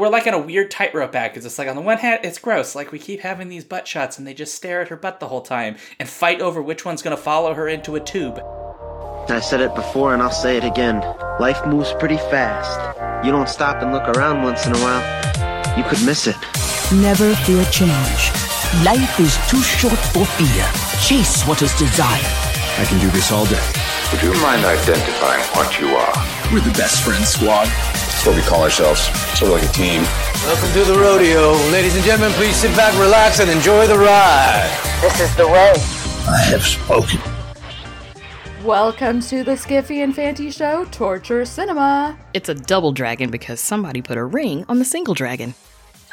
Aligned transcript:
We're 0.00 0.08
like 0.08 0.26
on 0.26 0.32
a 0.32 0.38
weird 0.38 0.70
tightrope 0.70 1.14
act 1.14 1.34
because 1.34 1.44
it's 1.44 1.58
like 1.58 1.68
on 1.68 1.76
the 1.76 1.82
one 1.82 1.98
hand 1.98 2.20
it's 2.24 2.38
gross, 2.38 2.74
like 2.74 2.90
we 2.90 2.98
keep 2.98 3.20
having 3.20 3.50
these 3.50 3.64
butt 3.64 3.86
shots 3.86 4.16
and 4.16 4.26
they 4.26 4.32
just 4.32 4.54
stare 4.54 4.80
at 4.80 4.88
her 4.88 4.96
butt 4.96 5.20
the 5.20 5.28
whole 5.28 5.42
time 5.42 5.76
and 5.98 6.08
fight 6.08 6.40
over 6.40 6.62
which 6.62 6.86
one's 6.86 7.02
gonna 7.02 7.18
follow 7.18 7.52
her 7.52 7.68
into 7.68 7.96
a 7.96 8.00
tube. 8.00 8.38
I 9.28 9.40
said 9.40 9.60
it 9.60 9.74
before 9.74 10.14
and 10.14 10.22
I'll 10.22 10.30
say 10.30 10.56
it 10.56 10.64
again. 10.64 11.00
Life 11.38 11.66
moves 11.66 11.92
pretty 11.98 12.16
fast. 12.16 13.26
You 13.26 13.30
don't 13.30 13.46
stop 13.46 13.82
and 13.82 13.92
look 13.92 14.08
around 14.16 14.42
once 14.42 14.64
in 14.64 14.74
a 14.74 14.78
while, 14.78 15.76
you 15.76 15.84
could 15.84 16.02
miss 16.06 16.26
it. 16.26 16.36
Never 16.90 17.34
fear 17.44 17.62
change. 17.66 18.32
Life 18.82 19.20
is 19.20 19.36
too 19.50 19.60
short 19.60 20.00
for 20.16 20.24
fear. 20.24 20.64
Chase 21.04 21.44
what 21.44 21.60
is 21.60 21.74
desired. 21.74 22.24
I 22.80 22.86
can 22.88 22.98
do 23.00 23.10
this 23.10 23.30
all 23.30 23.44
day. 23.44 23.68
Would 24.12 24.22
you 24.22 24.32
mind 24.40 24.64
identifying 24.64 25.44
what 25.52 25.78
you 25.78 25.88
are? 25.88 26.14
We're 26.50 26.64
the 26.64 26.72
best 26.72 27.04
friends 27.04 27.28
squad. 27.28 27.68
That's 28.20 28.28
what 28.28 28.36
we 28.36 28.42
call 28.42 28.62
ourselves. 28.62 29.00
Sort 29.38 29.50
of 29.50 29.62
like 29.62 29.62
a 29.62 29.72
team. 29.72 30.02
Welcome 30.44 30.70
to 30.74 30.84
the 30.84 30.98
rodeo. 30.98 31.52
Ladies 31.72 31.96
and 31.96 32.04
gentlemen, 32.04 32.36
please 32.36 32.54
sit 32.54 32.76
back, 32.76 32.92
relax, 33.00 33.40
and 33.40 33.50
enjoy 33.50 33.86
the 33.86 33.96
ride. 33.96 34.70
This 35.00 35.20
is 35.20 35.34
the 35.36 35.48
way. 35.48 35.72
I 36.28 36.36
have 36.50 36.62
spoken. 36.62 37.18
Welcome 38.62 39.22
to 39.22 39.42
the 39.42 39.52
Skiffy 39.52 40.04
and 40.04 40.14
Fanty 40.14 40.50
Show 40.50 40.84
Torture 40.90 41.46
Cinema. 41.46 42.18
It's 42.34 42.50
a 42.50 42.54
double 42.54 42.92
dragon 42.92 43.30
because 43.30 43.58
somebody 43.58 44.02
put 44.02 44.18
a 44.18 44.24
ring 44.24 44.66
on 44.68 44.78
the 44.78 44.84
single 44.84 45.14
dragon. 45.14 45.54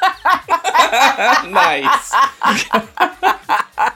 nice. 0.00 2.10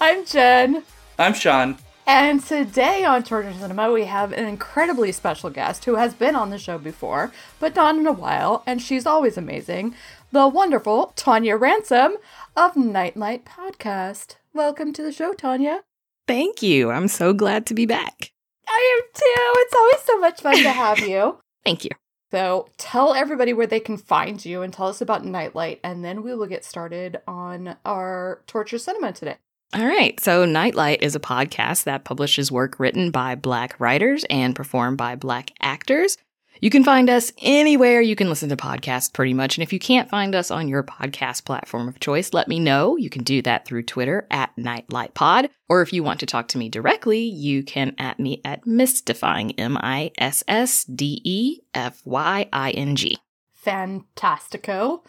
I'm 0.00 0.24
Jen. 0.24 0.82
I'm 1.18 1.34
Shaun. 1.34 1.76
And 2.06 2.44
today 2.44 3.02
on 3.02 3.22
Torture 3.22 3.54
Cinema, 3.54 3.90
we 3.90 4.04
have 4.04 4.32
an 4.32 4.44
incredibly 4.44 5.10
special 5.10 5.48
guest 5.48 5.86
who 5.86 5.94
has 5.94 6.12
been 6.12 6.36
on 6.36 6.50
the 6.50 6.58
show 6.58 6.76
before, 6.76 7.32
but 7.58 7.74
not 7.74 7.96
in 7.96 8.06
a 8.06 8.12
while, 8.12 8.62
and 8.66 8.82
she's 8.82 9.06
always 9.06 9.38
amazing. 9.38 9.94
The 10.30 10.46
wonderful 10.46 11.14
Tonia 11.16 11.58
Ransom 11.58 12.16
of 12.56 12.76
Nightlight 12.76 13.46
Podcast. 13.46 14.36
Welcome 14.52 14.92
to 14.92 15.02
the 15.02 15.12
show, 15.12 15.32
Tonia. 15.32 15.80
Thank 16.28 16.62
you. 16.62 16.90
I'm 16.90 17.08
so 17.08 17.32
glad 17.32 17.64
to 17.66 17.74
be 17.74 17.86
back. 17.86 18.32
I 18.68 18.98
am 18.98 19.06
too. 19.14 19.60
It's 19.62 19.74
always 19.74 20.00
so 20.02 20.18
much 20.18 20.40
fun 20.42 20.62
to 20.62 20.72
have 20.72 20.98
you. 20.98 21.38
Thank 21.64 21.84
you. 21.84 21.90
So 22.30 22.68
tell 22.76 23.14
everybody 23.14 23.54
where 23.54 23.66
they 23.66 23.80
can 23.80 23.96
find 23.96 24.44
you 24.44 24.60
and 24.60 24.74
tell 24.74 24.88
us 24.88 25.00
about 25.00 25.24
Nightlight, 25.24 25.80
and 25.82 26.04
then 26.04 26.22
we 26.22 26.34
will 26.34 26.46
get 26.46 26.66
started 26.66 27.22
on 27.26 27.76
our 27.86 28.42
Torture 28.46 28.78
Cinema 28.78 29.12
today. 29.12 29.36
All 29.72 29.86
right. 29.86 30.18
So, 30.20 30.44
Nightlight 30.44 31.02
is 31.02 31.16
a 31.16 31.20
podcast 31.20 31.84
that 31.84 32.04
publishes 32.04 32.52
work 32.52 32.78
written 32.78 33.10
by 33.10 33.34
Black 33.34 33.78
writers 33.80 34.24
and 34.30 34.54
performed 34.54 34.98
by 34.98 35.16
Black 35.16 35.50
actors. 35.60 36.16
You 36.60 36.70
can 36.70 36.84
find 36.84 37.10
us 37.10 37.32
anywhere 37.42 38.00
you 38.00 38.16
can 38.16 38.28
listen 38.28 38.48
to 38.48 38.56
podcasts, 38.56 39.12
pretty 39.12 39.34
much. 39.34 39.58
And 39.58 39.62
if 39.62 39.72
you 39.72 39.78
can't 39.78 40.08
find 40.08 40.34
us 40.34 40.50
on 40.50 40.68
your 40.68 40.82
podcast 40.82 41.44
platform 41.44 41.88
of 41.88 42.00
choice, 42.00 42.32
let 42.32 42.48
me 42.48 42.60
know. 42.60 42.96
You 42.96 43.10
can 43.10 43.24
do 43.24 43.42
that 43.42 43.66
through 43.66 43.82
Twitter 43.82 44.26
at 44.30 44.54
NightlightPod. 44.56 45.50
Or 45.68 45.82
if 45.82 45.92
you 45.92 46.02
want 46.02 46.20
to 46.20 46.26
talk 46.26 46.48
to 46.48 46.58
me 46.58 46.68
directly, 46.68 47.20
you 47.20 47.64
can 47.64 47.94
at 47.98 48.20
me 48.20 48.40
at 48.44 48.66
Mystifying, 48.66 49.58
M 49.58 49.76
I 49.78 50.12
S 50.16 50.44
S 50.46 50.84
D 50.84 51.20
E 51.24 51.58
F 51.74 52.00
Y 52.04 52.48
I 52.52 52.70
N 52.70 52.96
G. 52.96 53.18
Fantastico. 53.64 55.02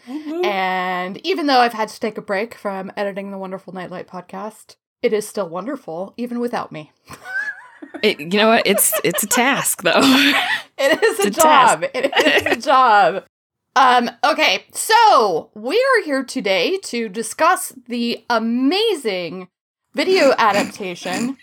And 0.45 1.25
even 1.25 1.47
though 1.47 1.59
I've 1.59 1.73
had 1.73 1.89
to 1.89 1.99
take 1.99 2.17
a 2.17 2.21
break 2.21 2.55
from 2.55 2.91
editing 2.95 3.31
the 3.31 3.37
Wonderful 3.37 3.73
Nightlight 3.73 4.07
podcast, 4.07 4.75
it 5.01 5.13
is 5.13 5.27
still 5.27 5.49
wonderful, 5.49 6.13
even 6.17 6.39
without 6.39 6.71
me. 6.71 6.91
It, 8.01 8.19
you 8.19 8.39
know 8.39 8.49
what? 8.49 8.65
It's 8.65 8.93
it's 9.03 9.23
a 9.23 9.27
task 9.27 9.83
though. 9.83 10.01
It 10.77 11.03
is 11.03 11.19
a, 11.19 11.27
a 11.27 11.31
job. 11.31 11.81
task. 11.81 11.91
It 11.93 12.45
is 12.45 12.57
a 12.57 12.61
job. 12.61 13.23
Um, 13.77 14.09
okay, 14.23 14.65
so 14.71 15.51
we 15.53 15.75
are 15.75 16.03
here 16.03 16.23
today 16.23 16.77
to 16.83 17.09
discuss 17.09 17.73
the 17.87 18.23
amazing 18.29 19.49
video 19.93 20.33
adaptation. 20.37 21.37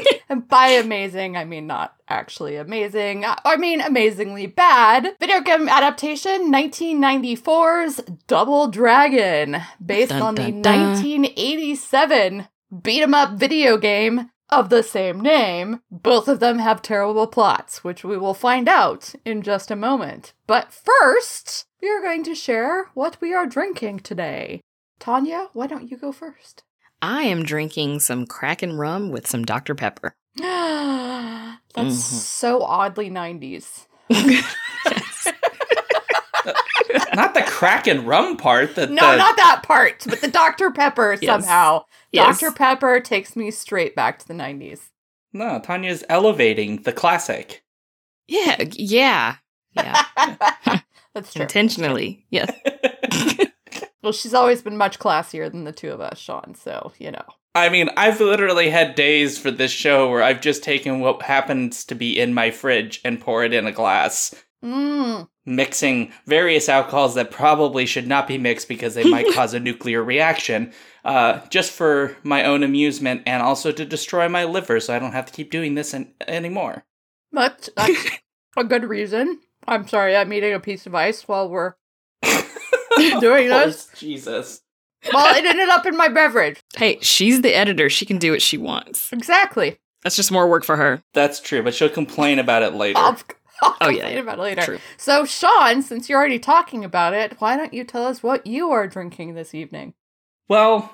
and 0.28 0.48
by 0.48 0.68
amazing, 0.68 1.36
I 1.36 1.44
mean 1.44 1.66
not 1.66 1.94
actually 2.08 2.56
amazing. 2.56 3.24
I 3.26 3.56
mean 3.56 3.80
amazingly 3.80 4.46
bad. 4.46 5.16
Video 5.20 5.40
game 5.40 5.68
adaptation 5.68 6.52
1994's 6.52 8.00
Double 8.26 8.68
Dragon, 8.68 9.62
based 9.84 10.10
Dun, 10.10 10.22
on 10.22 10.34
the 10.34 10.42
dun, 10.42 10.62
dun. 10.62 10.92
1987 10.92 12.48
beat 12.82 13.02
'em 13.02 13.14
up 13.14 13.32
video 13.32 13.76
game 13.76 14.30
of 14.50 14.68
the 14.68 14.82
same 14.82 15.20
name. 15.20 15.80
Both 15.90 16.28
of 16.28 16.40
them 16.40 16.58
have 16.58 16.82
terrible 16.82 17.26
plots, 17.26 17.82
which 17.82 18.04
we 18.04 18.18
will 18.18 18.34
find 18.34 18.68
out 18.68 19.14
in 19.24 19.42
just 19.42 19.70
a 19.70 19.76
moment. 19.76 20.34
But 20.46 20.72
first, 20.72 21.66
we 21.80 21.88
are 21.90 22.02
going 22.02 22.22
to 22.24 22.34
share 22.34 22.90
what 22.94 23.18
we 23.20 23.32
are 23.32 23.46
drinking 23.46 24.00
today. 24.00 24.60
Tonia, 25.00 25.48
why 25.52 25.66
don't 25.66 25.90
you 25.90 25.96
go 25.96 26.12
first? 26.12 26.62
I 27.02 27.22
am 27.24 27.42
drinking 27.44 28.00
some 28.00 28.26
Kraken 28.26 28.76
rum 28.76 29.10
with 29.10 29.26
some 29.26 29.44
Dr. 29.44 29.74
Pepper. 29.74 30.14
That's 30.36 31.58
Mhm. 31.76 31.90
so 31.92 32.62
oddly 32.62 33.10
90s. 33.10 33.86
Not 37.14 37.34
the 37.34 37.42
Kraken 37.42 38.04
rum 38.06 38.36
part. 38.36 38.74
The, 38.74 38.86
No, 38.86 39.10
the- 39.12 39.16
not 39.16 39.36
that 39.36 39.62
part, 39.64 40.04
but 40.08 40.20
the 40.20 40.28
Dr. 40.28 40.70
Pepper 40.70 41.18
Yes. 41.20 41.44
somehow. 41.44 41.84
Yes. 42.10 42.40
Dr. 42.40 42.52
Pepper 42.52 43.00
takes 43.00 43.36
me 43.36 43.50
straight 43.50 43.94
back 43.94 44.18
to 44.20 44.28
the 44.28 44.34
90s. 44.34 44.80
No, 45.32 45.60
Tonia's 45.60 46.04
elevating 46.08 46.82
the 46.82 46.92
classic. 46.92 47.62
Yeah, 48.28 48.64
yeah, 48.72 49.36
yeah. 49.72 50.02
That's 51.14 51.32
true. 51.32 51.42
Intentionally, 51.42 52.24
yes. 52.30 52.50
Well, 54.02 54.12
she's 54.12 54.34
always 54.34 54.62
been 54.62 54.76
much 54.76 54.98
classier 54.98 55.50
than 55.50 55.64
the 55.64 55.72
two 55.72 55.90
of 55.90 56.00
us, 56.00 56.18
Shaun, 56.18 56.54
so, 56.54 56.92
you 56.98 57.10
know. 57.10 57.24
I 57.54 57.68
mean, 57.68 57.90
I've 57.96 58.20
literally 58.20 58.70
had 58.70 58.94
days 58.94 59.38
for 59.38 59.50
this 59.50 59.70
show 59.70 60.10
where 60.10 60.22
I've 60.22 60.40
just 60.40 60.62
taken 60.62 61.00
what 61.00 61.22
happens 61.22 61.84
to 61.84 61.94
be 61.94 62.18
in 62.18 62.32
my 62.34 62.50
fridge 62.50 63.00
and 63.04 63.20
pour 63.20 63.44
it 63.44 63.52
in 63.52 63.66
a 63.66 63.72
glass, 63.72 64.34
Mmm. 64.64 65.28
mixing 65.44 66.12
various 66.26 66.68
alcohols 66.68 67.14
that 67.14 67.30
probably 67.30 67.84
should 67.84 68.08
not 68.08 68.26
be 68.26 68.38
mixed 68.38 68.68
because 68.68 68.94
they 68.94 69.04
might 69.04 69.30
cause 69.34 69.52
a 69.54 69.60
nuclear 69.60 70.02
reaction, 70.02 70.72
uh, 71.04 71.40
just 71.50 71.70
for 71.72 72.16
my 72.22 72.44
own 72.44 72.62
amusement 72.62 73.22
and 73.26 73.42
also 73.42 73.70
to 73.70 73.84
destroy 73.84 74.28
my 74.28 74.44
liver 74.44 74.80
so 74.80 74.94
I 74.94 74.98
don't 74.98 75.12
have 75.12 75.26
to 75.26 75.32
keep 75.32 75.50
doing 75.50 75.74
this 75.74 75.92
an- 75.92 76.14
anymore. 76.26 76.84
But 77.30 77.68
that's 77.76 78.10
a 78.56 78.64
good 78.64 78.84
reason. 78.84 79.40
I'm 79.68 79.86
sorry, 79.86 80.16
I'm 80.16 80.32
eating 80.32 80.54
a 80.54 80.60
piece 80.60 80.86
of 80.86 80.94
ice 80.94 81.28
while 81.28 81.48
we're 81.48 81.74
doing 83.20 83.50
Oh, 83.52 83.66
this. 83.66 83.88
Jesus. 83.96 84.60
Well, 85.12 85.34
it 85.36 85.44
ended 85.44 85.68
up 85.68 85.84
in 85.86 85.96
my 85.96 86.08
beverage. 86.08 86.60
Hey, 86.76 86.98
she's 87.00 87.42
the 87.42 87.54
editor. 87.54 87.90
She 87.90 88.06
can 88.06 88.18
do 88.18 88.30
what 88.32 88.42
she 88.42 88.56
wants. 88.56 89.12
Exactly. 89.12 89.78
That's 90.02 90.16
just 90.16 90.30
more 90.32 90.48
work 90.48 90.64
for 90.64 90.76
her. 90.76 91.02
That's 91.14 91.40
true, 91.40 91.62
but 91.62 91.74
she'll 91.74 91.88
complain 91.88 92.38
about 92.38 92.62
it 92.62 92.74
later. 92.74 92.98
I'll, 92.98 93.18
I'll 93.62 93.76
Oh, 93.80 93.88
yeah, 93.88 93.94
complain 94.02 94.14
yeah. 94.14 94.20
about 94.20 94.38
it 94.38 94.42
later. 94.42 94.62
True. 94.62 94.78
So, 94.96 95.24
Shaun, 95.24 95.82
since 95.82 96.08
you're 96.08 96.18
already 96.18 96.38
talking 96.38 96.84
about 96.84 97.14
it, 97.14 97.34
why 97.40 97.56
don't 97.56 97.74
you 97.74 97.84
tell 97.84 98.04
us 98.06 98.22
what 98.22 98.46
you 98.46 98.70
are 98.70 98.86
drinking 98.86 99.34
this 99.34 99.54
evening? 99.54 99.94
Well, 100.48 100.92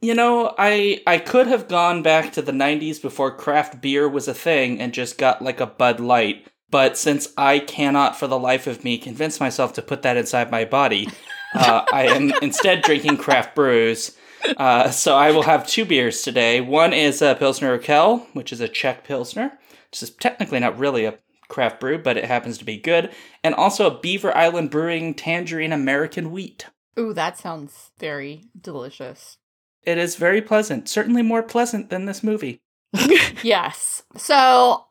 you 0.00 0.14
know, 0.14 0.54
I 0.58 1.00
I 1.06 1.18
could 1.18 1.46
have 1.46 1.68
gone 1.68 2.02
back 2.02 2.32
to 2.32 2.42
the 2.42 2.52
90s 2.52 3.00
before 3.00 3.36
craft 3.36 3.80
beer 3.80 4.08
was 4.08 4.28
a 4.28 4.34
thing 4.34 4.80
and 4.80 4.92
just 4.92 5.16
got 5.18 5.42
like 5.42 5.60
a 5.60 5.66
Bud 5.66 6.00
Light, 6.00 6.46
but 6.72 6.96
since 6.96 7.28
I 7.36 7.60
cannot 7.60 8.18
for 8.18 8.26
the 8.26 8.38
life 8.38 8.66
of 8.66 8.82
me 8.82 8.98
convince 8.98 9.38
myself 9.38 9.74
to 9.74 9.82
put 9.82 10.02
that 10.02 10.16
inside 10.16 10.50
my 10.50 10.64
body, 10.64 11.08
uh, 11.54 11.84
I 11.92 12.06
am 12.06 12.32
instead 12.42 12.82
drinking 12.82 13.18
craft 13.18 13.54
brews. 13.54 14.16
Uh, 14.56 14.90
so 14.90 15.14
I 15.14 15.30
will 15.30 15.42
have 15.42 15.68
two 15.68 15.84
beers 15.84 16.22
today. 16.22 16.60
One 16.60 16.92
is 16.92 17.22
a 17.22 17.36
Pilsner 17.36 17.78
Urquell, 17.78 18.26
which 18.32 18.52
is 18.52 18.60
a 18.60 18.68
Czech 18.68 19.04
Pilsner. 19.04 19.52
This 19.92 20.02
is 20.02 20.10
technically 20.10 20.58
not 20.58 20.78
really 20.78 21.04
a 21.04 21.18
craft 21.48 21.78
brew, 21.78 21.98
but 21.98 22.16
it 22.16 22.24
happens 22.24 22.56
to 22.58 22.64
be 22.64 22.78
good. 22.78 23.12
And 23.44 23.54
also 23.54 23.86
a 23.86 24.00
Beaver 24.00 24.36
Island 24.36 24.70
Brewing 24.70 25.14
Tangerine 25.14 25.72
American 25.72 26.32
Wheat. 26.32 26.66
Ooh, 26.98 27.12
that 27.12 27.38
sounds 27.38 27.90
very 27.98 28.46
delicious. 28.58 29.36
It 29.84 29.98
is 29.98 30.16
very 30.16 30.40
pleasant. 30.40 30.88
Certainly 30.88 31.22
more 31.22 31.42
pleasant 31.42 31.90
than 31.90 32.06
this 32.06 32.22
movie. 32.22 32.60
Yes. 33.42 34.04
So, 34.16 34.86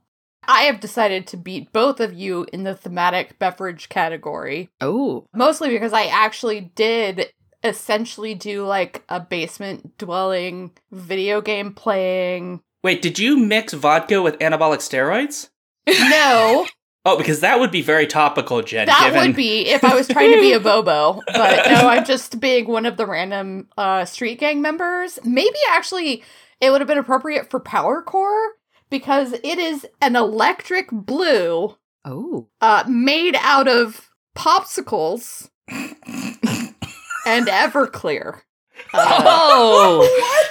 I 0.47 0.63
have 0.63 0.79
decided 0.79 1.27
to 1.27 1.37
beat 1.37 1.71
both 1.71 1.99
of 1.99 2.13
you 2.13 2.45
in 2.51 2.63
the 2.63 2.75
thematic 2.75 3.37
beverage 3.39 3.89
category. 3.89 4.69
Oh, 4.79 5.25
Mostly 5.33 5.69
because 5.69 5.93
I 5.93 6.05
actually 6.05 6.71
did 6.75 7.31
essentially 7.63 8.33
do 8.33 8.65
like 8.65 9.03
a 9.07 9.19
basement 9.19 9.97
dwelling 9.97 10.71
video 10.91 11.41
game 11.41 11.73
playing. 11.73 12.61
Wait, 12.83 13.01
did 13.01 13.19
you 13.19 13.37
mix 13.37 13.73
vodka 13.73 14.21
with 14.21 14.39
anabolic 14.39 14.79
steroids? 14.79 15.49
No, 15.87 16.67
Oh, 17.03 17.17
because 17.17 17.39
that 17.39 17.59
would 17.59 17.71
be 17.71 17.81
very 17.81 18.05
topical, 18.05 18.61
Jen. 18.61 18.85
that 18.85 19.11
given... 19.11 19.29
would 19.29 19.35
be 19.35 19.67
if 19.67 19.83
I 19.83 19.95
was 19.95 20.07
trying 20.07 20.33
to 20.33 20.39
be 20.39 20.53
a 20.53 20.59
Bobo. 20.59 21.19
But 21.25 21.65
no, 21.67 21.73
I'm 21.87 22.05
just 22.05 22.39
being 22.39 22.67
one 22.67 22.85
of 22.85 22.95
the 22.97 23.07
random 23.07 23.69
uh, 23.75 24.05
street 24.05 24.39
gang 24.39 24.61
members. 24.61 25.17
Maybe 25.23 25.57
actually 25.71 26.23
it 26.59 26.69
would 26.69 26.79
have 26.79 26.87
been 26.87 26.99
appropriate 26.99 27.49
for 27.49 27.59
Power 27.59 28.03
Corps 28.03 28.51
because 28.91 29.33
it 29.33 29.57
is 29.57 29.87
an 30.01 30.15
electric 30.15 30.91
blue 30.91 31.75
oh, 32.05 32.47
uh, 32.59 32.83
made 32.87 33.35
out 33.39 33.67
of 33.67 34.11
popsicles 34.37 35.49
and 37.25 37.47
Everclear. 37.47 38.41
Oh! 38.93 40.43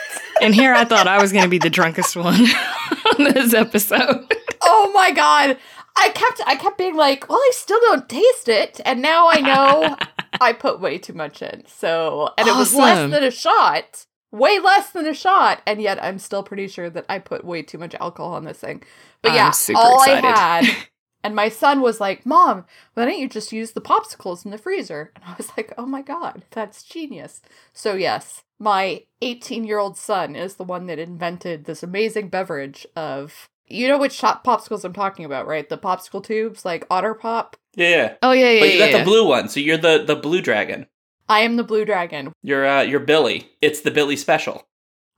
and 0.42 0.54
here 0.54 0.74
I 0.74 0.84
thought 0.84 1.06
I 1.06 1.20
was 1.20 1.30
going 1.30 1.44
to 1.44 1.50
be 1.50 1.58
the 1.58 1.70
drunkest 1.70 2.16
one 2.16 2.34
on 3.18 3.24
this 3.24 3.54
episode. 3.54 4.34
Oh 4.62 4.90
my 4.92 5.12
god. 5.12 5.56
I 5.96 6.08
kept 6.10 6.40
I 6.46 6.56
kept 6.56 6.78
being 6.78 6.96
like, 6.96 7.28
well, 7.28 7.38
I 7.38 7.50
still 7.52 7.80
don't 7.80 8.08
taste 8.08 8.48
it, 8.48 8.80
and 8.84 9.02
now 9.02 9.28
I 9.28 9.40
know 9.40 9.96
I 10.40 10.52
put 10.52 10.80
way 10.80 10.98
too 10.98 11.12
much 11.12 11.42
in. 11.42 11.64
So, 11.66 12.30
and 12.38 12.48
it 12.48 12.54
was 12.54 12.74
less 12.74 13.10
than 13.10 13.22
a 13.24 13.30
shot, 13.30 14.06
way 14.32 14.58
less 14.58 14.90
than 14.90 15.06
a 15.06 15.14
shot, 15.14 15.62
and 15.66 15.80
yet 15.80 16.02
I'm 16.02 16.18
still 16.18 16.42
pretty 16.42 16.68
sure 16.68 16.90
that 16.90 17.06
I 17.08 17.18
put 17.18 17.44
way 17.44 17.62
too 17.62 17.78
much 17.78 17.94
alcohol 18.00 18.34
on 18.34 18.44
this 18.44 18.58
thing. 18.58 18.82
But 19.22 19.32
yeah, 19.32 19.52
all 19.74 20.02
excited. 20.02 20.24
I 20.24 20.64
had, 20.64 20.76
and 21.24 21.34
my 21.34 21.48
son 21.48 21.80
was 21.80 22.00
like, 22.00 22.24
"Mom, 22.24 22.64
why 22.94 23.04
don't 23.04 23.18
you 23.18 23.28
just 23.28 23.52
use 23.52 23.72
the 23.72 23.80
popsicles 23.80 24.44
in 24.44 24.50
the 24.50 24.58
freezer?" 24.58 25.12
And 25.16 25.24
I 25.24 25.34
was 25.36 25.48
like, 25.56 25.72
"Oh 25.76 25.86
my 25.86 26.02
god, 26.02 26.44
that's 26.50 26.82
genius!" 26.82 27.42
So 27.72 27.94
yes, 27.94 28.44
my 28.58 29.04
18 29.22 29.64
year 29.64 29.78
old 29.78 29.96
son 29.96 30.36
is 30.36 30.56
the 30.56 30.64
one 30.64 30.86
that 30.86 30.98
invented 30.98 31.64
this 31.64 31.82
amazing 31.82 32.28
beverage 32.28 32.86
of. 32.96 33.48
You 33.72 33.86
know 33.86 33.98
which 33.98 34.20
popsicles 34.20 34.84
I'm 34.84 34.92
talking 34.92 35.24
about, 35.24 35.46
right? 35.46 35.68
The 35.68 35.78
popsicle 35.78 36.24
tubes, 36.24 36.64
like 36.64 36.88
Otter 36.90 37.14
Pop. 37.14 37.56
Yeah, 37.76 37.88
yeah. 37.88 38.14
Oh, 38.20 38.32
yeah, 38.32 38.50
yeah, 38.50 38.60
But 38.60 38.72
you 38.72 38.78
yeah. 38.80 38.90
got 38.90 38.98
the 38.98 39.04
blue 39.04 39.24
one, 39.24 39.48
so 39.48 39.60
you're 39.60 39.76
the 39.76 40.02
the 40.04 40.16
blue 40.16 40.42
dragon. 40.42 40.86
I 41.30 41.40
am 41.40 41.54
the 41.56 41.62
blue 41.64 41.84
dragon. 41.84 42.32
You're 42.42 42.66
uh 42.66 42.82
you're 42.82 43.00
Billy. 43.00 43.48
It's 43.62 43.80
the 43.80 43.90
Billy 43.90 44.16
special. 44.16 44.66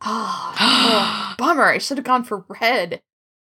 Oh, 0.65 1.35
bummer. 1.39 1.65
I 1.65 1.79
should 1.79 1.97
have 1.97 2.05
gone 2.05 2.25
for 2.25 2.45
red. 2.61 3.01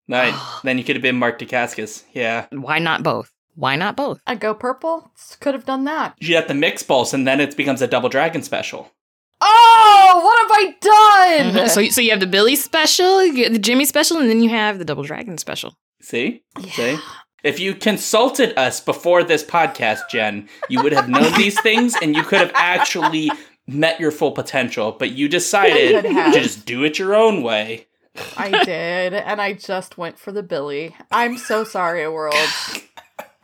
Right. 0.09 0.33
then 0.63 0.77
you 0.77 0.83
could 0.83 0.95
have 0.95 1.03
been 1.03 1.17
Mark 1.17 1.39
Dacascos. 1.39 2.03
Yeah. 2.13 2.47
Why 2.51 2.79
not 2.79 3.03
both? 3.03 3.31
Why 3.55 3.75
not 3.75 3.95
both? 3.95 4.21
I 4.27 4.35
go 4.35 4.53
purple. 4.53 5.09
Could 5.39 5.53
have 5.53 5.65
done 5.65 5.85
that. 5.85 6.15
You 6.19 6.35
have 6.35 6.47
the 6.47 6.53
mix 6.53 6.83
pulse, 6.83 7.13
and 7.13 7.27
then 7.27 7.39
it 7.39 7.55
becomes 7.55 7.81
a 7.81 7.87
double 7.87 8.09
dragon 8.09 8.43
special. 8.43 8.91
Oh, 9.39 10.21
what 10.23 10.39
have 10.41 10.51
I 10.51 10.75
done? 10.81 11.67
So, 11.69 11.83
so 11.89 12.01
you 12.01 12.11
have 12.11 12.19
the 12.19 12.27
Billy 12.27 12.55
special, 12.55 13.23
you 13.23 13.35
get 13.35 13.51
the 13.51 13.59
Jimmy 13.59 13.85
special, 13.85 14.17
and 14.17 14.29
then 14.29 14.41
you 14.41 14.49
have 14.49 14.79
the 14.79 14.85
Double 14.85 15.03
Dragon 15.03 15.37
special. 15.37 15.73
See? 16.01 16.43
See? 16.71 16.97
If 17.43 17.59
you 17.59 17.75
consulted 17.75 18.57
us 18.57 18.79
before 18.79 19.23
this 19.23 19.43
podcast, 19.43 20.09
Jen, 20.09 20.49
you 20.69 20.81
would 20.81 20.91
have 20.91 21.07
known 21.09 21.31
these 21.37 21.59
things 21.61 21.95
and 22.01 22.15
you 22.15 22.23
could 22.23 22.39
have 22.39 22.51
actually 22.55 23.29
met 23.67 23.99
your 23.99 24.11
full 24.11 24.31
potential, 24.31 24.91
but 24.91 25.11
you 25.11 25.29
decided 25.29 25.95
I 25.95 26.01
could 26.01 26.11
have. 26.11 26.33
to 26.33 26.39
just 26.41 26.65
do 26.65 26.83
it 26.83 26.97
your 26.97 27.15
own 27.15 27.43
way. 27.43 27.87
I 28.35 28.63
did, 28.65 29.13
and 29.13 29.39
I 29.39 29.53
just 29.53 29.97
went 29.97 30.17
for 30.17 30.31
the 30.31 30.41
Billy. 30.41 30.95
I'm 31.11 31.37
so 31.37 31.63
sorry, 31.63 32.07
world. 32.09 32.33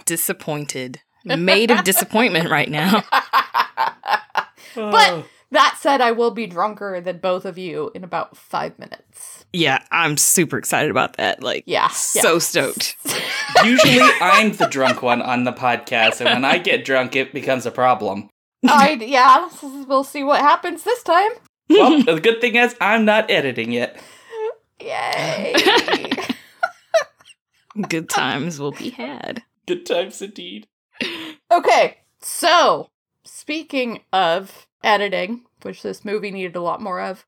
Disappointed. 0.05 1.01
Made 1.25 1.69
of 1.69 1.83
disappointment 1.83 2.49
right 2.49 2.69
now. 2.69 3.03
But 4.75 5.25
that 5.53 5.77
said, 5.79 6.01
I 6.01 6.11
will 6.11 6.31
be 6.31 6.45
drunker 6.45 6.99
than 7.01 7.17
both 7.19 7.45
of 7.45 7.57
you 7.57 7.91
in 7.95 8.03
about 8.03 8.35
five 8.37 8.77
minutes. 8.77 9.45
Yeah, 9.53 9.79
I'm 9.91 10.17
super 10.17 10.57
excited 10.57 10.91
about 10.91 11.17
that. 11.17 11.41
Like, 11.41 11.63
Yeah, 11.65 11.87
so 11.89 12.33
yeah. 12.33 12.39
stoked. 12.39 12.97
Usually 13.63 13.99
I'm 14.21 14.51
the 14.53 14.67
drunk 14.67 15.01
one 15.01 15.21
on 15.21 15.43
the 15.45 15.53
podcast, 15.53 16.19
and 16.21 16.29
when 16.29 16.45
I 16.45 16.57
get 16.57 16.85
drunk, 16.85 17.15
it 17.15 17.33
becomes 17.33 17.65
a 17.65 17.71
problem. 17.71 18.29
I 18.67 18.91
yeah, 19.01 19.49
we'll 19.87 20.03
see 20.03 20.23
what 20.23 20.39
happens 20.41 20.83
this 20.83 21.03
time. 21.03 21.31
Well, 21.69 22.03
the 22.03 22.19
good 22.19 22.41
thing 22.41 22.55
is 22.55 22.75
I'm 22.81 23.05
not 23.05 23.29
editing 23.31 23.73
it. 23.73 23.97
Yay! 24.81 25.53
Good 27.89 28.09
times 28.09 28.59
will 28.59 28.71
be 28.71 28.91
had. 28.91 29.43
Good 29.65 29.85
times 29.85 30.21
indeed. 30.21 30.67
okay, 31.51 31.97
so 32.21 32.89
speaking 33.23 34.01
of 34.11 34.67
editing, 34.83 35.41
which 35.61 35.81
this 35.81 36.05
movie 36.05 36.31
needed 36.31 36.55
a 36.55 36.61
lot 36.61 36.81
more 36.81 37.01
of. 37.01 37.25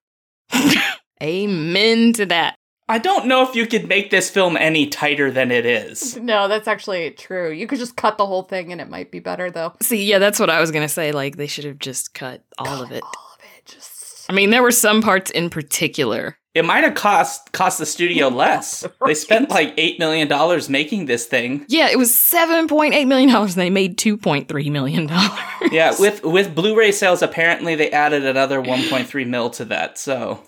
Amen 1.23 2.13
to 2.13 2.25
that. 2.27 2.55
I 2.87 2.99
don't 2.99 3.25
know 3.25 3.41
if 3.41 3.55
you 3.55 3.65
could 3.65 3.87
make 3.87 4.11
this 4.11 4.29
film 4.29 4.55
any 4.57 4.87
tighter 4.87 5.31
than 5.31 5.49
it 5.49 5.65
is. 5.65 6.17
No, 6.17 6.47
that's 6.47 6.67
actually 6.67 7.09
true. 7.11 7.51
You 7.51 7.65
could 7.65 7.79
just 7.79 7.95
cut 7.95 8.19
the 8.19 8.27
whole 8.27 8.43
thing 8.43 8.71
and 8.71 8.79
it 8.79 8.89
might 8.89 9.09
be 9.09 9.19
better 9.19 9.49
though. 9.49 9.73
See, 9.81 10.03
yeah, 10.03 10.19
that's 10.19 10.39
what 10.39 10.51
I 10.51 10.61
was 10.61 10.69
gonna 10.69 10.89
say. 10.89 11.11
Like, 11.11 11.37
they 11.37 11.47
should 11.47 11.65
have 11.65 11.79
just 11.79 12.13
cut 12.13 12.43
all 12.59 12.83
of 12.83 12.91
it. 12.91 13.01
All 13.01 13.33
of 13.33 13.43
it 13.57 13.65
just 13.65 14.29
I 14.29 14.33
mean, 14.33 14.51
there 14.51 14.61
were 14.61 14.71
some 14.71 15.01
parts 15.01 15.31
in 15.31 15.49
particular. 15.49 16.37
It 16.55 16.63
might 16.63 16.85
have 16.85 16.95
cost 16.95 17.51
cost 17.51 17.77
the 17.79 17.85
studio 17.85 18.29
less. 18.29 18.87
They 19.05 19.13
spent 19.13 19.49
like 19.49 19.73
eight 19.77 19.99
million 19.99 20.27
dollars 20.29 20.69
making 20.69 21.05
this 21.05 21.25
thing. 21.25 21.65
Yeah, 21.67 21.89
it 21.89 21.97
was 21.97 22.17
seven 22.17 22.67
point 22.69 22.93
eight 22.95 23.05
million 23.05 23.29
dollars, 23.29 23.55
and 23.55 23.61
they 23.61 23.69
made 23.69 23.97
two 23.97 24.17
point 24.17 24.47
three 24.47 24.69
million 24.69 25.07
dollars. 25.07 25.39
Yeah, 25.71 25.93
with 25.99 26.23
with 26.23 26.55
Blu-ray 26.55 26.93
sales, 26.93 27.21
apparently 27.21 27.75
they 27.75 27.91
added 27.91 28.25
another 28.25 28.61
1.3 28.61 29.27
mil 29.27 29.49
to 29.51 29.65
that. 29.65 29.97
So 29.97 30.41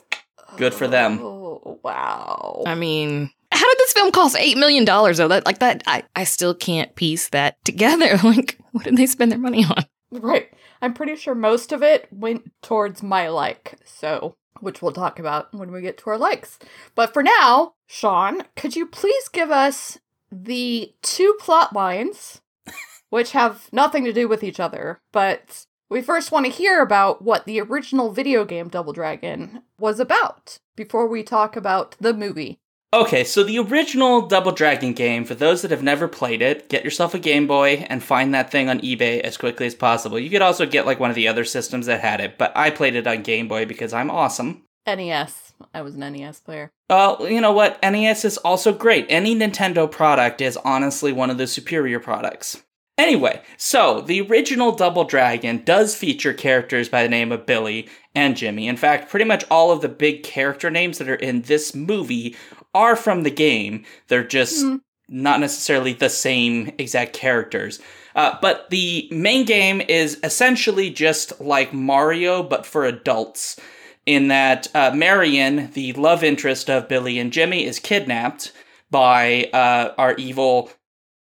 good 0.55 0.73
for 0.73 0.87
them. 0.87 1.19
Oh 1.21 1.79
wow. 1.83 2.63
I 2.65 2.75
mean, 2.75 3.29
how 3.51 3.67
did 3.67 3.77
this 3.79 3.93
film 3.93 4.11
cost 4.11 4.37
eight 4.39 4.57
million 4.57 4.85
dollars? 4.85 5.17
Though 5.17 5.27
that, 5.27 5.45
like 5.45 5.59
that, 5.59 5.83
I 5.87 6.03
I 6.15 6.23
still 6.23 6.53
can't 6.55 6.95
piece 6.95 7.29
that 7.29 7.63
together. 7.65 8.17
Like, 8.23 8.57
what 8.71 8.85
did 8.85 8.95
they 8.95 9.07
spend 9.07 9.31
their 9.31 9.39
money 9.39 9.65
on? 9.65 9.85
Right. 10.11 10.49
I'm 10.81 10.93
pretty 10.93 11.15
sure 11.15 11.33
most 11.35 11.71
of 11.71 11.81
it 11.83 12.07
went 12.11 12.51
towards 12.61 13.01
my 13.01 13.29
like, 13.29 13.75
so 13.83 14.35
which 14.61 14.81
we'll 14.81 14.91
talk 14.91 15.19
about 15.19 15.53
when 15.53 15.71
we 15.71 15.81
get 15.81 15.97
to 15.99 16.09
our 16.09 16.17
likes. 16.17 16.59
But 16.95 17.13
for 17.13 17.23
now, 17.23 17.73
Shaun, 17.87 18.43
could 18.55 18.75
you 18.75 18.85
please 18.85 19.27
give 19.29 19.51
us 19.51 19.97
the 20.31 20.93
two 21.01 21.35
plot 21.39 21.73
lines 21.73 22.41
which 23.09 23.31
have 23.31 23.69
nothing 23.71 24.03
to 24.03 24.13
do 24.13 24.27
with 24.27 24.43
each 24.43 24.59
other, 24.59 24.99
but 25.11 25.65
we 25.89 26.01
first 26.01 26.31
want 26.31 26.45
to 26.45 26.51
hear 26.51 26.81
about 26.81 27.21
what 27.21 27.45
the 27.45 27.61
original 27.61 28.11
video 28.11 28.43
game 28.43 28.67
Double 28.67 28.93
Dragon 28.93 29.63
was 29.79 29.99
about 29.99 30.59
before 30.75 31.07
we 31.07 31.23
talk 31.23 31.55
about 31.55 31.95
the 31.99 32.13
movie. 32.13 32.59
Okay, 32.93 33.25
so 33.25 33.43
the 33.43 33.59
original 33.59 34.21
Double 34.21 34.53
Dragon 34.53 34.93
game, 34.93 35.25
for 35.25 35.35
those 35.35 35.61
that 35.61 35.71
have 35.71 35.83
never 35.83 36.07
played 36.07 36.41
it, 36.41 36.69
get 36.69 36.85
yourself 36.85 37.13
a 37.13 37.19
Game 37.19 37.45
Boy 37.45 37.85
and 37.89 38.01
find 38.01 38.33
that 38.33 38.49
thing 38.49 38.69
on 38.69 38.79
eBay 38.79 39.19
as 39.19 39.35
quickly 39.35 39.65
as 39.65 39.75
possible. 39.75 40.17
You 40.17 40.29
could 40.29 40.41
also 40.41 40.65
get 40.65 40.85
like 40.85 40.97
one 40.97 41.09
of 41.09 41.15
the 41.17 41.27
other 41.27 41.43
systems 41.43 41.87
that 41.87 41.99
had 41.99 42.21
it, 42.21 42.37
but 42.37 42.53
I 42.55 42.69
played 42.69 42.95
it 42.95 43.05
on 43.05 43.23
Game 43.23 43.49
Boy 43.49 43.65
because 43.65 43.91
I'm 43.91 44.09
awesome. 44.09 44.63
NES. 44.87 45.51
I 45.73 45.81
was 45.81 45.95
an 45.95 46.13
NES 46.13 46.39
player. 46.39 46.69
Well, 46.89 47.27
you 47.29 47.41
know 47.41 47.51
what? 47.51 47.77
NES 47.83 48.23
is 48.23 48.37
also 48.37 48.71
great. 48.71 49.05
Any 49.09 49.35
Nintendo 49.35 49.91
product 49.91 50.39
is 50.39 50.55
honestly 50.63 51.11
one 51.11 51.29
of 51.29 51.37
the 51.37 51.47
superior 51.47 51.99
products. 51.99 52.63
Anyway, 52.97 53.41
so 53.57 54.01
the 54.01 54.21
original 54.21 54.71
Double 54.71 55.03
Dragon 55.03 55.63
does 55.63 55.93
feature 55.95 56.33
characters 56.33 56.89
by 56.89 57.03
the 57.03 57.09
name 57.09 57.31
of 57.31 57.45
Billy 57.45 57.87
and 58.17 58.35
Jimmy. 58.35 58.67
In 58.67 58.77
fact, 58.77 59.11
pretty 59.11 59.25
much 59.25 59.45
all 59.51 59.71
of 59.71 59.81
the 59.81 59.87
big 59.87 60.23
character 60.23 60.71
names 60.71 60.97
that 60.97 61.07
are 61.07 61.15
in 61.15 61.43
this 61.43 61.75
movie 61.75 62.35
are 62.73 62.95
from 62.95 63.21
the 63.21 63.29
game. 63.29 63.85
They're 64.07 64.25
just 64.25 64.65
not 65.07 65.39
necessarily 65.39 65.93
the 65.93 66.09
same 66.09 66.73
exact 66.79 67.13
characters. 67.13 67.79
Uh, 68.15 68.35
but 68.41 68.71
the 68.71 69.07
main 69.11 69.45
game 69.45 69.81
is 69.81 70.19
essentially 70.23 70.89
just 70.89 71.39
like 71.39 71.71
Mario, 71.73 72.41
but 72.41 72.65
for 72.65 72.85
adults 72.85 73.59
in 74.07 74.29
that 74.29 74.67
uh, 74.73 74.89
Marion, 74.95 75.69
the 75.73 75.93
love 75.93 76.23
interest 76.23 76.71
of 76.71 76.87
Billy 76.87 77.19
and 77.19 77.31
Jimmy, 77.31 77.65
is 77.65 77.79
kidnapped 77.79 78.51
by 78.89 79.47
uh, 79.53 79.93
our 79.99 80.15
evil 80.15 80.71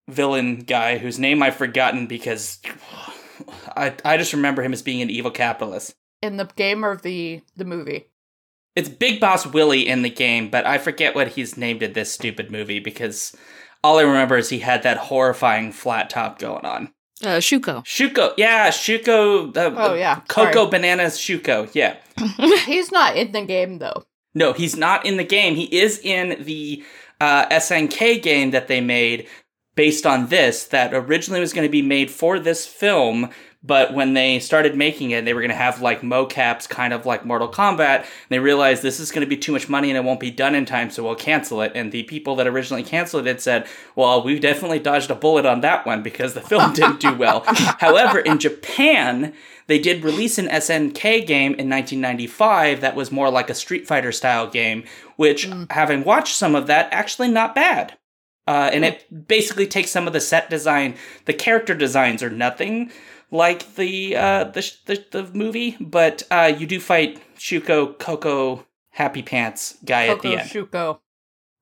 villain 0.09 0.61
guy 0.61 0.97
whose 0.97 1.19
name 1.19 1.43
I've 1.43 1.57
forgotten 1.57 2.07
because 2.07 2.59
I, 3.77 3.93
I 4.03 4.17
just 4.17 4.33
remember 4.33 4.63
him 4.63 4.73
as 4.73 4.81
being 4.81 5.03
an 5.03 5.11
evil 5.11 5.31
capitalist. 5.31 5.95
In 6.23 6.37
the 6.37 6.45
game 6.57 6.85
or 6.85 6.97
the 6.97 7.43
the 7.57 7.65
movie? 7.65 8.07
It's 8.77 8.89
Big 8.89 9.21
Boss 9.21 9.47
Willie 9.47 9.87
in 9.87 10.03
the 10.03 10.11
game, 10.11 10.49
but 10.49 10.65
I 10.67 10.79
forget 10.79 11.15
what 11.15 11.29
he's 11.29 11.57
named 11.57 11.83
in 11.83 11.93
this 11.93 12.13
stupid 12.13 12.51
movie 12.51 12.79
because 12.79 13.37
all 13.83 13.99
I 13.99 14.03
remember 14.03 14.37
is 14.37 14.49
he 14.51 14.61
had 14.61 14.83
that 14.85 14.97
horrifying 14.97 15.73
flat 15.73 16.09
top 16.11 16.39
going 16.39 16.65
on. 16.65 16.93
Uh, 17.23 17.39
Shuko. 17.39 17.85
Shuko, 17.85 18.33
yeah, 18.37 18.71
Shuko. 18.71 19.55
Uh, 19.57 19.75
Oh, 19.77 19.95
yeah, 19.95 20.21
Coco 20.29 20.53
sorry. 20.53 20.71
Bananas 20.71 21.19
Shuko, 21.19 21.69
yeah. 21.75 21.97
He's 22.67 22.93
not 22.93 23.17
in 23.17 23.33
the 23.33 23.45
game 23.45 23.79
though. 23.79 24.05
No, 24.35 24.53
he's 24.53 24.77
not 24.77 25.05
in 25.05 25.17
the 25.17 25.25
game. 25.25 25.57
He 25.57 25.65
is 25.65 25.99
in 25.99 26.45
the 26.45 26.85
uh, 27.21 27.47
SNK 27.49 28.23
game 28.23 28.53
that 28.53 28.69
they 28.69 28.81
made 28.81 29.27
based 29.75 30.07
on 30.07 30.29
this, 30.29 30.65
that 30.67 30.95
originally 30.95 31.41
was 31.41 31.53
going 31.53 31.67
to 31.67 31.71
be 31.71 31.83
made 31.83 32.11
for 32.11 32.39
this 32.39 32.65
film. 32.67 33.31
But 33.63 33.93
when 33.93 34.15
they 34.15 34.39
started 34.39 34.75
making 34.75 35.11
it, 35.11 35.27
they 35.27 35.35
were 35.35 35.43
going 35.43 35.51
to 35.51 35.57
have 35.57 35.83
like 35.83 36.01
mocaps, 36.01 36.67
kind 36.67 36.95
of 36.95 37.05
like 37.05 37.27
Mortal 37.27 37.49
Kombat. 37.49 37.99
And 37.99 38.07
they 38.31 38.39
realized 38.39 38.83
this 38.83 38.99
is 38.99 39.11
going 39.11 39.21
to 39.21 39.29
be 39.29 39.37
too 39.37 39.53
much 39.53 39.69
money 39.69 39.91
and 39.91 39.99
it 39.99 40.05
won't 40.05 40.19
be 40.19 40.31
done 40.31 40.55
in 40.55 40.65
time, 40.65 40.89
so 40.89 41.05
we'll 41.05 41.15
cancel 41.15 41.61
it. 41.61 41.73
And 41.75 41.93
the 41.93 42.05
people 42.05 42.37
that 42.37 42.47
originally 42.47 42.83
canceled 42.83 43.27
it 43.27 43.43
said, 43.43 43.67
well, 43.95 44.23
we 44.23 44.39
definitely 44.39 44.79
dodged 44.79 45.11
a 45.11 45.15
bullet 45.15 45.45
on 45.45 45.61
that 45.61 45.85
one 45.85 46.03
because 46.03 46.33
the 46.33 46.41
film 46.41 46.73
didn't 46.73 47.01
do 47.01 47.15
well. 47.15 47.45
However, 47.47 48.19
in 48.19 48.39
Japan, 48.39 49.35
they 49.67 49.79
did 49.79 50.05
release 50.05 50.39
an 50.39 50.49
SNK 50.49 51.27
game 51.27 51.53
in 51.53 51.69
1995 51.69 52.81
that 52.81 52.97
was 52.97 53.13
more 53.13 53.31
like 53.31 53.51
a 53.51 53.55
Street 53.55 53.87
Fighter 53.87 54.11
style 54.11 54.49
game, 54.49 54.85
which, 55.17 55.51
having 55.69 56.03
watched 56.03 56.35
some 56.35 56.55
of 56.55 56.67
that, 56.69 56.89
actually 56.93 57.29
not 57.29 57.55
bad. 57.55 57.99
Uh, 58.49 58.71
and 58.73 58.87
it 58.87 59.29
basically 59.29 59.67
takes 59.67 59.91
some 59.91 60.07
of 60.07 60.15
the 60.15 60.21
set 60.21 60.49
design. 60.49 60.97
The 61.27 61.35
character 61.35 61.75
designs 61.75 62.23
are 62.23 62.31
nothing 62.31 62.91
like 63.31 63.75
the 63.77 64.17
uh, 64.17 64.45
the, 64.45 64.73
the 64.87 65.05
the 65.11 65.31
movie, 65.33 65.77
but 65.81 66.23
uh, 66.31 66.53
you 66.57 66.67
do 66.67 66.81
fight 66.81 67.21
Shuko 67.39 67.99
Coco 67.99 68.67
Happy 68.91 69.23
Pants 69.23 69.77
guy 69.85 70.09
at 70.09 70.23
the 70.23 70.29
Coco 70.29 70.41
end. 70.41 70.51
Shuko. 70.51 70.99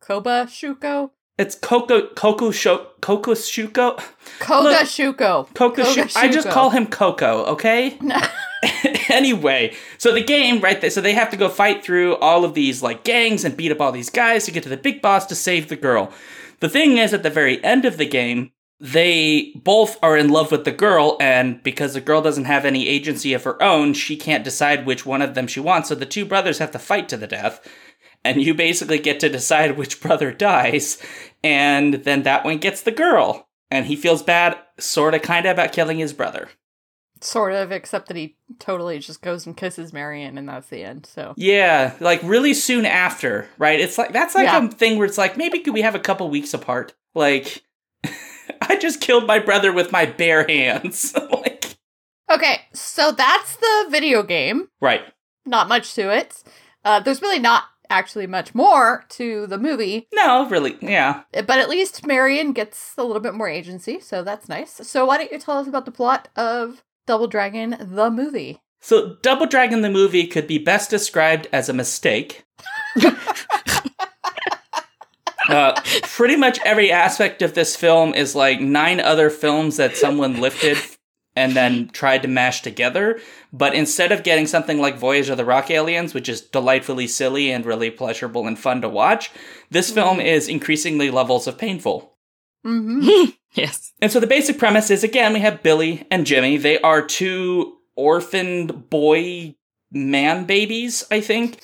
Koba 0.01 0.47
Shuko? 0.49 1.11
It's 1.39 1.55
Coco 1.55 2.09
Coco 2.15 2.51
Sho- 2.51 2.87
Coco 3.01 3.33
Shuko 3.35 4.03
Koga 4.41 4.63
Look, 4.71 4.81
Shuko. 4.87 5.55
Coco. 5.55 5.85
Koga 5.85 6.09
Shu- 6.09 6.19
I 6.19 6.29
just 6.29 6.49
call 6.49 6.71
him 6.71 6.87
Coco. 6.87 7.45
Okay. 7.47 7.99
anyway, 9.09 9.73
so 9.99 10.13
the 10.13 10.23
game, 10.23 10.61
right? 10.61 10.81
there, 10.81 10.91
So 10.91 11.01
they 11.01 11.13
have 11.13 11.31
to 11.31 11.37
go 11.37 11.49
fight 11.49 11.85
through 11.85 12.17
all 12.17 12.45
of 12.45 12.55
these 12.55 12.83
like 12.83 13.05
gangs 13.05 13.45
and 13.45 13.57
beat 13.57 13.71
up 13.71 13.81
all 13.81 13.93
these 13.93 14.11
guys 14.11 14.47
to 14.47 14.51
get 14.51 14.65
to 14.65 14.69
the 14.69 14.77
big 14.77 15.01
boss 15.01 15.27
to 15.27 15.35
save 15.35 15.69
the 15.69 15.77
girl. 15.77 16.13
The 16.61 16.69
thing 16.69 16.99
is, 16.99 17.15
at 17.15 17.23
the 17.23 17.31
very 17.31 17.63
end 17.63 17.85
of 17.85 17.99
the 17.99 18.05
game, 18.07 18.51
they 18.81 19.53
both 19.57 19.99
are 20.03 20.17
in 20.17 20.29
love 20.29 20.53
with 20.53 20.65
the 20.65 20.71
girl, 20.73 21.17
and 21.21 21.63
because 21.63 21.95
the 21.95 22.01
girl 22.01 22.23
doesn't 22.23 22.45
have 22.45 22.65
any 22.65 22.87
agency 22.89 23.35
of 23.35 23.45
her 23.45 23.61
own, 23.63 23.93
she 23.95 24.17
can't 24.17 24.45
decide 24.45 24.87
which 24.87 25.05
one 25.05 25.21
of 25.23 25.35
them 25.35 25.47
she 25.47 25.61
wants. 25.61 25.89
So 25.89 25.95
the 25.95 26.07
two 26.07 26.25
brothers 26.25 26.59
have 26.59 26.71
to 26.73 26.79
fight 26.79 27.09
to 27.09 27.17
the 27.17 27.27
death. 27.27 27.67
And 28.25 28.43
you 28.43 28.53
basically 28.53 28.99
get 28.99 29.21
to 29.21 29.29
decide 29.29 29.77
which 29.79 30.01
brother 30.01 30.33
dies, 30.33 30.99
and 31.45 31.95
then 31.95 32.23
that 32.25 32.45
one 32.45 32.59
gets 32.59 32.83
the 32.83 32.91
girl. 32.91 33.49
And 33.71 33.87
he 33.87 33.97
feels 33.97 34.23
bad, 34.23 34.59
sort 34.79 35.15
of, 35.15 35.23
kind 35.23 35.47
of, 35.47 35.53
about 35.53 35.73
killing 35.73 35.99
his 35.99 36.13
brother. 36.13 36.49
Sort 37.21 37.53
of, 37.53 37.71
except 37.71 38.09
that 38.09 38.17
he 38.17 38.37
totally 38.59 38.99
just 38.99 39.23
goes 39.23 39.45
and 39.47 39.57
kisses 39.57 39.93
Marion, 39.93 40.37
and 40.39 40.49
that's 40.49 40.69
the 40.69 40.83
end. 40.85 41.05
So 41.07 41.35
Yeah, 41.37 41.95
like 42.01 42.21
really 42.23 42.55
soon 42.55 42.87
after, 42.87 43.49
right? 43.59 43.79
It's 43.81 43.99
like 43.99 44.13
that's 44.13 44.35
like 44.35 44.45
Yeah. 44.45 44.65
a 44.67 44.69
thing 44.71 44.99
where 44.99 45.07
it's 45.07 45.19
like 45.19 45.37
maybe 45.37 45.59
could 45.61 45.75
we 45.75 45.83
have 45.83 45.95
a 45.97 46.01
couple 46.01 46.29
weeks 46.31 46.55
apart? 46.55 46.95
Like 47.15 47.63
I 48.69 48.77
just 48.77 49.01
killed 49.01 49.27
my 49.27 49.39
brother 49.39 49.73
with 49.73 49.93
my 49.93 50.07
bare 50.07 50.47
hands. 50.47 51.15
like 51.33 51.77
okay, 52.31 52.61
so 52.73 53.13
that's 53.13 53.57
the 53.57 53.87
video 53.91 54.23
game. 54.23 54.69
right. 54.81 55.03
Not 55.47 55.69
much 55.69 55.95
to 55.95 56.15
it. 56.15 56.43
Uh, 56.85 57.01
there's 57.01 57.23
really 57.23 57.39
not 57.39 57.65
actually 57.91 58.27
much 58.27 58.55
more 58.55 59.05
to 59.09 59.47
the 59.47 59.57
movie, 59.57 60.07
No, 60.13 60.47
really. 60.51 60.77
Yeah. 60.83 61.23
but 61.33 61.51
at 61.59 61.71
least 61.71 62.07
Marion 62.07 62.53
gets 62.53 62.93
a 62.99 63.03
little 63.03 63.23
bit 63.23 63.33
more 63.33 63.49
agency, 63.49 63.99
so 63.99 64.23
that's 64.23 64.47
nice. 64.49 64.73
So 64.87 65.07
why 65.07 65.17
don't 65.17 65.33
you 65.33 65.39
tell 65.39 65.57
us 65.57 65.67
about 65.67 65.87
the 65.87 65.91
plot 65.91 66.29
of 66.37 66.83
Double 67.07 67.29
Dragon 67.29 67.77
the 67.81 68.11
movie? 68.11 68.61
So 68.83 69.17
Double 69.23 69.47
Dragon 69.47 69.81
the 69.81 69.89
movie 69.91 70.27
could 70.27 70.47
be 70.47 70.59
best 70.59 70.91
described 70.91 71.49
as 71.51 71.71
a 71.71 71.73
mistake. 71.73 72.45
Uh, 75.49 75.81
pretty 76.03 76.37
much 76.37 76.59
every 76.65 76.93
aspect 76.93 77.43
of 77.43 77.55
this 77.55 77.75
film 77.75 78.15
is 78.15 78.35
like 78.35 78.61
nine 78.61 79.01
other 79.01 79.31
films 79.31 79.77
that 79.79 79.97
someone 79.97 80.41
lifted 80.41 80.77
and 81.35 81.55
then 81.55 81.89
tried 81.89 82.23
to 82.23 82.29
mash 82.29 82.63
together. 82.63 83.19
But 83.53 83.75
instead 83.75 84.13
of 84.13 84.25
getting 84.25 84.47
something 84.47 84.79
like 84.79 84.99
Voyage 84.99 85.29
of 85.29 85.37
the 85.37 85.45
Rock 85.45 85.71
Aliens, 85.71 86.13
which 86.13 86.29
is 86.29 86.41
delightfully 86.41 87.07
silly 87.07 87.51
and 87.51 87.65
really 87.65 87.91
pleasurable 87.91 88.47
and 88.47 88.59
fun 88.59 88.83
to 88.83 88.89
watch, 88.89 89.31
this 89.71 89.91
film 89.91 90.21
is 90.21 90.49
increasingly 90.49 91.11
levels 91.11 91.47
of 91.47 91.59
painful. 91.59 92.15
Mm-hmm. 92.67 93.31
Yes. 93.55 93.95
And 94.01 94.13
so 94.13 94.21
the 94.21 94.27
basic 94.27 94.59
premise 94.59 94.91
is 94.91 95.03
again, 95.03 95.33
we 95.33 95.41
have 95.41 95.63
Billy 95.63 96.07
and 96.11 96.27
Jimmy. 96.27 96.59
They 96.59 96.79
are 96.81 97.05
two 97.05 97.79
orphaned 97.97 98.91
boy 98.91 99.57
man 99.91 100.45
babies, 100.45 101.05
I 101.11 101.23
think. 101.23 101.61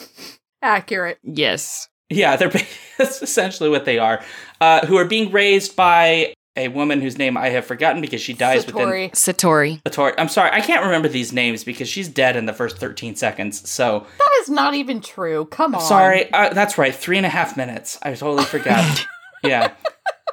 Accurate. 0.62 1.18
Yes. 1.22 1.88
Yeah, 2.14 2.36
they're 2.36 2.52
that's 2.98 3.22
essentially 3.22 3.68
what 3.68 3.84
they 3.84 3.98
are. 3.98 4.22
Uh, 4.60 4.86
who 4.86 4.96
are 4.96 5.04
being 5.04 5.32
raised 5.32 5.76
by 5.76 6.34
a 6.56 6.68
woman 6.68 7.00
whose 7.00 7.18
name 7.18 7.36
I 7.36 7.48
have 7.48 7.64
forgotten 7.64 8.00
because 8.00 8.20
she 8.20 8.32
dies 8.32 8.64
within 8.66 8.86
Satori. 8.86 9.10
Satori. 9.10 9.82
Satori. 9.82 10.14
I'm 10.18 10.28
sorry, 10.28 10.50
I 10.52 10.60
can't 10.60 10.84
remember 10.84 11.08
these 11.08 11.32
names 11.32 11.64
because 11.64 11.88
she's 11.88 12.08
dead 12.08 12.36
in 12.36 12.46
the 12.46 12.52
first 12.52 12.78
13 12.78 13.16
seconds. 13.16 13.68
So 13.68 14.06
That 14.18 14.30
is 14.42 14.50
not 14.50 14.74
even 14.74 15.00
true. 15.00 15.46
Come 15.46 15.74
on. 15.74 15.80
sorry, 15.80 16.32
uh, 16.32 16.54
that's 16.54 16.78
right, 16.78 16.94
three 16.94 17.16
and 17.16 17.26
a 17.26 17.30
half 17.30 17.56
minutes. 17.56 17.98
I 18.02 18.14
totally 18.14 18.44
forgot. 18.44 19.06
yeah, 19.42 19.72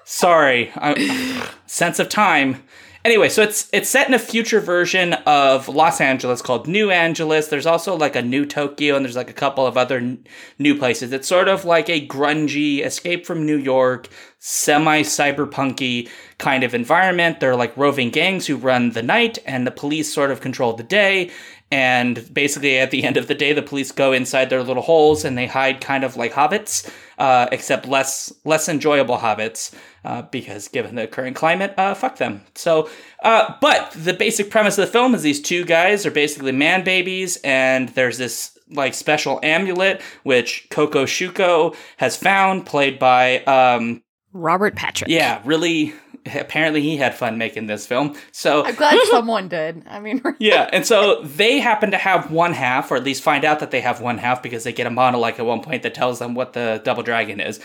sorry. 0.06 0.72
I, 0.76 1.50
sense 1.66 1.98
of 1.98 2.10
time. 2.10 2.64
Anyway, 3.04 3.30
so 3.30 3.42
it's 3.42 3.68
it's 3.74 3.90
set 3.90 4.08
in 4.08 4.14
a 4.14 4.20
future 4.20 4.60
version 4.60 5.14
of 5.26 5.68
Los 5.68 6.00
Angeles 6.00 6.40
called 6.40 6.68
New 6.68 6.92
Angeles. 6.92 7.48
There's 7.48 7.66
also 7.66 7.96
like 7.96 8.16
a 8.16 8.22
new 8.22 8.46
Tokyo, 8.46 8.96
and 8.96 9.04
there's 9.04 9.16
like 9.16 9.30
a 9.30 9.34
couple 9.34 9.66
of 9.66 9.76
other 9.76 9.98
n- 9.98 10.24
new 10.60 10.78
places. 10.78 11.12
It's 11.12 11.28
sort 11.28 11.48
of 11.48 11.66
like 11.66 11.90
a 11.90 12.06
grungy 12.08 12.86
escape 12.86 13.26
from 13.26 13.44
New 13.44 13.58
York, 13.58 14.08
semi 14.38 15.02
cyberpunky 15.02 16.10
kind 16.38 16.64
of 16.64 16.76
environment. 16.76 17.40
There 17.40 17.52
are 17.52 17.56
like 17.56 17.76
roving 17.76 18.12
gangs 18.12 18.46
who 18.46 18.56
run 18.56 18.92
the 18.92 19.02
night, 19.02 19.40
and 19.48 19.66
the 19.66 19.72
police 19.72 20.14
sort 20.14 20.30
of 20.30 20.40
control 20.40 20.74
the 20.74 20.84
day. 20.84 21.32
And 21.72 22.32
basically, 22.34 22.78
at 22.78 22.92
the 22.92 23.04
end 23.04 23.16
of 23.18 23.28
the 23.28 23.34
day, 23.34 23.54
the 23.54 23.62
police 23.62 23.92
go 23.92 24.12
inside 24.12 24.50
their 24.50 24.62
little 24.62 24.84
holes 24.84 25.24
and 25.24 25.38
they 25.38 25.48
hide, 25.48 25.80
kind 25.80 26.04
of 26.04 26.18
like 26.18 26.34
hobbits, 26.34 26.88
uh, 27.18 27.48
except 27.52 27.88
less 27.88 28.32
less 28.44 28.68
enjoyable 28.70 29.18
hobbits, 29.18 29.74
uh, 30.04 30.24
because 30.24 30.68
given 30.68 30.96
the 30.96 31.08
current 31.08 31.36
climate, 31.36 31.74
uh, 31.78 31.94
fuck 31.94 32.18
them. 32.18 32.42
So, 32.56 32.90
uh, 33.24 33.56
but 33.62 33.92
the 33.92 34.14
basic 34.14 34.50
premise 34.50 34.78
of 34.78 34.86
the 34.88 34.92
film 34.92 35.14
is 35.14 35.22
these 35.22 35.42
two 35.42 35.64
guys 35.64 36.06
are 36.06 36.12
basically 36.12 36.52
man 36.52 36.84
babies, 36.84 37.38
and 37.44 37.90
there's 37.90 38.18
this 38.18 38.58
like 38.72 38.94
special 38.94 39.40
amulet 39.44 40.02
which 40.24 40.68
Coco 40.70 41.06
Shuko 41.06 41.76
has 41.98 42.16
found, 42.18 42.66
played 42.66 42.98
by 43.00 43.44
um, 43.44 44.02
Robert 44.34 44.76
Patrick. 44.76 45.10
yeah, 45.10 45.42
really. 45.46 45.94
Apparently, 46.36 46.84
he 46.84 46.98
had 46.98 47.16
fun 47.16 47.40
making 47.40 47.66
this 47.66 47.88
film. 47.88 48.16
So 48.32 48.64
I'm 48.64 48.76
glad 48.76 48.96
someone 49.10 49.48
did. 49.48 49.84
I 49.90 50.00
mean, 50.00 50.22
yeah, 50.40 50.70
and 50.72 50.86
so 50.86 51.24
they 51.24 51.60
happen 51.60 51.90
to 51.92 51.98
have 51.98 52.30
one 52.30 52.54
half, 52.54 52.92
or 52.92 52.96
at 52.96 53.04
least 53.04 53.24
find 53.24 53.44
out 53.44 53.60
that 53.60 53.72
they 53.72 53.82
have 53.82 54.02
one 54.02 54.20
half 54.20 54.44
because 54.44 54.64
they 54.64 54.72
get 54.72 54.86
a 54.86 54.92
monologue 54.92 55.40
at 55.40 55.46
one 55.46 55.62
point 55.62 55.82
that 55.82 55.96
tells 55.96 56.20
them 56.20 56.36
what 56.36 56.54
the 56.54 56.80
double 56.84 57.02
dragon 57.02 57.40
is. 57.40 57.60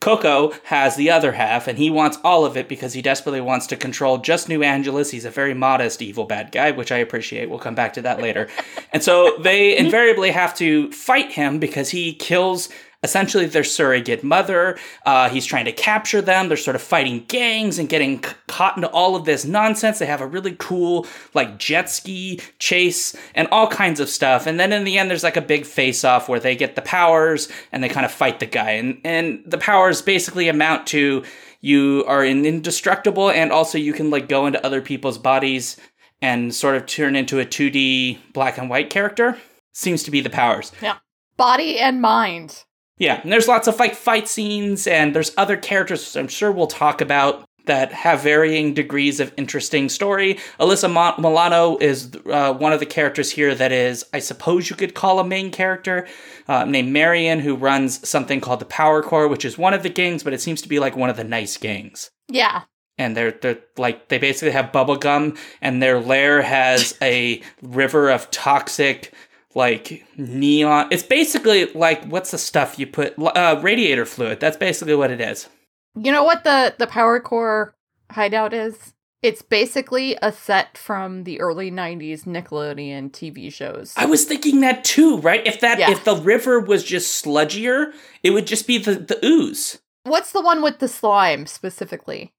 Coco 0.00 0.52
has 0.64 0.94
the 0.94 1.10
other 1.10 1.32
half, 1.32 1.66
and 1.66 1.76
he 1.76 1.90
wants 1.90 2.18
all 2.22 2.44
of 2.44 2.56
it 2.56 2.68
because 2.68 2.92
he 2.92 3.02
desperately 3.02 3.40
wants 3.40 3.66
to 3.66 3.76
control 3.76 4.18
just 4.18 4.48
New 4.48 4.62
Angeles. 4.62 5.10
He's 5.10 5.24
a 5.24 5.30
very 5.30 5.54
modest, 5.54 6.00
evil 6.00 6.24
bad 6.24 6.52
guy, 6.52 6.70
which 6.70 6.92
I 6.92 6.98
appreciate. 6.98 7.50
We'll 7.50 7.58
come 7.58 7.74
back 7.74 7.94
to 7.94 8.02
that 8.02 8.22
later. 8.22 8.48
and 8.92 9.02
so 9.02 9.36
they 9.40 9.76
invariably 9.76 10.30
have 10.30 10.54
to 10.56 10.92
fight 10.92 11.32
him 11.32 11.58
because 11.58 11.90
he 11.90 12.14
kills 12.14 12.68
essentially 13.02 13.46
their 13.46 13.64
surrogate 13.64 14.24
mother. 14.24 14.76
Uh, 15.06 15.28
he's 15.28 15.46
trying 15.46 15.64
to 15.64 15.72
capture 15.72 16.20
them. 16.20 16.48
They're 16.48 16.56
sort 16.56 16.74
of 16.74 16.82
fighting 16.82 17.24
gangs 17.28 17.78
and 17.78 17.88
getting 17.88 18.22
c- 18.22 18.32
caught 18.48 18.76
into 18.76 18.88
all 18.90 19.14
of 19.14 19.24
this 19.24 19.44
nonsense. 19.44 19.98
They 19.98 20.06
have 20.06 20.20
a 20.20 20.26
really 20.26 20.56
cool, 20.58 21.06
like, 21.32 21.58
jet 21.58 21.88
ski 21.88 22.40
chase 22.58 23.14
and 23.34 23.46
all 23.52 23.68
kinds 23.68 24.00
of 24.00 24.08
stuff. 24.08 24.46
And 24.46 24.58
then 24.58 24.72
in 24.72 24.84
the 24.84 24.98
end, 24.98 25.10
there's 25.10 25.22
like 25.22 25.36
a 25.36 25.40
big 25.42 25.64
face 25.64 26.02
off 26.04 26.28
where 26.28 26.40
they 26.40 26.56
get 26.56 26.74
the 26.74 26.82
powers 26.82 27.48
and 27.70 27.84
they 27.84 27.88
kind 27.88 28.04
of 28.04 28.10
fight 28.12 28.40
the 28.40 28.46
guy. 28.46 28.70
And, 28.72 29.00
and 29.04 29.42
the 29.46 29.58
powers 29.58 30.02
basically 30.02 30.48
amount 30.48 30.86
to 30.88 31.22
you 31.60 32.04
are 32.08 32.24
in- 32.24 32.44
indestructible 32.44 33.30
and 33.30 33.52
also 33.52 33.78
you 33.78 33.92
can, 33.92 34.10
like, 34.10 34.28
go 34.28 34.46
into 34.46 34.64
other 34.66 34.80
people's 34.80 35.18
bodies 35.18 35.76
and 36.20 36.52
sort 36.52 36.74
of 36.74 36.86
turn 36.86 37.14
into 37.14 37.38
a 37.38 37.44
2D 37.44 38.18
black 38.32 38.58
and 38.58 38.68
white 38.68 38.90
character. 38.90 39.38
Seems 39.72 40.02
to 40.02 40.10
be 40.10 40.20
the 40.20 40.30
powers. 40.30 40.72
yeah. 40.82 40.96
Body 41.36 41.78
and 41.78 42.02
mind. 42.02 42.64
Yeah, 42.98 43.20
and 43.22 43.32
there's 43.32 43.48
lots 43.48 43.68
of 43.68 43.78
like 43.78 43.94
fight 43.94 44.28
scenes, 44.28 44.86
and 44.86 45.14
there's 45.14 45.32
other 45.36 45.56
characters 45.56 46.16
I'm 46.16 46.28
sure 46.28 46.50
we'll 46.52 46.66
talk 46.66 47.00
about 47.00 47.44
that 47.66 47.92
have 47.92 48.22
varying 48.22 48.72
degrees 48.72 49.20
of 49.20 49.30
interesting 49.36 49.90
story. 49.90 50.38
Alyssa 50.58 50.88
Milano 51.18 51.76
is 51.78 52.10
uh, 52.30 52.54
one 52.54 52.72
of 52.72 52.80
the 52.80 52.86
characters 52.86 53.30
here 53.30 53.54
that 53.54 53.72
is, 53.72 54.06
I 54.14 54.20
suppose 54.20 54.70
you 54.70 54.74
could 54.76 54.94
call 54.94 55.20
a 55.20 55.24
main 55.24 55.50
character, 55.50 56.08
uh, 56.48 56.64
named 56.64 56.90
Marion, 56.90 57.40
who 57.40 57.54
runs 57.54 58.08
something 58.08 58.40
called 58.40 58.60
the 58.60 58.64
Power 58.64 59.02
Corps, 59.02 59.28
which 59.28 59.44
is 59.44 59.58
one 59.58 59.74
of 59.74 59.82
the 59.82 59.90
gangs, 59.90 60.22
but 60.22 60.32
it 60.32 60.40
seems 60.40 60.62
to 60.62 60.68
be 60.68 60.78
like 60.78 60.96
one 60.96 61.10
of 61.10 61.18
the 61.18 61.24
nice 61.24 61.58
gangs 61.58 62.10
Yeah. 62.28 62.62
and 62.96 63.14
they're 63.14 63.32
they're 63.32 63.58
like 63.76 64.08
they 64.08 64.16
basically 64.18 64.52
have 64.52 64.72
bubble 64.72 64.96
gum 64.96 65.36
and 65.60 65.82
their 65.82 66.00
lair 66.00 66.40
has 66.40 66.96
a 67.02 67.42
river 67.62 68.08
of 68.08 68.30
toxic 68.30 69.12
like 69.54 70.04
neon 70.16 70.88
it's 70.90 71.02
basically 71.02 71.66
like 71.72 72.04
what's 72.04 72.30
the 72.30 72.38
stuff 72.38 72.78
you 72.78 72.86
put 72.86 73.14
uh, 73.18 73.58
radiator 73.62 74.04
fluid 74.04 74.38
that's 74.40 74.56
basically 74.56 74.94
what 74.94 75.10
it 75.10 75.20
is 75.20 75.48
You 75.96 76.12
know 76.12 76.22
what 76.24 76.44
the 76.44 76.74
the 76.78 76.86
Power 76.86 77.18
Corps 77.20 77.74
hideout 78.10 78.52
is? 78.54 78.94
It's 79.20 79.42
basically 79.42 80.16
a 80.22 80.30
set 80.30 80.78
from 80.78 81.24
the 81.24 81.40
early 81.40 81.72
90s 81.72 82.22
Nickelodeon 82.24 83.10
TV 83.10 83.52
shows. 83.52 83.92
i 83.96 84.06
was 84.06 84.24
thinking 84.24 84.60
that 84.60 84.84
too 84.84 85.18
right 85.18 85.44
if 85.46 85.58
that 85.60 85.78
Yeah. 85.78 85.90
if 85.90 86.04
the 86.04 86.14
river 86.16 86.60
was 86.60 86.84
just 86.84 87.24
sludgier 87.24 87.92
it 88.22 88.30
would 88.30 88.46
just 88.46 88.66
be 88.66 88.78
the 88.78 88.94
the 88.94 89.18
ooze 89.24 89.78
What's 90.04 90.32
the 90.32 90.40
one 90.40 90.62
with 90.62 90.78
the 90.78 90.88
slime 90.88 91.46
specifically? 91.46 92.32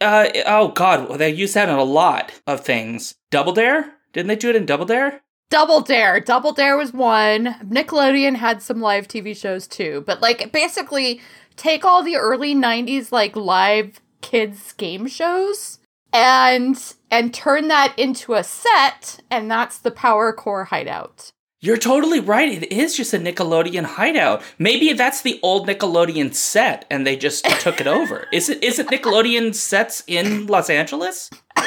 uh 0.00 0.26
oh 0.46 0.68
god 0.68 1.08
well, 1.08 1.18
they 1.18 1.30
use 1.30 1.52
that 1.54 1.68
in 1.68 1.76
a 1.76 1.84
lot 1.84 2.32
of 2.48 2.60
things 2.64 3.14
double 3.30 3.52
dare 3.52 3.92
didn't 4.12 4.26
they 4.28 4.36
do 4.36 4.50
it 4.50 4.56
in 4.56 4.66
double 4.66 4.86
dare 4.86 5.22
Double 5.54 5.82
Dare. 5.82 6.18
Double 6.18 6.50
Dare 6.50 6.76
was 6.76 6.92
one. 6.92 7.54
Nickelodeon 7.64 8.34
had 8.34 8.60
some 8.60 8.80
live 8.80 9.06
TV 9.06 9.36
shows 9.36 9.68
too. 9.68 10.02
But 10.04 10.20
like 10.20 10.50
basically 10.50 11.20
take 11.54 11.84
all 11.84 12.02
the 12.02 12.16
early 12.16 12.56
90s 12.56 13.12
like 13.12 13.36
live 13.36 14.00
kids 14.20 14.72
game 14.72 15.06
shows 15.06 15.78
and 16.12 16.76
and 17.08 17.32
turn 17.32 17.68
that 17.68 17.96
into 17.96 18.34
a 18.34 18.42
set 18.42 19.20
and 19.30 19.48
that's 19.48 19.78
the 19.78 19.92
Power 19.92 20.32
Corps 20.32 20.64
Hideout. 20.64 21.30
You're 21.60 21.76
totally 21.76 22.18
right. 22.18 22.60
It 22.64 22.72
is 22.72 22.96
just 22.96 23.14
a 23.14 23.18
Nickelodeon 23.18 23.84
hideout. 23.84 24.42
Maybe 24.58 24.92
that's 24.92 25.22
the 25.22 25.38
old 25.40 25.68
Nickelodeon 25.68 26.34
set 26.34 26.84
and 26.90 27.06
they 27.06 27.14
just 27.14 27.44
took 27.60 27.80
it 27.80 27.86
over. 27.86 28.26
Is 28.32 28.48
it 28.48 28.64
is 28.64 28.80
it 28.80 28.88
Nickelodeon 28.88 29.54
sets 29.54 30.02
in 30.08 30.48
Los 30.48 30.68
Angeles? 30.68 31.30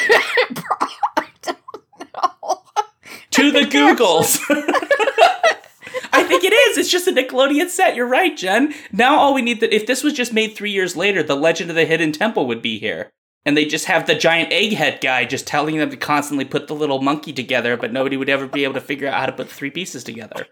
I 3.38 3.42
don't 3.42 3.54
know. 3.54 3.62
To 3.62 3.66
the 3.66 3.72
Googles. 3.78 4.40
I 6.14 6.24
think 6.24 6.44
it 6.44 6.54
is. 6.54 6.78
It's 6.78 6.90
just 6.90 7.08
a 7.08 7.12
Nickelodeon 7.12 7.70
set. 7.70 7.96
You're 7.96 8.08
right, 8.08 8.36
Jen. 8.36 8.74
Now 8.92 9.18
all 9.18 9.34
we 9.34 9.42
need 9.42 9.60
that 9.62 9.74
if 9.74 9.86
this 9.86 10.04
was 10.04 10.14
just 10.14 10.34
made 10.34 10.56
3 10.56 10.72
years 10.72 10.96
later, 10.96 11.24
the 11.24 11.36
Legend 11.36 11.70
of 11.70 11.76
the 11.76 11.86
Hidden 11.86 12.12
Temple 12.14 12.48
would 12.48 12.62
be 12.62 12.80
here. 12.80 13.10
And 13.46 13.56
they 13.56 13.66
just 13.66 13.86
have 13.86 14.08
the 14.08 14.16
giant 14.16 14.52
egghead 14.52 15.00
guy 15.00 15.24
just 15.24 15.48
telling 15.48 15.78
them 15.78 15.90
to 15.90 15.96
constantly 15.98 16.44
put 16.44 16.68
the 16.68 16.76
little 16.76 17.02
monkey 17.02 17.32
together, 17.32 17.78
but 17.78 17.94
nobody 17.94 18.18
would 18.18 18.30
ever 18.30 18.46
be 18.46 18.66
able 18.66 18.74
to 18.74 18.82
figure 18.82 19.08
out 19.08 19.20
how 19.22 19.26
to 19.26 19.32
put 19.32 19.50
three 19.50 19.70
pieces 19.70 20.04
together. 20.04 20.48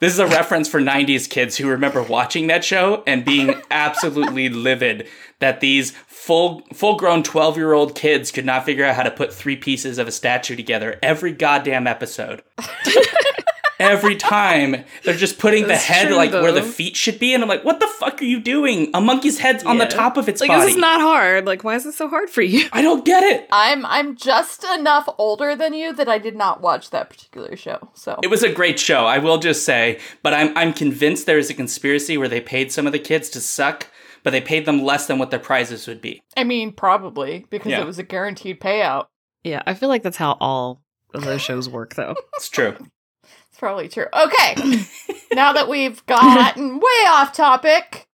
This 0.00 0.14
is 0.14 0.18
a 0.18 0.26
reference 0.26 0.66
for 0.66 0.80
90s 0.80 1.28
kids 1.28 1.58
who 1.58 1.68
remember 1.68 2.02
watching 2.02 2.46
that 2.46 2.64
show 2.64 3.02
and 3.06 3.22
being 3.22 3.60
absolutely 3.70 4.48
livid 4.48 5.06
that 5.40 5.60
these 5.60 5.90
full 6.06 6.62
full 6.72 6.96
grown 6.96 7.22
12 7.22 7.58
year 7.58 7.74
old 7.74 7.94
kids 7.94 8.30
could 8.32 8.46
not 8.46 8.64
figure 8.64 8.86
out 8.86 8.94
how 8.94 9.02
to 9.02 9.10
put 9.10 9.30
three 9.30 9.56
pieces 9.56 9.98
of 9.98 10.08
a 10.08 10.12
statue 10.12 10.56
together 10.56 10.98
every 11.02 11.32
goddamn 11.32 11.86
episode. 11.86 12.42
every 13.80 14.16
time 14.16 14.84
they're 15.04 15.14
just 15.16 15.38
putting 15.38 15.66
the 15.66 15.76
head 15.76 16.08
true, 16.08 16.16
like 16.16 16.32
where 16.32 16.52
the 16.52 16.62
feet 16.62 16.96
should 16.96 17.18
be, 17.18 17.34
and 17.34 17.42
I'm 17.42 17.48
like, 17.48 17.64
what 17.64 17.80
the 17.80 17.86
fuck 17.86 18.20
are 18.20 18.24
you 18.24 18.40
doing? 18.40 18.90
A 18.94 19.00
monkey's 19.00 19.38
head's 19.38 19.64
on 19.64 19.78
the 19.78 19.86
top 19.86 20.16
of 20.16 20.28
its 20.28 20.40
Like 20.40 20.48
body. 20.48 20.62
this 20.66 20.70
is 20.74 20.80
not 20.80 21.00
hard. 21.00 21.46
Like 21.46 21.64
why 21.64 21.74
is 21.74 21.86
it 21.86 21.92
so 21.94 22.08
hard 22.08 22.30
for 22.30 22.42
you? 22.42 22.68
I 22.72 22.82
don't 22.82 23.04
get 23.04 23.22
it. 23.24 23.48
I'm 23.50 23.84
I'm 23.86 24.16
just 24.16 24.64
enough 24.64 25.08
older 25.18 25.56
than 25.56 25.74
you 25.74 25.92
that 25.94 26.08
I 26.08 26.18
did 26.18 26.36
not 26.36 26.60
watch 26.60 26.90
that 26.90 27.10
particular 27.10 27.56
show. 27.56 27.90
So 27.94 28.18
It 28.22 28.28
was 28.28 28.42
a 28.42 28.52
great 28.52 28.78
show, 28.78 29.06
I 29.06 29.18
will 29.18 29.38
just 29.38 29.64
say, 29.64 29.98
but 30.22 30.34
I'm 30.34 30.56
I'm 30.56 30.72
convinced 30.72 31.26
there 31.26 31.38
is 31.38 31.50
a 31.50 31.54
conspiracy 31.54 32.16
where 32.18 32.28
they 32.28 32.40
paid 32.40 32.70
some 32.72 32.86
of 32.86 32.92
the 32.92 32.98
kids 32.98 33.28
to 33.30 33.40
suck, 33.40 33.88
but 34.22 34.30
they 34.30 34.40
paid 34.40 34.66
them 34.66 34.82
less 34.82 35.06
than 35.06 35.18
what 35.18 35.30
their 35.30 35.40
prizes 35.40 35.86
would 35.86 36.00
be. 36.00 36.22
I 36.36 36.44
mean 36.44 36.72
probably 36.72 37.46
because 37.50 37.70
Yeah. 37.70 37.80
it 37.80 37.86
was 37.86 37.98
a 37.98 38.02
guaranteed 38.02 38.60
payout. 38.60 39.06
Yeah, 39.42 39.62
I 39.66 39.72
feel 39.74 39.88
like 39.88 40.02
that's 40.02 40.18
how 40.18 40.36
all 40.40 40.82
of 41.14 41.24
those 41.24 41.40
shows 41.40 41.68
work 41.68 41.94
though. 41.94 42.14
It's 42.36 42.48
true. 42.50 42.76
Probably 43.60 43.90
true. 43.90 44.06
Okay. 44.14 44.54
now 45.34 45.52
that 45.52 45.68
we've 45.68 46.04
gotten 46.06 46.76
way 46.76 47.04
off 47.08 47.34
topic, 47.34 48.06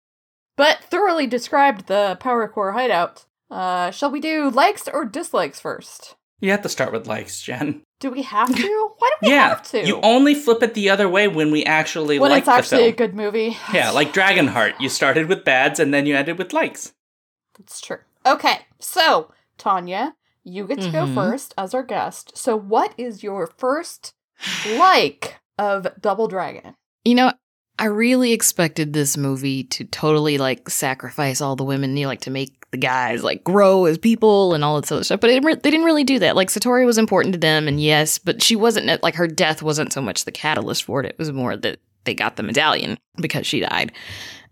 but 0.56 0.82
thoroughly 0.82 1.28
described 1.28 1.86
the 1.86 2.16
Power 2.18 2.48
Corps 2.48 2.72
hideout, 2.72 3.26
uh, 3.48 3.92
shall 3.92 4.10
we 4.10 4.18
do 4.18 4.50
likes 4.50 4.88
or 4.92 5.04
dislikes 5.04 5.60
first? 5.60 6.16
You 6.40 6.50
have 6.50 6.62
to 6.62 6.68
start 6.68 6.90
with 6.90 7.06
likes, 7.06 7.40
Jen. 7.40 7.82
Do 8.00 8.10
we 8.10 8.22
have 8.22 8.52
to? 8.52 8.90
Why 8.98 9.10
do 9.22 9.28
we 9.28 9.34
yeah, 9.34 9.50
have 9.50 9.62
to? 9.70 9.86
you 9.86 10.00
only 10.02 10.34
flip 10.34 10.64
it 10.64 10.74
the 10.74 10.90
other 10.90 11.08
way 11.08 11.28
when 11.28 11.52
we 11.52 11.64
actually 11.64 12.18
when 12.18 12.32
like 12.32 12.40
it's 12.40 12.48
actually 12.48 12.88
a 12.88 12.92
good 12.92 13.14
movie. 13.14 13.56
Yeah, 13.72 13.90
like 13.90 14.12
Dragonheart. 14.12 14.80
You 14.80 14.88
started 14.88 15.28
with 15.28 15.44
bads 15.44 15.78
and 15.78 15.94
then 15.94 16.06
you 16.06 16.16
ended 16.16 16.38
with 16.38 16.52
likes. 16.52 16.92
That's 17.56 17.80
true. 17.80 18.00
Okay, 18.26 18.66
so 18.80 19.30
Tonia, 19.60 20.14
you 20.42 20.66
get 20.66 20.80
to 20.80 20.90
go 20.90 21.06
Mhm. 21.06 21.14
first 21.14 21.54
as 21.56 21.72
our 21.72 21.84
guest. 21.84 22.36
So, 22.36 22.56
what 22.56 22.94
is 22.98 23.22
your 23.22 23.46
first 23.46 24.12
like 24.76 25.36
of 25.58 25.86
Double 26.00 26.28
Dragon? 26.28 26.74
You 27.04 27.14
know, 27.14 27.32
I 27.78 27.86
really 27.86 28.32
expected 28.32 28.92
this 28.92 29.16
movie 29.16 29.64
to 29.64 29.84
totally 29.84 30.38
like 30.38 30.68
sacrifice 30.70 31.40
all 31.40 31.56
the 31.56 31.64
women, 31.64 31.96
you 31.96 32.04
know, 32.04 32.08
like 32.08 32.22
to 32.22 32.30
make 32.30 32.70
the 32.70 32.78
guys 32.78 33.22
like 33.22 33.44
grow 33.44 33.84
as 33.84 33.98
people 33.98 34.54
and 34.54 34.64
all 34.64 34.80
this 34.80 34.90
other 34.90 35.04
stuff. 35.04 35.20
But 35.20 35.30
it, 35.30 35.44
re- 35.44 35.54
they 35.54 35.70
didn't 35.70 35.84
really 35.84 36.04
do 36.04 36.18
that. 36.20 36.36
Like 36.36 36.48
Satori 36.48 36.86
was 36.86 36.96
important 36.96 37.34
to 37.34 37.38
them, 37.38 37.68
and 37.68 37.80
yes, 37.80 38.18
but 38.18 38.42
she 38.42 38.56
wasn't 38.56 39.02
like 39.02 39.14
her 39.16 39.28
death 39.28 39.62
wasn't 39.62 39.92
so 39.92 40.00
much 40.00 40.24
the 40.24 40.32
catalyst 40.32 40.84
for 40.84 41.00
it. 41.00 41.06
It 41.06 41.18
was 41.18 41.32
more 41.32 41.56
that 41.56 41.78
they 42.04 42.14
got 42.14 42.36
the 42.36 42.42
medallion 42.42 42.98
because 43.20 43.46
she 43.46 43.60
died, 43.60 43.92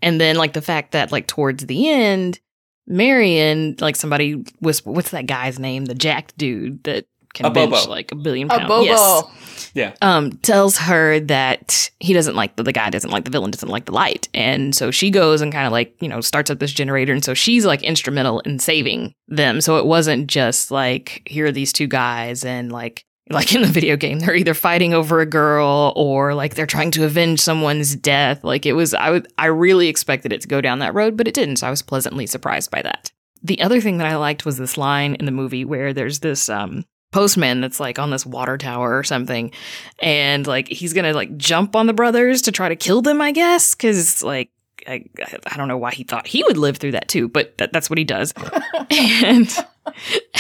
and 0.03 0.21
then 0.21 0.37
like 0.37 0.53
the 0.53 0.63
fact 0.63 0.93
that 0.93 1.11
like 1.11 1.27
towards 1.27 1.65
the 1.65 1.89
end, 1.89 2.41
Marion, 2.87 3.77
like 3.81 3.97
somebody 3.97 4.45
whisper, 4.61 4.91
what's 4.91 5.13
that 5.13 5.27
guy's 5.27 5.59
name? 5.59 5.87
The 5.87 5.95
jacked 5.95 6.37
dude 6.37 6.85
that 6.85 7.07
can 7.33 7.47
Abobo. 7.47 7.71
bench 7.71 7.89
like 7.89 8.13
a 8.13 8.17
billion 8.17 8.49
pounds. 8.49 8.65
A 8.65 8.67
pounds. 8.67 8.69
Bobo. 8.69 8.85
Yes 8.85 9.44
Yeah. 9.75 9.95
um, 10.03 10.33
tells 10.39 10.77
her 10.79 11.21
that 11.21 11.91
he 12.01 12.13
doesn't 12.13 12.35
like 12.37 12.57
the, 12.57 12.63
the 12.63 12.73
guy 12.73 12.91
doesn't 12.91 13.11
like 13.11 13.25
the 13.25 13.31
villain 13.31 13.51
doesn't 13.51 13.69
like 13.69 13.85
the 13.87 13.93
light. 13.93 14.29
And 14.35 14.75
so 14.75 14.91
she 14.91 15.11
goes 15.11 15.41
and 15.41 15.53
kind 15.53 15.67
of 15.67 15.73
like 15.73 15.95
you 16.01 16.09
know 16.09 16.21
starts 16.21 16.51
up 16.51 16.59
this 16.59 16.73
generator. 16.73 17.13
And 17.13 17.25
so 17.25 17.35
she's 17.35 17.65
like 17.67 17.83
instrumental 17.83 18.41
in 18.41 18.59
saving 18.59 19.15
them. 19.29 19.61
So 19.61 19.77
it 19.79 19.87
wasn't 19.87 20.27
just 20.29 20.71
like 20.71 21.23
here 21.27 21.47
are 21.47 21.53
these 21.53 21.73
two 21.73 21.87
guys 21.87 22.45
and 22.45 22.71
like 22.73 23.05
like 23.31 23.55
in 23.55 23.63
the 23.63 23.69
video 23.69 23.97
game 23.97 24.19
they're 24.19 24.35
either 24.35 24.53
fighting 24.53 24.93
over 24.93 25.21
a 25.21 25.27
girl 25.27 25.95
or 25.97 26.35
like 26.35 26.55
they're 26.55 26.67
trying 26.67 26.91
to 26.91 27.05
avenge 27.05 27.41
someone's 27.41 27.97
death. 27.97 28.45
Like 28.45 28.67
it 28.67 28.75
was 28.75 28.93
i 28.95 29.23
i 29.39 29.47
really 29.47 29.89
expected 29.89 30.33
it 30.33 30.43
to 30.43 30.49
go 30.49 30.61
down 30.61 30.81
that 30.81 30.95
road 30.95 31.17
but 31.17 31.27
it 31.27 31.35
didn't. 31.35 31.57
So 31.57 31.67
i 31.67 31.71
was 31.71 31.83
pleasantly 31.83 32.27
surprised 32.27 32.71
by 32.71 32.83
that. 32.83 33.11
The 33.43 33.61
other 33.63 33.81
thing 33.81 33.99
that 33.99 34.07
i 34.07 34.17
liked 34.17 34.45
was 34.45 34.59
this 34.59 34.77
line 34.77 35.15
in 35.15 35.25
the 35.25 35.33
movie 35.33 35.65
where 35.65 35.93
there's 35.93 36.21
this 36.21 36.49
um 36.49 36.85
postman 37.15 37.61
that's 37.61 37.79
like 37.79 38.01
on 38.01 38.11
this 38.11 38.27
water 38.27 38.59
tower 38.59 38.99
or 38.99 39.05
something 39.05 39.53
and 40.01 40.49
like 40.49 40.67
he's 40.67 40.93
gonna 40.93 41.13
like 41.13 41.37
jump 41.37 41.77
on 41.77 41.87
the 41.87 41.93
brothers 41.93 42.43
to 42.43 42.51
try 42.51 42.69
to 42.69 42.75
kill 42.75 43.03
them 43.03 43.21
i 43.21 43.31
guess 43.31 43.73
because 43.73 44.21
like 44.25 44.51
I, 44.89 45.05
I 45.47 45.57
don't 45.57 45.69
know 45.69 45.79
why 45.79 45.93
he 45.93 46.03
thought 46.03 46.27
he 46.27 46.43
would 46.43 46.59
live 46.59 46.79
through 46.79 46.91
that 46.91 47.07
too 47.07 47.29
but 47.29 47.57
that, 47.59 47.73
that's 47.73 47.89
what 47.89 47.99
he 47.99 48.05
does. 48.05 48.35
And 48.91 49.49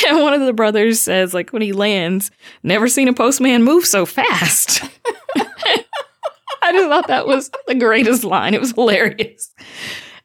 and 0.07 0.21
one 0.21 0.35
of 0.35 0.41
the 0.41 0.53
brothers 0.53 1.01
says 1.01 1.33
like 1.33 1.53
when 1.53 1.63
he 1.63 1.73
lands 1.73 2.31
never 2.63 2.89
seen 2.89 3.09
a 3.09 3.13
postman 3.13 3.63
move 3.63 3.87
so 3.87 4.05
fast. 4.05 4.83
I 5.37 6.73
just 6.73 6.89
thought 6.89 7.09
that 7.09 7.27
was 7.27 7.51
the 7.67 7.75
greatest 7.75 8.25
line. 8.25 8.53
It 8.53 8.61
was 8.61 8.73
hilarious. 8.73 9.55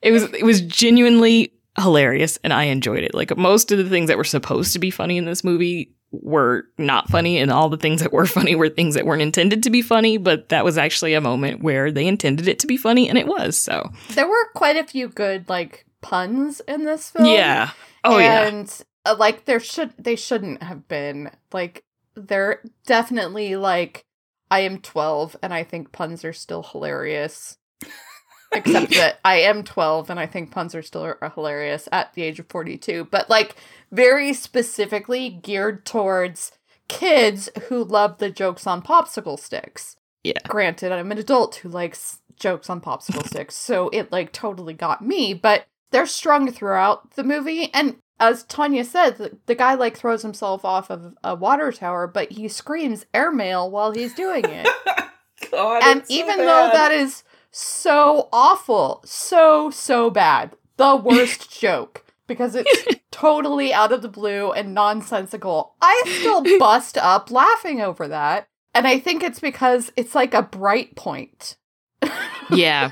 It 0.02 0.12
was 0.12 0.24
it 0.34 0.44
was 0.44 0.62
genuinely 0.62 1.54
hilarious 1.78 2.40
and 2.44 2.52
i 2.52 2.64
enjoyed 2.64 3.04
it. 3.04 3.14
Like 3.14 3.38
most 3.38 3.72
of 3.72 3.78
the 3.78 3.88
things 3.88 4.08
that 4.08 4.18
were 4.18 4.24
supposed 4.24 4.74
to 4.74 4.80
be 4.80 4.90
funny 4.90 5.18
in 5.18 5.26
this 5.26 5.44
movie 5.44 5.94
were 6.12 6.66
not 6.78 7.08
funny 7.08 7.38
and 7.38 7.52
all 7.52 7.70
the 7.70 7.78
things 7.78 8.02
that 8.02 8.12
were 8.12 8.26
funny 8.38 8.56
were 8.56 8.70
things 8.70 8.96
that 8.96 9.06
weren't 9.06 9.22
intended 9.22 9.64
to 9.64 9.70
be 9.70 9.82
funny 9.82 10.18
but 10.18 10.50
that 10.50 10.66
was 10.66 10.78
actually 10.78 11.14
a 11.14 11.22
moment 11.22 11.62
where 11.62 11.92
they 11.92 12.08
intended 12.08 12.48
it 12.48 12.60
to 12.60 12.68
be 12.68 12.78
funny 12.78 13.08
and 13.08 13.18
it 13.18 13.28
was 13.28 13.58
so. 13.58 13.92
There 14.12 14.28
were 14.28 14.50
quite 14.56 14.76
a 14.76 14.86
few 14.86 15.08
good 15.08 15.48
like 15.50 15.86
puns 16.02 16.62
in 16.62 16.86
this 16.86 17.10
film. 17.12 17.26
yeah. 17.26 17.72
Oh 18.04 18.18
yeah. 18.18 18.48
And 18.48 18.84
uh, 19.06 19.16
like 19.18 19.46
there 19.46 19.60
should 19.60 19.94
they 19.98 20.16
shouldn't 20.16 20.64
have 20.64 20.88
been. 20.88 21.32
Like 21.52 21.84
they're 22.16 22.62
definitely 22.86 23.56
like 23.56 24.06
I 24.52 24.62
am 24.62 24.80
12 24.80 25.36
and 25.42 25.54
I 25.54 25.64
think 25.64 25.92
puns 25.92 26.26
are 26.26 26.34
still 26.34 26.64
hilarious. 26.64 27.58
Except 28.52 28.92
that 28.96 29.20
I 29.24 29.42
am 29.42 29.64
12 29.64 30.10
and 30.10 30.20
I 30.20 30.26
think 30.26 30.52
puns 30.52 30.74
are 30.74 30.82
still 30.82 31.04
are 31.04 31.32
hilarious 31.36 31.88
at 31.92 32.14
the 32.14 32.24
age 32.24 32.40
of 32.40 32.48
42, 32.50 33.08
but 33.12 33.30
like 33.30 33.56
very 33.92 34.34
specifically 34.34 35.30
geared 35.30 35.86
towards 35.86 36.52
kids 36.88 37.50
who 37.68 37.84
love 37.84 38.18
the 38.18 38.30
jokes 38.30 38.68
on 38.68 38.82
popsicle 38.82 39.40
sticks. 39.40 39.96
Yeah. 40.24 40.40
Granted, 40.48 40.92
I'm 40.92 41.12
an 41.12 41.18
adult 41.18 41.56
who 41.56 41.70
likes 41.70 42.20
jokes 42.36 42.70
on 42.70 42.82
popsicle 42.82 43.26
sticks, 43.28 43.56
so 43.56 43.90
it 43.90 44.12
like 44.12 44.32
totally 44.32 44.74
got 44.74 45.06
me, 45.06 45.34
but 45.34 45.66
they're 45.92 46.06
strung 46.06 46.52
throughout 46.52 47.12
the 47.12 47.24
movie 47.24 47.70
and 47.74 47.98
as 48.20 48.44
Tonia 48.44 48.86
said, 48.86 49.18
the, 49.18 49.38
the 49.46 49.56
guy 49.56 49.76
like 49.76 49.96
throws 49.98 50.24
himself 50.24 50.66
off 50.66 50.92
of 50.92 51.16
a 51.24 51.36
water 51.36 51.72
tower, 51.72 52.06
but 52.06 52.32
he 52.32 52.50
screams 52.50 53.06
airmail 53.14 53.72
while 53.72 53.92
he's 53.92 54.14
doing 54.14 54.44
it. 54.46 54.68
God, 55.52 55.84
and 55.84 56.02
it's 56.02 56.10
so 56.10 56.16
even 56.16 56.38
though 56.40 56.70
that 56.74 56.92
is 56.92 57.24
so 57.52 58.28
awful, 58.34 59.02
so 59.06 59.70
so 59.70 60.10
bad, 60.10 60.56
the 60.78 60.98
worst 60.98 61.50
joke 61.60 62.06
because 62.30 62.56
it's 62.56 62.86
totally 63.12 63.74
out 63.74 63.92
of 63.92 64.02
the 64.02 64.08
blue 64.08 64.54
and 64.54 64.74
nonsensical. 64.74 65.76
I 65.82 66.04
still 66.20 66.42
bust 66.60 66.98
up 66.98 67.30
laughing 67.30 67.82
over 67.82 68.08
that. 68.08 68.48
And 68.74 68.88
I 68.88 69.00
think 69.00 69.22
it's 69.22 69.42
because 69.42 69.92
it's 69.98 70.16
like 70.16 70.34
a 70.34 70.44
bright 70.44 70.96
point. 70.96 71.58
yeah 72.50 72.92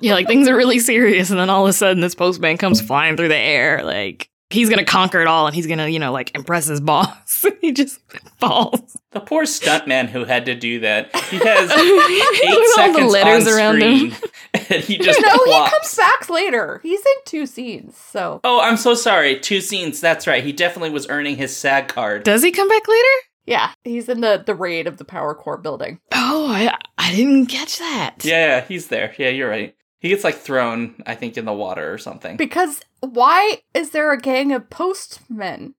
yeah 0.00 0.14
like 0.14 0.28
things 0.28 0.48
are 0.48 0.56
really 0.56 0.78
serious 0.78 1.30
and 1.30 1.40
then 1.40 1.50
all 1.50 1.64
of 1.64 1.68
a 1.68 1.72
sudden 1.72 2.00
this 2.00 2.14
postman 2.14 2.56
comes 2.56 2.80
flying 2.80 3.16
through 3.16 3.26
the 3.26 3.36
air 3.36 3.82
like 3.82 4.30
he's 4.50 4.68
gonna 4.68 4.84
conquer 4.84 5.20
it 5.20 5.26
all 5.26 5.46
and 5.46 5.54
he's 5.54 5.66
gonna 5.66 5.88
you 5.88 5.98
know 5.98 6.12
like 6.12 6.34
impress 6.34 6.66
his 6.66 6.80
boss 6.80 7.44
he 7.60 7.72
just 7.72 8.00
falls 8.38 8.96
the 9.12 9.20
poor 9.20 9.44
stuntman 9.44 10.08
who 10.08 10.24
had 10.24 10.46
to 10.46 10.54
do 10.54 10.80
that. 10.80 11.14
He 11.26 11.36
has 11.42 11.70
eight 11.70 12.50
With 12.50 12.78
all 12.78 12.86
the 12.86 12.92
seconds 12.94 13.12
letters 13.12 13.46
on 13.48 13.52
around 13.54 13.82
him. 13.82 14.10
screen, 14.12 14.30
and 14.70 14.84
he 14.84 14.98
just 14.98 15.20
no, 15.20 15.44
he 15.44 15.68
comes 15.70 15.94
back 15.96 16.28
later. 16.30 16.80
He's 16.82 17.00
in 17.00 17.12
two 17.24 17.46
scenes, 17.46 17.96
so 17.96 18.40
Oh, 18.44 18.60
I'm 18.60 18.76
so 18.76 18.94
sorry. 18.94 19.38
Two 19.40 19.60
scenes. 19.60 20.00
That's 20.00 20.26
right. 20.26 20.44
He 20.44 20.52
definitely 20.52 20.90
was 20.90 21.08
earning 21.08 21.36
his 21.36 21.56
SAG 21.56 21.88
card. 21.88 22.22
does 22.22 22.42
he 22.42 22.50
come 22.52 22.68
back 22.68 22.86
later 22.88 23.08
yeah, 23.46 23.70
he's 23.84 24.08
in 24.08 24.20
the 24.20 24.42
the 24.46 24.54
raid 24.54 24.86
of 24.86 24.98
the 24.98 25.04
Power 25.04 25.34
Corps 25.34 25.56
building. 25.56 25.98
oh 26.12 26.46
i 26.52 26.72
i 26.98 27.12
didn't 27.14 27.46
catch 27.46 27.78
that 27.78 28.16
Yeah, 28.24 28.46
yeah, 28.58 28.60
he's 28.66 28.88
there. 28.88 29.12
Yeah, 29.18 29.30
you're 29.30 29.48
right. 29.48 29.74
He 30.00 30.08
gets 30.08 30.24
like 30.24 30.36
thrown, 30.36 31.02
I 31.06 31.14
think, 31.14 31.36
in 31.36 31.44
the 31.44 31.52
water 31.52 31.92
or 31.92 31.98
something. 31.98 32.36
Because 32.36 32.80
why 33.00 33.62
is 33.74 33.90
there 33.90 34.10
a 34.12 34.18
gang 34.18 34.50
of 34.52 34.70
postmen? 34.70 35.74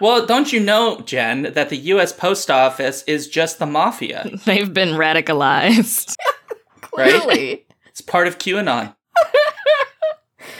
well, 0.00 0.26
don't 0.26 0.52
you 0.52 0.58
know, 0.58 1.00
Jen, 1.02 1.52
that 1.54 1.68
the 1.68 1.76
U.S. 1.76 2.12
Post 2.12 2.50
Office 2.50 3.04
is 3.04 3.28
just 3.28 3.60
the 3.60 3.66
mafia? 3.66 4.28
They've 4.44 4.72
been 4.72 4.90
radicalized. 4.90 6.16
Clearly. 6.80 7.64
It's 7.86 8.00
part 8.00 8.26
of 8.26 8.38
QAnon. 8.38 8.94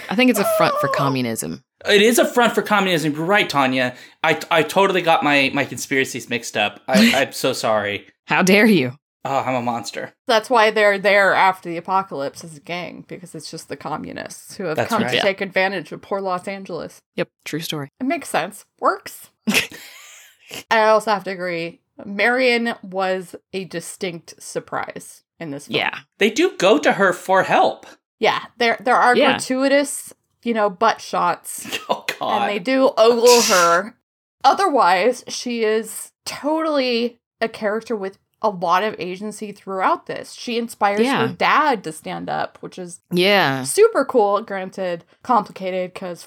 I 0.09 0.15
think 0.15 0.31
it's 0.31 0.39
a 0.39 0.57
front 0.57 0.75
for 0.81 0.89
communism. 0.89 1.65
It 1.89 2.03
is 2.03 2.19
a 2.19 2.25
front 2.25 2.55
for 2.55 2.63
communism. 2.63 3.13
You're 3.15 3.25
right, 3.25 3.49
Tonia. 3.49 3.97
I, 4.23 4.39
I 4.51 4.63
totally 4.63 5.03
got 5.03 5.25
my, 5.25 5.51
my 5.53 5.65
conspiracies 5.65 6.29
mixed 6.31 6.57
up. 6.57 6.81
I, 6.87 7.13
I'm 7.23 7.33
so 7.33 7.53
sorry. 7.53 8.07
How 8.27 8.43
dare 8.43 8.67
you? 8.67 8.93
Oh, 9.25 9.39
I'm 9.39 9.55
a 9.55 9.63
monster. 9.63 10.13
That's 10.27 10.51
why 10.51 10.71
they're 10.73 10.99
there 10.99 11.33
after 11.33 11.69
the 11.69 11.77
apocalypse 11.77 12.43
as 12.43 12.57
a 12.57 12.61
gang, 12.61 13.05
because 13.07 13.35
it's 13.37 13.51
just 13.51 13.69
the 13.69 13.77
communists 13.77 14.57
who 14.57 14.65
have 14.65 14.77
That's 14.77 14.89
come 14.89 15.03
right. 15.03 15.11
to 15.11 15.17
Yeah. 15.17 15.23
take 15.23 15.41
advantage 15.41 15.93
of 15.93 16.03
poor 16.03 16.21
Los 16.21 16.49
Angeles. 16.49 17.01
Yep, 17.15 17.29
true 17.45 17.61
story. 17.61 17.89
It 18.01 18.05
makes 18.07 18.29
sense. 18.29 18.65
Works. 18.81 19.31
I 20.71 20.83
also 20.85 21.13
have 21.13 21.25
to 21.25 21.31
agree. 21.31 21.81
Marion 22.05 22.75
was 22.83 23.37
a 23.53 23.65
distinct 23.65 24.35
surprise 24.43 25.23
in 25.39 25.51
this 25.51 25.67
film. 25.67 25.77
Yeah. 25.79 25.99
They 26.19 26.31
do 26.31 26.57
go 26.57 26.79
to 26.79 26.93
her 26.95 27.13
for 27.13 27.45
help. 27.45 27.87
Yeah. 28.19 28.47
There 28.59 28.77
there 28.81 28.97
are 28.97 29.17
Yeah. 29.17 29.33
gratuitous, 29.33 30.13
you 30.43 30.55
know, 30.55 30.69
butt 30.69 31.01
shots. 31.01 31.79
Oh, 31.89 32.05
God. 32.19 32.43
And 32.43 32.51
they 32.51 32.59
do 32.59 32.93
ogle 32.97 33.43
her. 33.43 33.97
Otherwise, 34.45 35.25
she 35.29 35.63
is 35.65 36.13
totally 36.25 37.19
a 37.41 37.49
character 37.49 37.95
with 37.97 38.19
a 38.43 38.51
lot 38.51 38.83
of 38.83 38.95
agency 38.99 39.53
throughout 39.53 40.07
this. 40.07 40.33
She 40.33 40.59
inspires 40.59 41.01
Yeah. 41.01 41.27
her 41.27 41.33
dad 41.33 41.85
to 41.85 41.93
stand 41.93 42.29
up, 42.29 42.59
which 42.61 42.79
is 42.79 43.01
Yeah. 43.11 43.63
super 43.65 44.05
cool. 44.05 44.43
Granted, 44.43 45.05
complicated 45.23 45.95
because 45.95 46.27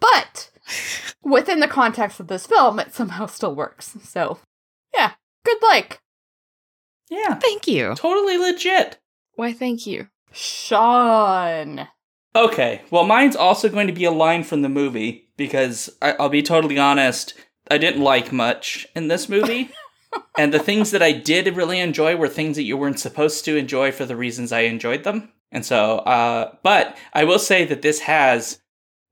but 0.00 0.50
within 1.22 1.60
the 1.60 1.68
context 1.68 2.20
of 2.20 2.28
this 2.28 2.46
film, 2.46 2.78
it 2.78 2.94
somehow 2.94 3.26
still 3.26 3.54
works. 3.54 3.96
So, 4.04 4.38
yeah, 4.94 5.12
good 5.44 5.58
like 5.62 6.00
yeah. 7.08 7.34
Thank 7.34 7.66
you. 7.66 7.94
Totally 7.96 8.38
legit. 8.38 8.98
Why, 9.34 9.52
thank 9.52 9.84
you. 9.84 10.06
Shaun. 10.32 11.88
Okay, 12.34 12.82
well, 12.90 13.04
mine's 13.04 13.34
also 13.34 13.68
going 13.68 13.88
to 13.88 13.92
be 13.92 14.04
a 14.04 14.10
line 14.10 14.44
from 14.44 14.62
the 14.62 14.68
movie 14.68 15.28
because 15.36 15.90
I- 16.00 16.12
I'll 16.12 16.28
be 16.28 16.42
totally 16.42 16.78
honest, 16.78 17.34
I 17.70 17.78
didn't 17.78 18.02
like 18.02 18.30
much 18.32 18.86
in 18.94 19.08
this 19.08 19.28
movie. 19.28 19.70
and 20.38 20.54
the 20.54 20.58
things 20.58 20.92
that 20.92 21.02
I 21.02 21.12
did 21.12 21.56
really 21.56 21.80
enjoy 21.80 22.16
were 22.16 22.28
things 22.28 22.56
that 22.56 22.62
you 22.62 22.76
weren't 22.76 23.00
supposed 23.00 23.44
to 23.44 23.56
enjoy 23.56 23.90
for 23.90 24.04
the 24.04 24.16
reasons 24.16 24.52
I 24.52 24.60
enjoyed 24.60 25.04
them. 25.04 25.30
And 25.50 25.64
so, 25.66 25.98
uh, 25.98 26.54
but 26.62 26.96
I 27.12 27.24
will 27.24 27.38
say 27.40 27.64
that 27.64 27.82
this 27.82 28.00
has 28.00 28.60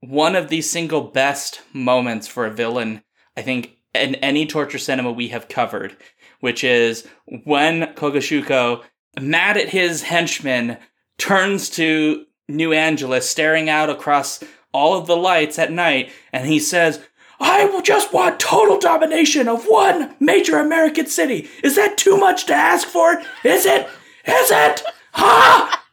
one 0.01 0.35
of 0.35 0.47
the 0.47 0.61
single 0.61 1.01
best 1.01 1.61
moments 1.73 2.27
for 2.27 2.45
a 2.45 2.51
villain, 2.51 3.03
I 3.35 3.41
think, 3.41 3.75
in 3.93 4.15
any 4.15 4.45
torture 4.45 4.77
cinema 4.77 5.11
we 5.11 5.29
have 5.29 5.49
covered, 5.49 5.97
which 6.39 6.63
is 6.63 7.05
when 7.43 7.93
Koga 7.95 8.19
Shuko, 8.19 8.83
mad 9.19 9.57
at 9.57 9.69
his 9.69 10.03
henchmen, 10.03 10.77
turns 11.17 11.69
to 11.71 12.25
New 12.49 12.73
Angeles, 12.73 13.29
staring 13.29 13.69
out 13.69 13.89
across 13.89 14.43
all 14.73 14.97
of 14.97 15.07
the 15.07 15.17
lights 15.17 15.57
at 15.57 15.71
night, 15.71 16.11
and 16.33 16.47
he 16.47 16.59
says, 16.59 16.99
I 17.39 17.65
will 17.65 17.81
just 17.81 18.11
want 18.11 18.39
total 18.39 18.77
domination 18.79 19.47
of 19.47 19.65
one 19.65 20.15
major 20.19 20.57
American 20.57 21.07
city. 21.07 21.47
Is 21.63 21.75
that 21.75 21.97
too 21.97 22.17
much 22.17 22.45
to 22.47 22.53
ask 22.53 22.87
for? 22.87 23.21
Is 23.43 23.65
it? 23.65 23.87
Is 24.25 24.51
it? 24.51 24.83
Ha! 25.13 25.85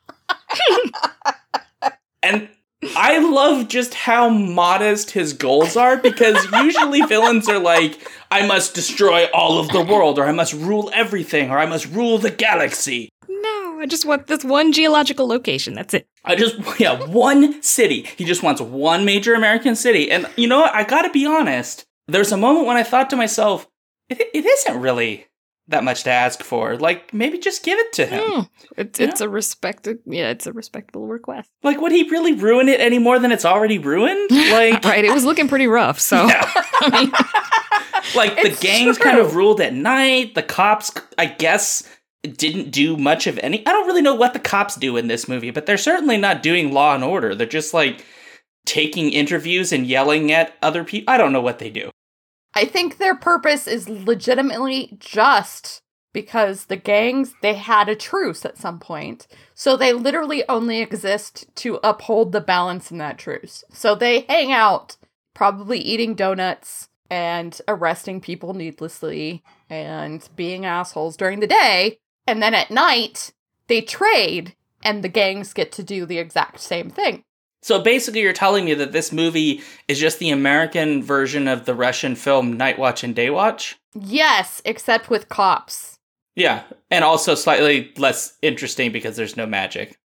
and 2.23 2.49
I 2.97 3.19
love 3.19 3.69
just 3.69 3.95
how 3.95 4.29
modest 4.29 5.13
his 5.13 5.33
goals 5.33 5.77
are 5.77 5.97
because 5.97 6.47
usually 6.53 7.01
villains 7.03 7.49
are 7.49 7.59
like, 7.59 8.11
I 8.31 8.47
must 8.47 8.75
destroy 8.75 9.27
all 9.33 9.59
of 9.59 9.69
the 9.69 9.85
world, 9.85 10.19
or 10.19 10.25
I 10.25 10.33
must 10.33 10.53
rule 10.53 10.91
everything, 10.93 11.51
or 11.51 11.59
I 11.59 11.67
must 11.67 11.87
rule 11.87 12.19
the 12.19 12.31
galaxy. 12.31 13.09
I 13.79 13.87
just 13.87 14.07
want 14.07 14.27
this 14.27 14.45
one 14.45 14.73
geological 14.73 15.27
location. 15.27 15.75
That's 15.75 15.95
it. 15.95 16.09
I 16.25 16.35
just, 16.35 16.57
yeah, 16.81 17.05
one 17.07 17.63
city. 17.63 18.03
He 18.17 18.25
just 18.25 18.43
wants 18.43 18.61
one 18.61 19.05
major 19.05 19.35
American 19.35 19.77
city. 19.77 20.11
And 20.11 20.27
you 20.37 20.47
know 20.49 20.61
what? 20.61 20.75
I 20.75 20.85
gotta 20.85 21.11
be 21.11 21.27
honest. 21.27 21.87
There's 22.09 22.33
a 22.33 22.37
moment 22.37 22.67
when 22.67 22.77
I 22.77 22.83
thought 22.83 23.11
to 23.11 23.17
myself, 23.17 23.67
it, 24.09 24.21
it 24.33 24.45
isn't 24.45 24.81
really 24.81 25.27
that 25.69 25.83
much 25.85 26.05
to 26.05 26.11
ask 26.11 26.43
for. 26.43 26.77
Like, 26.77 27.13
maybe 27.13 27.39
just 27.39 27.65
give 27.65 27.79
it 27.79 27.93
to 27.95 28.07
him. 28.07 28.21
Mm, 28.21 28.49
it's 28.77 29.01
it's 29.01 29.21
a 29.21 29.29
respected 29.29 29.99
yeah, 30.07 30.31
it's 30.31 30.47
a 30.47 30.53
respectable 30.53 31.07
request. 31.07 31.51
Like, 31.63 31.81
would 31.81 31.93
he 31.93 32.09
really 32.09 32.33
ruin 32.35 32.69
it 32.69 32.81
any 32.81 32.99
more 32.99 33.19
than 33.19 33.33
it's 33.33 33.45
already 33.45 33.79
ruined? 33.79 34.31
Like, 34.47 34.85
right, 34.85 35.05
it 35.05 35.13
was 35.13 35.25
looking 35.25 35.49
pretty 35.49 35.67
rough, 35.67 35.99
so 35.99 36.29
I 36.31 36.91
mean, 36.91 37.11
like 38.15 38.37
the 38.43 38.57
gangs 38.61 38.97
true. 38.97 39.05
kind 39.05 39.19
of 39.19 39.35
ruled 39.35 39.61
at 39.61 39.75
night. 39.75 40.35
The 40.35 40.43
cops, 40.43 40.93
I 41.19 41.27
guess, 41.27 41.83
didn't 42.27 42.71
do 42.71 42.97
much 42.97 43.27
of 43.27 43.39
any. 43.39 43.67
I 43.67 43.73
don't 43.73 43.87
really 43.87 44.03
know 44.03 44.15
what 44.15 44.33
the 44.33 44.39
cops 44.39 44.77
do 44.77 44.97
in 44.97 45.09
this 45.09 45.29
movie, 45.29 45.51
but 45.51 45.67
they're 45.67 45.77
certainly 45.77 46.17
not 46.17 46.43
doing 46.43 46.73
law 46.73 46.95
and 46.95 47.05
order. 47.05 47.35
They're 47.35 47.47
just 47.47 47.75
like 47.75 48.05
taking 48.65 49.13
interviews 49.13 49.73
and 49.73 49.87
yelling 49.87 50.33
at 50.33 50.55
other 50.63 50.85
people. 50.85 51.13
I 51.13 51.19
don't 51.19 51.33
know 51.33 51.41
what 51.41 51.59
they 51.59 51.71
do. 51.71 51.91
I 52.55 52.65
think 52.65 52.97
their 52.97 53.15
purpose 53.15 53.67
is 53.67 53.89
legitimately 53.89 54.97
just 54.99 55.83
because 56.13 56.65
the 56.65 56.77
gangs 56.77 57.35
they 57.43 57.55
had 57.55 57.91
a 57.91 57.95
truce 57.95 58.47
at 58.47 58.57
some 58.57 58.79
point. 58.79 59.27
So 59.55 59.77
they 59.77 59.93
literally 59.93 60.43
only 60.49 60.81
exist 60.81 61.45
to 61.57 61.79
uphold 61.85 62.33
the 62.33 62.41
balance 62.41 62.91
in 62.91 62.97
that 62.99 63.19
truce. 63.19 63.65
So 63.71 63.95
they 63.95 64.21
hang 64.21 64.51
out 64.51 64.97
probably 65.35 65.79
eating 65.79 66.15
donuts 66.15 66.89
and 67.11 67.61
arresting 67.69 68.23
people 68.23 68.55
needlessly 68.55 69.45
and 69.69 70.27
being 70.35 70.65
assholes 70.65 71.17
during 71.17 71.41
the 71.41 71.47
day, 71.47 71.99
and 72.27 72.43
then 72.43 72.55
at 72.55 72.71
night 72.71 73.33
they 73.69 73.81
trade 73.81 74.55
and 74.83 75.03
the 75.03 75.09
gangs 75.09 75.53
get 75.53 75.73
to 75.73 75.83
do 75.83 76.07
the 76.07 76.19
exact 76.19 76.61
same 76.61 76.91
thing. 76.91 77.25
So 77.63 77.81
basically, 77.81 78.21
you're 78.21 78.33
telling 78.33 78.65
me 78.65 78.75
that 78.75 78.93
this 78.93 79.11
movie 79.11 79.61
is 79.89 79.99
just 79.99 80.21
the 80.21 80.31
American 80.31 81.03
version 81.03 81.49
of 81.49 81.65
the 81.65 81.75
Russian 81.75 82.15
film 82.15 82.57
Night 82.57 82.79
Watch 82.79 83.03
and 83.03 83.15
Day 83.15 83.29
Watch? 83.29 83.77
Yes, 83.93 84.63
except 84.65 85.11
with 85.11 85.29
cops. 85.29 85.99
Yeah, 86.37 86.63
and 86.93 87.03
also 87.03 87.35
slightly 87.35 87.93
less 87.97 88.37
interesting 88.41 88.93
because 88.93 89.17
there's 89.17 89.37
no 89.37 89.47
magic. 89.47 89.99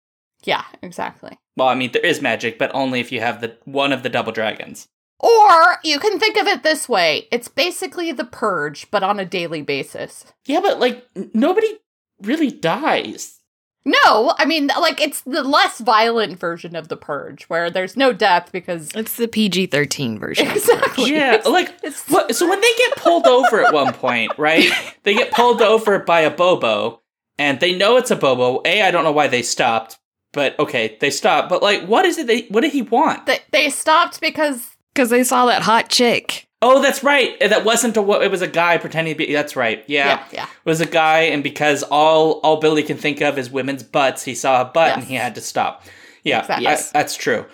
Yeah, 0.44 0.64
exactly. 0.82 1.38
Well, 1.56 1.68
I 1.68 1.76
mean, 1.76 1.92
there 1.92 2.04
is 2.04 2.22
magic, 2.22 2.58
but 2.58 2.72
only 2.74 3.00
if 3.00 3.12
you 3.12 3.20
have 3.20 3.42
the 3.42 3.56
one 3.66 3.94
of 3.94 4.02
the 4.02 4.10
double 4.10 4.32
dragons. 4.32 4.88
Or 5.20 5.78
you 5.84 6.00
can 6.00 6.20
think 6.20 6.38
of 6.38 6.48
it 6.48 6.64
this 6.64 6.90
way 6.90 7.28
it's 7.32 7.48
basically 7.48 8.12
the 8.12 8.26
purge, 8.26 8.90
but 8.90 9.04
on 9.04 9.20
a 9.20 9.26
daily 9.26 9.62
basis. 9.62 10.26
Yeah, 10.48 10.62
but 10.62 10.80
like 10.80 11.06
nobody 11.36 11.78
really 12.24 12.52
dies. 12.52 13.38
No, 13.84 14.36
I 14.38 14.46
mean, 14.46 14.68
like, 14.80 15.02
it's 15.02 15.22
the 15.22 15.42
less 15.44 15.80
violent 15.80 16.40
version 16.40 16.76
of 16.76 16.88
the 16.88 16.96
purge, 16.98 17.46
where 17.46 17.72
there's 17.72 17.98
no 17.98 18.14
death 18.14 18.52
because. 18.52 18.92
it's 18.94 19.16
the 19.16 19.28
PG 19.28 19.68
thirteen 19.68 20.20
version. 20.20 20.48
Exactly. 20.52 21.12
Yeah, 21.14 21.34
It's- 21.34 21.48
like 21.48 21.70
it's- 21.84 22.08
what, 22.08 22.36
so 22.36 22.48
when 22.48 22.62
they 22.62 22.72
get 22.78 22.96
pulled 22.98 23.26
over 23.26 23.66
at 23.66 23.74
one 23.74 23.94
point, 23.94 24.32
right? 24.38 24.70
They 25.04 25.16
get 25.16 25.32
pulled 25.32 25.64
over 25.64 25.98
by 25.98 26.22
a 26.22 26.30
bobo, 26.30 27.02
and 27.40 27.60
they 27.60 27.76
know 27.76 27.98
it's 27.98 28.12
a 28.12 28.16
bobo. 28.16 28.62
A, 28.66 28.84
I 28.84 28.92
don't 28.92 29.04
know 29.04 29.12
why 29.12 29.28
they 29.28 29.42
stopped, 29.42 29.98
but 30.32 30.58
okay, 30.60 30.98
they 31.02 31.10
stopped. 31.10 31.50
But 31.50 31.64
like, 31.64 31.84
what 31.88 32.06
is 32.06 32.20
it? 32.20 32.28
They 32.28 32.42
what 32.50 32.62
did 32.62 32.74
he 32.74 32.84
want? 32.84 33.26
They, 33.26 33.40
they 33.52 33.70
stopped 33.72 34.22
because. 34.22 34.68
Because 34.94 35.10
they 35.10 35.24
saw 35.24 35.46
that 35.48 35.62
hot 35.64 35.90
chick. 35.90 36.48
Oh, 36.64 36.82
that's 36.82 37.04
right. 37.04 37.42
Uh, 37.42 37.48
that 37.48 37.66
wasn't 37.66 37.98
a. 37.98 38.02
wo- 38.02 38.22
It 38.22 38.30
was 38.30 38.42
a 38.42 38.48
guy 38.48 38.78
pretending 38.78 39.14
to 39.14 39.18
be. 39.18 39.34
That's 39.34 39.56
right. 39.56 39.84
Yeah, 39.88 40.08
Yeah, 40.08 40.24
yeah. 40.32 40.44
It 40.44 40.70
was 40.70 40.80
a 40.82 40.86
guy, 40.86 41.22
and 41.22 41.44
because 41.44 41.82
all 41.84 42.34
all 42.44 42.58
Billy 42.60 42.84
can 42.84 42.98
think 42.98 43.20
of 43.22 43.38
is 43.40 43.50
women's 43.50 43.84
butts, 43.84 44.24
he 44.24 44.36
saw 44.36 44.62
a 44.62 44.66
butt 44.66 44.94
and 44.98 45.04
he 45.04 45.16
had 45.16 45.36
to 45.36 45.42
stop. 45.42 45.84
Yeah, 46.24 46.42
Exactly. 46.42 46.68
I- 46.68 46.70
Yes. 46.72 46.92
that's 46.92 47.16
true. 47.16 47.46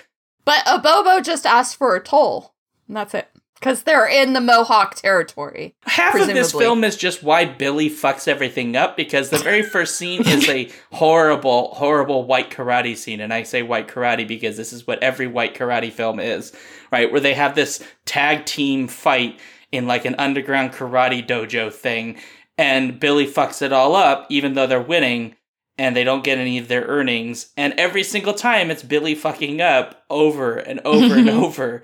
But 0.43 0.65
Abobo 0.65 1.24
just 1.24 1.46
asked 1.46 1.78
for 1.78 1.96
a 1.96 2.04
toll. 2.04 2.54
And 2.88 2.96
that's 2.98 3.13
it. 3.13 3.28
Because 3.56 3.84
they're 3.84 4.06
in 4.08 4.34
the 4.34 4.39
Mohawk 4.39 4.96
territory. 4.96 5.76
Half 5.86 6.13
of 6.15 6.28
this 6.28 6.52
film 6.52 6.84
is 6.84 6.96
just 6.96 7.24
why 7.24 7.43
Billy 7.46 7.89
fucks 7.89 8.28
everything 8.28 8.76
up 8.76 8.96
because 8.96 9.30
the 9.32 9.39
very 9.39 9.63
first 9.63 9.96
scene 9.96 10.22
is 10.28 10.48
a 10.48 10.70
horrible, 10.93 11.74
horrible 11.74 12.24
white 12.26 12.52
karate 12.52 12.96
scene. 12.96 13.20
And 13.20 13.34
I 13.34 13.41
say 13.43 13.63
white 13.63 13.88
karate 13.88 14.28
because 14.28 14.58
this 14.58 14.72
is 14.74 14.86
what 14.86 15.02
every 15.02 15.26
white 15.28 15.56
karate 15.56 15.91
film 15.91 16.20
is, 16.20 16.54
right? 16.91 17.12
Where 17.12 17.21
they 17.21 17.34
have 17.34 17.56
this 17.56 17.84
tag 18.06 18.45
team 18.45 18.88
fight 18.88 19.39
in 19.71 19.88
like 19.88 20.06
an 20.06 20.15
underground 20.17 20.71
karate 20.71 21.26
dojo 21.26 21.71
thing. 21.71 22.17
And 22.58 23.00
Billy 23.00 23.28
fucks 23.28 23.62
it 23.62 23.71
all 23.73 23.95
up, 23.95 24.26
even 24.30 24.54
though 24.54 24.67
they're 24.67 24.82
winning 24.82 25.36
and 25.78 25.95
they 25.95 26.04
don't 26.04 26.23
get 26.23 26.39
any 26.39 26.58
of 26.58 26.67
their 26.67 26.84
earnings. 26.84 27.52
And 27.56 27.73
every 27.78 28.04
single 28.04 28.34
time 28.34 28.71
it's 28.71 28.84
Billy 28.84 29.15
fucking 29.15 29.62
up 29.62 30.04
over 30.10 30.58
and 30.58 30.80
over 30.84 31.15
and 31.15 31.28
mm-hmm. 31.28 31.43
over. 31.43 31.84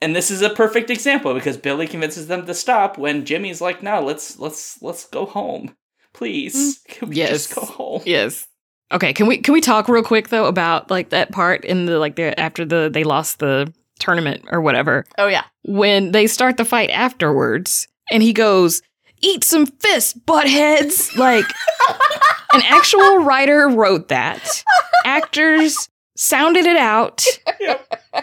And 0.00 0.14
this 0.14 0.30
is 0.30 0.42
a 0.42 0.50
perfect 0.50 0.90
example 0.90 1.34
because 1.34 1.56
Billy 1.56 1.86
convinces 1.86 2.26
them 2.26 2.46
to 2.46 2.54
stop 2.54 2.98
when 2.98 3.24
Jimmy's 3.24 3.62
like, 3.62 3.82
"No, 3.82 4.02
let's 4.02 4.38
let's 4.38 4.80
let's 4.82 5.06
go 5.06 5.24
home, 5.24 5.74
please. 6.12 6.78
Mm. 6.78 6.84
Can 6.88 7.08
we 7.08 7.16
Yes. 7.16 7.30
just 7.30 7.54
go 7.54 7.62
home?" 7.62 8.02
Yes. 8.04 8.46
Okay, 8.92 9.12
can 9.12 9.26
we 9.26 9.38
can 9.38 9.52
we 9.52 9.60
talk 9.60 9.88
real 9.88 10.02
quick 10.04 10.28
though 10.28 10.44
about 10.44 10.92
like 10.92 11.08
that 11.10 11.32
part 11.32 11.64
in 11.64 11.86
the 11.86 11.98
like 11.98 12.14
the 12.14 12.38
after 12.38 12.64
the 12.64 12.88
they 12.92 13.02
lost 13.02 13.40
the 13.40 13.72
tournament 13.98 14.44
or 14.50 14.60
whatever 14.60 15.04
Oh 15.18 15.26
yeah. 15.26 15.44
when 15.64 16.12
they 16.12 16.26
start 16.26 16.56
the 16.56 16.64
fight 16.64 16.90
afterwards 16.90 17.88
and 18.10 18.22
he 18.22 18.32
goes 18.32 18.82
eat 19.22 19.42
some 19.44 19.66
fists 19.66 20.12
buttheads 20.14 21.16
like 21.16 21.44
an 22.52 22.62
actual 22.64 23.18
writer 23.24 23.68
wrote 23.68 24.08
that 24.08 24.62
actors 25.04 25.88
sounded 26.16 26.66
it 26.66 26.76
out 26.76 27.24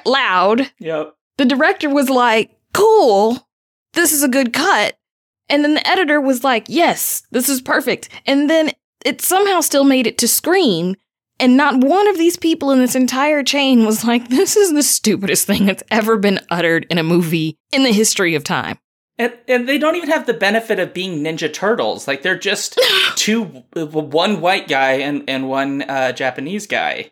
loud 0.05 0.71
Yep. 0.79 1.15
the 1.37 1.45
director 1.45 1.89
was 1.89 2.09
like, 2.09 2.51
cool, 2.73 3.47
this 3.93 4.11
is 4.11 4.23
a 4.23 4.27
good 4.27 4.51
cut. 4.53 4.97
And 5.49 5.63
then 5.63 5.75
the 5.75 5.87
editor 5.87 6.19
was 6.19 6.43
like, 6.43 6.65
yes, 6.67 7.21
this 7.31 7.49
is 7.49 7.61
perfect. 7.61 8.09
And 8.25 8.49
then 8.49 8.71
it 9.05 9.21
somehow 9.21 9.59
still 9.59 9.83
made 9.83 10.07
it 10.07 10.17
to 10.19 10.27
screen. 10.27 10.97
And 11.43 11.57
not 11.57 11.83
one 11.83 12.07
of 12.07 12.17
these 12.17 12.37
people 12.37 12.71
in 12.71 12.79
this 12.79 12.95
entire 12.95 13.43
chain 13.43 13.85
was 13.85 14.05
like, 14.05 14.29
this 14.29 14.55
is 14.55 14.71
the 14.71 14.81
stupidest 14.81 15.45
thing 15.45 15.65
that's 15.65 15.83
ever 15.91 16.15
been 16.15 16.39
uttered 16.49 16.87
in 16.89 16.97
a 16.97 17.03
movie 17.03 17.57
in 17.73 17.83
the 17.83 17.91
history 17.91 18.33
of 18.33 18.45
time. 18.45 18.79
And 19.17 19.33
and 19.49 19.67
they 19.67 19.77
don't 19.77 19.97
even 19.97 20.09
have 20.09 20.25
the 20.25 20.33
benefit 20.33 20.79
of 20.79 20.93
being 20.93 21.21
Ninja 21.21 21.51
Turtles. 21.53 22.07
Like 22.07 22.21
they're 22.21 22.39
just 22.39 22.79
two, 23.17 23.43
one 23.43 24.39
white 24.39 24.69
guy 24.69 24.93
and 24.93 25.25
and 25.27 25.49
one 25.49 25.81
uh, 25.81 26.13
Japanese 26.13 26.65
guy. 26.65 27.11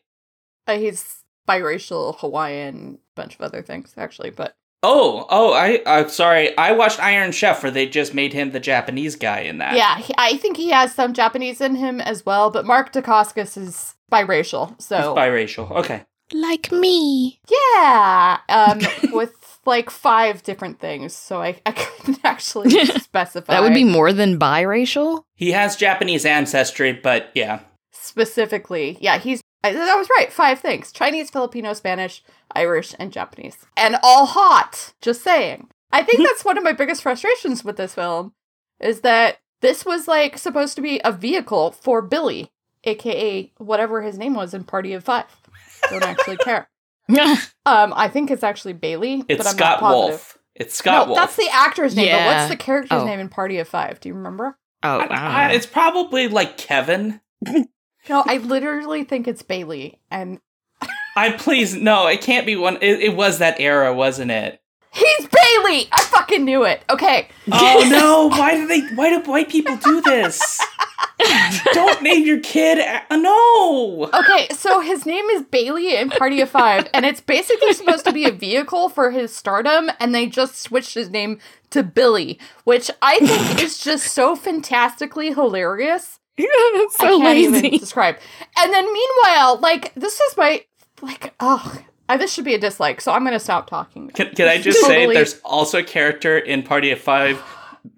Uh, 0.66 0.78
he's 0.78 1.26
biracial, 1.46 2.18
Hawaiian, 2.20 3.00
bunch 3.18 3.36
of 3.36 3.42
other 3.42 3.62
things 3.62 3.94
actually, 3.98 4.30
but 4.30 4.56
Oh, 4.84 5.28
oh, 5.30 5.54
I, 5.54 5.84
I'm 5.86 6.10
sorry. 6.10 6.58
I 6.58 6.72
watched 6.72 7.00
Iron 7.00 7.32
Chef, 7.32 7.62
where 7.62 7.72
they 7.72 7.86
just 7.86 8.16
made 8.16 8.34
him 8.34 8.52
the 8.52 8.60
Japanese 8.60 9.16
guy 9.16 9.42
in 9.42 9.60
that. 9.60 9.76
yeah, 9.76 10.00
he, 10.00 10.12
I 10.18 10.38
think 10.38 10.58
he 10.58 10.70
has 10.70 10.96
some 10.96 11.14
Japanese 11.14 11.62
in 11.62 11.76
him 11.76 12.02
as 12.02 12.26
well. 12.26 12.50
But 12.50 12.66
Mark 12.66 12.92
Dacascos 12.92 13.58
is 13.58 13.94
biracial, 14.12 14.76
He's 14.78 14.86
so 14.86 15.16
biracial. 15.16 15.72
Okay. 15.72 16.04
Like 16.34 16.72
me. 16.72 17.40
yeah, 17.50 18.40
um, 18.48 18.80
with 19.12 19.60
like 19.66 19.90
five 19.90 20.44
different 20.44 20.80
things. 20.80 21.14
So 21.14 21.42
I, 21.42 21.60
I 21.66 21.72
couldn't 21.74 22.20
actually 22.24 22.70
specify. 22.86 23.54
That 23.54 23.64
would 23.64 23.74
be 23.74 23.84
more 23.84 24.14
than 24.14 24.40
biracial. 24.40 25.24
He 25.36 25.52
has 25.52 25.76
Japanese 25.76 26.26
ancestry, 26.26 26.94
but 26.94 27.32
yeah. 27.36 27.62
specifically. 27.92 28.98
Yeah, 29.02 29.18
he's. 29.18 29.42
I, 29.64 29.74
that 29.74 29.96
was 29.96 30.10
right. 30.18 30.32
Five 30.32 30.60
things: 30.60 30.92
Chinese, 30.92 31.30
Filipino, 31.30 31.74
Spanish, 31.74 32.24
Irish, 32.56 32.96
and 32.98 33.12
Japanese, 33.12 33.58
and 33.78 33.98
all 34.02 34.26
hot. 34.26 34.94
Just 35.02 35.24
saying. 35.24 35.68
I 35.94 36.04
think 36.04 36.26
that's 36.26 36.46
one 36.46 36.58
of 36.58 36.64
my 36.64 36.72
biggest 36.72 37.04
frustrations 37.04 37.66
with 37.66 37.76
this 37.76 37.96
film, 37.96 38.32
is 38.80 39.02
that 39.02 39.40
this 39.62 39.86
was 39.86 40.08
like 40.08 40.38
supposed 40.38 40.76
to 40.76 40.82
be 40.82 41.02
a 41.04 41.12
vehicle 41.12 41.72
for 41.72 42.02
Billy, 42.02 42.50
aka 42.84 43.52
whatever 43.58 44.02
his 44.02 44.18
name 44.18 44.34
was 44.34 44.54
in 44.54 44.64
Party 44.64 44.94
of 44.94 45.04
Five. 45.04 45.26
Don't 45.90 46.04
actually 46.04 46.38
care. 46.44 46.70
Um, 47.66 47.94
I 47.96 48.08
think 48.08 48.32
it's 48.32 48.42
actually 48.44 48.74
Bailey, 48.74 49.24
It's 49.28 49.38
but 49.38 49.46
I'm 49.48 49.54
Scott 49.56 49.60
not 49.60 49.80
positive. 49.82 50.10
Wolf. 50.10 50.38
It's 50.56 50.74
Scott 50.76 51.08
no, 51.08 51.14
Wolf. 51.14 51.18
that's 51.20 51.36
the 51.36 51.48
actor's 51.52 51.96
name. 51.96 52.12
But 52.12 52.26
what's 52.26 52.50
the 52.50 52.56
character's 52.58 53.02
Oh. 53.02 53.06
name 53.06 53.20
in 53.20 53.30
Party 53.30 53.60
of 53.60 53.68
Five? 53.68 54.00
Do 54.00 54.10
you 54.10 54.16
remember? 54.16 54.58
oh, 54.84 54.90
I- 54.90 55.04
I 55.04 55.08
don't 55.08 55.12
I- 55.12 55.52
it's 55.54 55.66
probably 55.68 56.28
like 56.28 56.58
Kevin. 56.58 57.22
No, 58.10 58.24
I 58.26 58.38
literally 58.38 59.04
think 59.04 59.28
it's 59.28 59.44
Bailey, 59.44 60.00
and 60.10 60.40
I 61.16 61.34
please 61.34 61.76
no, 61.76 62.08
it 62.08 62.22
can't 62.22 62.48
be 62.48 62.56
one. 62.56 62.78
It, 62.82 63.00
it 63.00 63.16
was 63.16 63.38
that 63.38 63.60
era, 63.60 63.94
wasn't 63.94 64.32
it? 64.32 64.60
He's 64.92 65.28
Bailey! 65.28 65.88
I 65.92 66.02
fucking 66.10 66.44
knew 66.44 66.64
it. 66.64 66.82
Okay. 66.90 67.28
Oh 67.52 67.88
no! 67.92 68.30
Why 68.36 68.56
do 68.56 68.66
they? 68.68 68.82
Why 68.96 69.10
do 69.12 69.20
white 69.30 69.50
people 69.50 69.76
do 69.78 70.02
this? 70.02 70.60
Don't 71.74 72.02
name 72.02 72.26
your 72.26 72.40
kid. 72.40 72.80
A- 72.80 73.14
uh, 73.14 73.16
no. 73.16 74.10
Okay, 74.14 74.48
so 74.52 74.80
his 74.80 75.06
name 75.06 75.26
is 75.26 75.44
Bailey 75.44 75.96
in 75.96 76.10
Party 76.10 76.42
of 76.42 76.50
Five, 76.50 76.88
and 76.94 77.06
it's 77.06 77.22
basically 77.22 77.74
supposed 77.74 78.06
to 78.06 78.14
be 78.14 78.26
a 78.26 78.32
vehicle 78.32 78.90
for 78.90 79.12
his 79.12 79.36
stardom, 79.36 79.90
and 80.00 80.14
they 80.14 80.28
just 80.28 80.56
switched 80.56 80.94
his 80.94 81.10
name 81.10 81.40
to 81.72 81.84
Billy, 81.84 82.40
which 82.64 82.90
I 83.02 83.20
think 83.20 83.62
is 83.64 83.78
just 83.78 84.14
so 84.14 84.36
fantastically 84.36 85.34
hilarious. 85.34 86.20
That's 86.38 86.98
so 86.98 87.06
I 87.06 87.10
can't 87.10 87.24
lazy. 87.24 87.68
even 87.68 87.80
describe. 87.80 88.18
And 88.58 88.74
then 88.74 88.92
meanwhile, 88.92 89.58
like 89.58 89.94
this 89.96 90.20
is 90.20 90.38
my 90.38 90.64
like 91.02 91.34
oh 91.40 91.82
I, 92.10 92.18
this 92.18 92.34
should 92.34 92.46
be 92.46 92.56
a 92.56 92.60
dislike, 92.60 93.00
so 93.00 93.12
I'm 93.12 93.24
gonna 93.24 93.40
stop 93.40 93.70
talking. 93.70 94.10
Can, 94.10 94.34
can 94.36 94.48
I 94.48 94.60
just 94.60 94.82
say 94.82 95.06
there's 95.06 95.40
also 95.46 95.80
a 95.80 95.84
character 95.84 96.38
in 96.38 96.64
Party 96.64 96.92
of 96.92 97.00
Five 97.00 97.42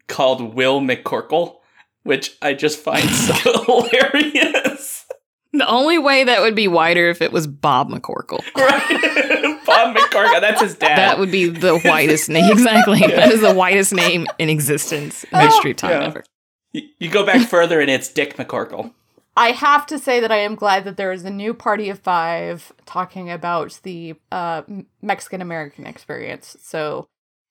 called 0.08 0.54
Will 0.54 0.82
McCorkle, 0.82 1.58
which 2.04 2.38
I 2.42 2.54
just 2.54 2.80
find 2.80 3.08
so 3.10 3.34
hilarious. 3.66 5.06
The 5.54 5.68
only 5.68 6.00
way 6.00 6.24
that 6.24 6.42
would 6.42 6.56
be 6.56 6.68
whiter 6.68 7.10
if 7.10 7.22
it 7.22 7.32
was 7.32 7.46
Bob 7.46 7.90
McCorkle. 7.90 8.42
Right? 8.56 9.60
Bob 9.66 9.96
McCorkle. 9.96 10.42
That's 10.42 10.62
his 10.62 10.76
dad. 10.76 10.98
That 10.98 11.20
would 11.20 11.32
be 11.32 11.48
the 11.48 11.78
whitest 11.80 12.28
name. 12.30 12.52
Exactly. 12.52 13.00
That 13.00 13.32
is 13.32 13.42
the 13.42 13.54
whitest 13.54 13.94
name 13.94 14.26
in 14.40 14.50
existence 14.50 15.24
in 15.26 15.30
the 15.32 15.42
history 15.46 15.72
of 15.72 15.78
time 15.78 15.92
Yeah. 15.92 16.08
ever. 16.08 16.24
You, 16.72 16.82
you 17.00 17.10
go 17.10 17.24
back 17.24 17.48
further, 17.48 17.80
and 17.80 17.90
it's 17.90 18.08
Dick 18.12 18.36
McCorkle. 18.38 18.94
I 19.38 19.50
have 19.52 19.86
to 19.88 20.00
say 20.00 20.20
that 20.20 20.32
I 20.32 20.38
am 20.38 20.56
glad 20.56 20.86
that 20.86 20.98
there 20.98 21.12
is 21.12 21.24
a 21.24 21.30
new 21.30 21.54
Party 21.54 21.90
of 21.90 22.00
Five 22.00 22.72
talking 22.88 23.30
about 23.30 23.80
the 23.84 24.16
uh, 24.32 24.64
Mexican 25.04 25.40
American 25.42 25.86
experience. 25.86 26.58
So 26.62 27.08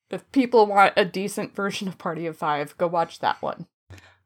if 0.09 0.29
people 0.33 0.65
want 0.65 0.93
a 0.97 1.05
decent 1.05 1.55
version 1.55 1.87
of 1.87 1.97
Party 1.97 2.25
of 2.25 2.35
Five, 2.37 2.77
go 2.77 2.87
watch 2.87 3.19
that 3.19 3.41
one. 3.41 3.65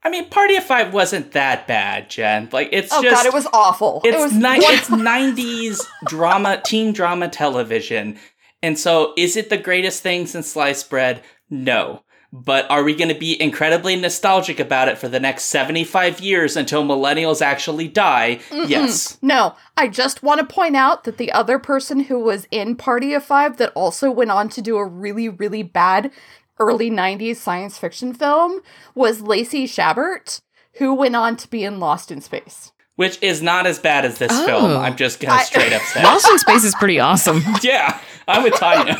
I 0.03 0.09
mean, 0.09 0.29
Party 0.29 0.55
of 0.55 0.63
Five 0.63 0.93
wasn't 0.93 1.31
that 1.31 1.67
bad, 1.67 2.09
Jen. 2.09 2.49
Like 2.51 2.69
it's 2.71 2.93
Oh 2.93 3.01
just 3.01 3.15
god, 3.15 3.25
it 3.25 3.33
was 3.33 3.47
awful. 3.53 4.01
it's 4.05 4.15
it 4.17 4.19
was 4.21 4.33
ni- 4.33 4.57
it's 4.65 4.89
'90s 4.89 5.85
drama, 6.05 6.61
teen 6.63 6.93
drama 6.93 7.27
television, 7.29 8.17
and 8.61 8.77
so 8.77 9.13
is 9.17 9.35
it 9.35 9.49
the 9.49 9.57
greatest 9.57 10.03
thing 10.03 10.25
since 10.27 10.47
sliced 10.51 10.89
bread? 10.89 11.23
No. 11.49 12.03
But 12.33 12.69
are 12.69 12.83
we 12.83 12.93
going 12.93 13.07
to 13.07 13.17
be 13.17 13.41
incredibly 13.41 13.95
nostalgic 13.95 14.59
about 14.59 14.89
it 14.89 14.97
for 14.97 15.07
the 15.07 15.19
next 15.19 15.45
75 15.45 16.19
years 16.19 16.57
until 16.57 16.83
millennials 16.83 17.41
actually 17.41 17.87
die? 17.87 18.41
Yes. 18.51 19.17
No, 19.21 19.55
I 19.77 19.87
just 19.87 20.23
want 20.23 20.41
to 20.41 20.45
point 20.45 20.75
out 20.75 21.05
that 21.05 21.17
the 21.17 21.31
other 21.31 21.57
person 21.57 22.01
who 22.01 22.19
was 22.19 22.45
in 22.51 22.75
Party 22.75 23.13
of 23.13 23.23
Five 23.23 23.55
that 23.57 23.71
also 23.75 24.11
went 24.11 24.29
on 24.29 24.49
to 24.49 24.61
do 24.61 24.75
a 24.75 24.85
really, 24.85 25.29
really 25.29 25.63
bad 25.63 26.11
early 26.59 26.89
90s 26.89 27.35
science 27.37 27.77
fiction 27.77 28.13
film 28.13 28.61
was 28.95 29.21
Lacey 29.21 29.65
Chabert, 29.65 30.41
who 30.77 30.93
went 30.93 31.15
on 31.15 31.35
to 31.37 31.49
be 31.49 31.63
in 31.63 31.79
Lost 31.79 32.11
in 32.11 32.21
Space. 32.21 32.71
Which 32.95 33.21
is 33.21 33.41
not 33.43 33.67
as 33.67 33.77
bad 33.77 34.05
as 34.05 34.17
this 34.17 34.31
Oh. 34.33 34.45
film. 34.45 34.77
I'm 34.77 34.95
just 34.95 35.19
going 35.19 35.29
to 35.31 35.39
I- 35.39 35.43
straight 35.43 35.73
up 35.73 35.81
say. 35.83 36.03
Lost 36.03 36.27
in 36.29 36.39
Space 36.39 36.63
is 36.63 36.73
pretty 36.75 36.99
awesome. 36.99 37.43
yeah, 37.61 37.99
I'm 38.27 38.43
with 38.43 38.53
Tonia. 38.55 38.97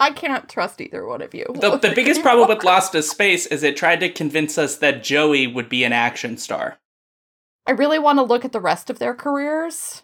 I 0.00 0.10
can't 0.10 0.48
trust 0.48 0.80
either 0.80 1.06
one 1.06 1.22
of 1.22 1.34
you. 1.34 1.46
the, 1.54 1.76
the 1.78 1.90
biggest 1.94 2.22
problem 2.22 2.48
with 2.48 2.64
Lost 2.64 2.94
in 2.94 3.02
Space 3.02 3.46
is 3.46 3.62
it 3.62 3.76
tried 3.76 4.00
to 4.00 4.08
convince 4.08 4.58
us 4.58 4.76
that 4.76 5.02
Joey 5.04 5.46
would 5.46 5.68
be 5.68 5.84
an 5.84 5.92
action 5.92 6.36
star. 6.38 6.78
I 7.66 7.72
really 7.72 7.98
want 8.00 8.18
to 8.18 8.24
look 8.24 8.44
at 8.44 8.50
the 8.52 8.60
rest 8.60 8.90
of 8.90 8.98
their 8.98 9.14
careers 9.14 10.02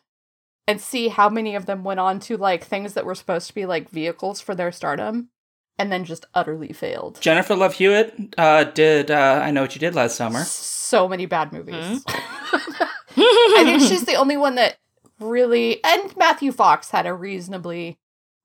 and 0.68 0.81
see 0.81 1.09
how 1.09 1.31
many 1.31 1.57
of 1.57 1.66
them 1.66 1.83
went 1.83 1.98
on 1.98 2.20
to 2.20 2.37
like 2.37 2.62
things 2.62 2.92
that 2.92 3.07
were 3.07 3.14
supposed 3.14 3.48
to 3.48 3.54
be 3.54 3.64
like 3.64 3.88
vehicles 3.88 4.40
for 4.40 4.54
their 4.54 4.70
stardom 4.70 5.31
and 5.78 5.90
then 5.90 6.04
just 6.04 6.26
utterly 6.35 6.72
failed. 6.72 7.18
Jennifer 7.20 7.57
Love 7.57 7.74
Hewitt 7.74 8.35
uh, 8.37 8.64
did 8.64 9.11
uh, 9.11 9.40
I 9.42 9.50
Know 9.50 9.62
What 9.62 9.74
You 9.74 9.81
Did 9.81 9.94
Last 9.94 10.16
Summer. 10.16 10.40
So 10.44 11.09
many 11.09 11.24
bad 11.24 11.52
movies. 11.52 12.04
I 12.09 13.62
think 13.64 13.81
she's 13.81 14.04
the 14.04 14.16
only 14.16 14.37
one 14.37 14.57
that 14.57 14.76
really 15.18 15.83
and 15.83 16.16
Matthew 16.16 16.52
Fox 16.52 16.90
had 16.90 17.07
a 17.07 17.14
reasonably 17.14 17.98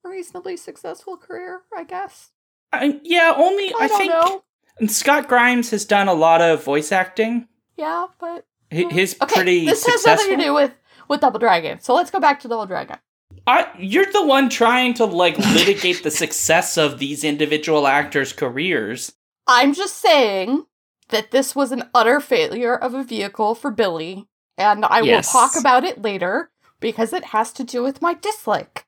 reasonably 0.04 0.58
successful 0.58 1.18
career, 1.18 1.62
I 1.76 1.84
guess. 1.84 2.32
I, 2.72 3.00
yeah, 3.04 3.34
only 3.36 3.74
I, 3.74 3.78
I, 3.82 3.88
don't 3.88 3.98
think 3.98 4.12
know. 4.12 4.44
and 4.80 4.90
Scott 4.90 5.28
Grimes 5.28 5.70
has 5.72 5.86
done 5.86 6.08
a 6.08 6.14
lot 6.14 6.42
of 6.42 6.64
voice 6.64 6.92
acting. 6.92 7.48
Yeah, 7.78 8.08
but 8.20 8.46
Hi- 8.72 8.90
His 8.90 9.16
okay. 9.22 9.36
pretty 9.36 9.66
this 9.66 9.86
has 9.86 10.06
nothing 10.06 10.38
to 10.38 10.44
do 10.44 10.54
with 10.54 10.72
with 11.13 11.21
Double 11.21 11.39
Dragon. 11.39 11.80
So 11.80 11.93
let's 11.93 12.10
go 12.12 12.19
back 12.19 12.39
to 12.41 12.47
Double 12.47 12.65
Dragon. 12.65 12.97
I, 13.45 13.67
you're 13.78 14.12
the 14.12 14.26
one 14.26 14.49
trying 14.49 14.93
to 14.95 15.06
like 15.06 15.38
litigate 15.38 16.04
the 16.04 16.12
success 16.12 16.78
of 16.78 16.97
these 16.99 17.23
individual 17.23 17.86
actors' 17.88 18.34
careers. 18.34 19.13
I'm 19.47 19.73
just 19.73 19.97
saying 20.02 20.65
that 21.10 21.32
this 21.32 21.56
was 21.56 21.71
an 21.71 21.84
utter 21.93 22.19
failure 22.19 22.76
of 22.76 22.93
a 22.93 23.04
vehicle 23.04 23.54
for 23.56 23.69
Billy, 23.71 24.28
and 24.58 24.86
I 24.86 25.02
Yes. 25.02 25.34
will 25.34 25.39
talk 25.39 25.60
about 25.60 25.84
it 25.84 26.02
later 26.02 26.49
because 26.80 27.13
it 27.13 27.26
has 27.26 27.52
to 27.54 27.63
do 27.63 27.84
with 27.84 28.02
my 28.02 28.13
dislike. 28.15 28.86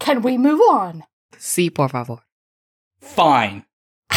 Can 0.00 0.20
we 0.22 0.36
move 0.36 0.60
on? 0.60 1.04
Sí, 1.38 1.72
por 1.72 1.88
favor. 1.88 2.18
Fine. 3.00 3.64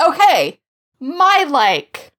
okay, 0.00 0.60
my 1.00 1.44
like. 1.48 2.12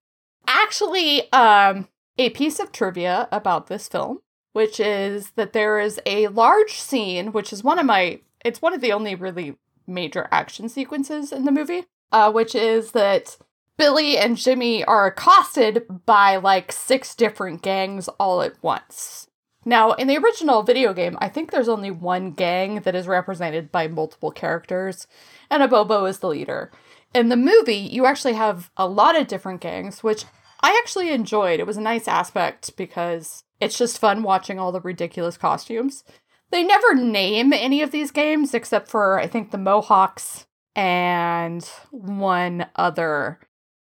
Actually, 0.48 1.30
um, 1.34 1.88
a 2.18 2.30
piece 2.32 2.60
of 2.60 2.72
trivia 2.72 3.28
about 3.32 3.68
this 3.68 3.88
film, 3.88 4.20
which 4.54 4.80
is 4.80 5.32
that 5.36 5.54
there 5.54 5.80
is 5.80 6.00
a 6.06 6.28
large 6.28 6.74
scene, 6.74 7.32
which 7.32 7.54
is 7.54 7.64
one 7.64 7.80
of 7.80 7.86
my, 7.86 8.20
it's 8.44 8.62
one 8.62 8.74
of 8.74 8.82
the 8.82 8.92
only 8.92 9.16
really 9.16 9.56
major 9.86 10.28
action 10.32 10.68
sequences 10.68 11.32
in 11.32 11.46
the 11.46 11.52
movie, 11.52 11.86
uh, 12.12 12.32
which 12.32 12.56
is 12.56 12.92
that 12.92 13.38
Billy 13.78 14.18
and 14.18 14.38
Jimmy 14.38 14.84
are 14.84 15.06
accosted 15.06 15.86
by 16.06 16.38
like 16.38 16.72
six 16.72 17.14
different 17.14 17.62
gangs 17.62 18.08
all 18.20 18.42
at 18.42 18.62
once. 18.64 19.28
Now, 19.66 19.92
in 19.92 20.08
the 20.08 20.18
original 20.18 20.64
video 20.64 20.94
game, 20.94 21.18
I 21.20 21.30
think 21.30 21.52
there's 21.52 21.68
only 21.68 21.92
one 21.92 22.32
gang 22.32 22.82
that 22.82 22.96
is 22.96 23.08
represented 23.08 23.72
by 23.72 23.88
multiple 23.88 24.32
characters, 24.32 25.08
and 25.50 25.62
Abobo 25.62 26.10
is 26.10 26.20
the 26.20 26.30
leader. 26.30 26.72
In 27.14 27.30
the 27.30 27.36
movie, 27.36 27.76
you 27.76 28.06
actually 28.06 28.34
have 28.34 28.72
a 28.78 28.88
lot 28.88 29.20
of 29.20 29.28
different 29.28 29.62
gangs, 29.62 30.04
which 30.04 30.24
I 30.62 30.80
actually 30.84 31.10
enjoyed. 31.10 31.60
It 31.60 31.68
was 31.68 31.78
a 31.78 31.82
nice 31.82 32.08
aspect 32.08 32.76
because 32.76 33.44
it's 33.60 33.78
just 33.78 34.00
fun 34.00 34.24
watching 34.24 34.60
all 34.60 34.72
the 34.72 34.82
ridiculous 34.82 35.38
costumes. 35.38 36.04
They 36.50 36.64
never 36.64 36.96
name 36.96 37.52
any 37.54 37.82
of 37.82 37.92
these 37.92 38.12
games 38.12 38.54
except 38.54 38.88
for, 38.88 39.20
I 39.20 39.28
think, 39.28 39.52
the 39.52 39.58
Mohawks 39.58 40.48
and 40.76 41.64
one 41.92 42.68
other. 42.76 43.40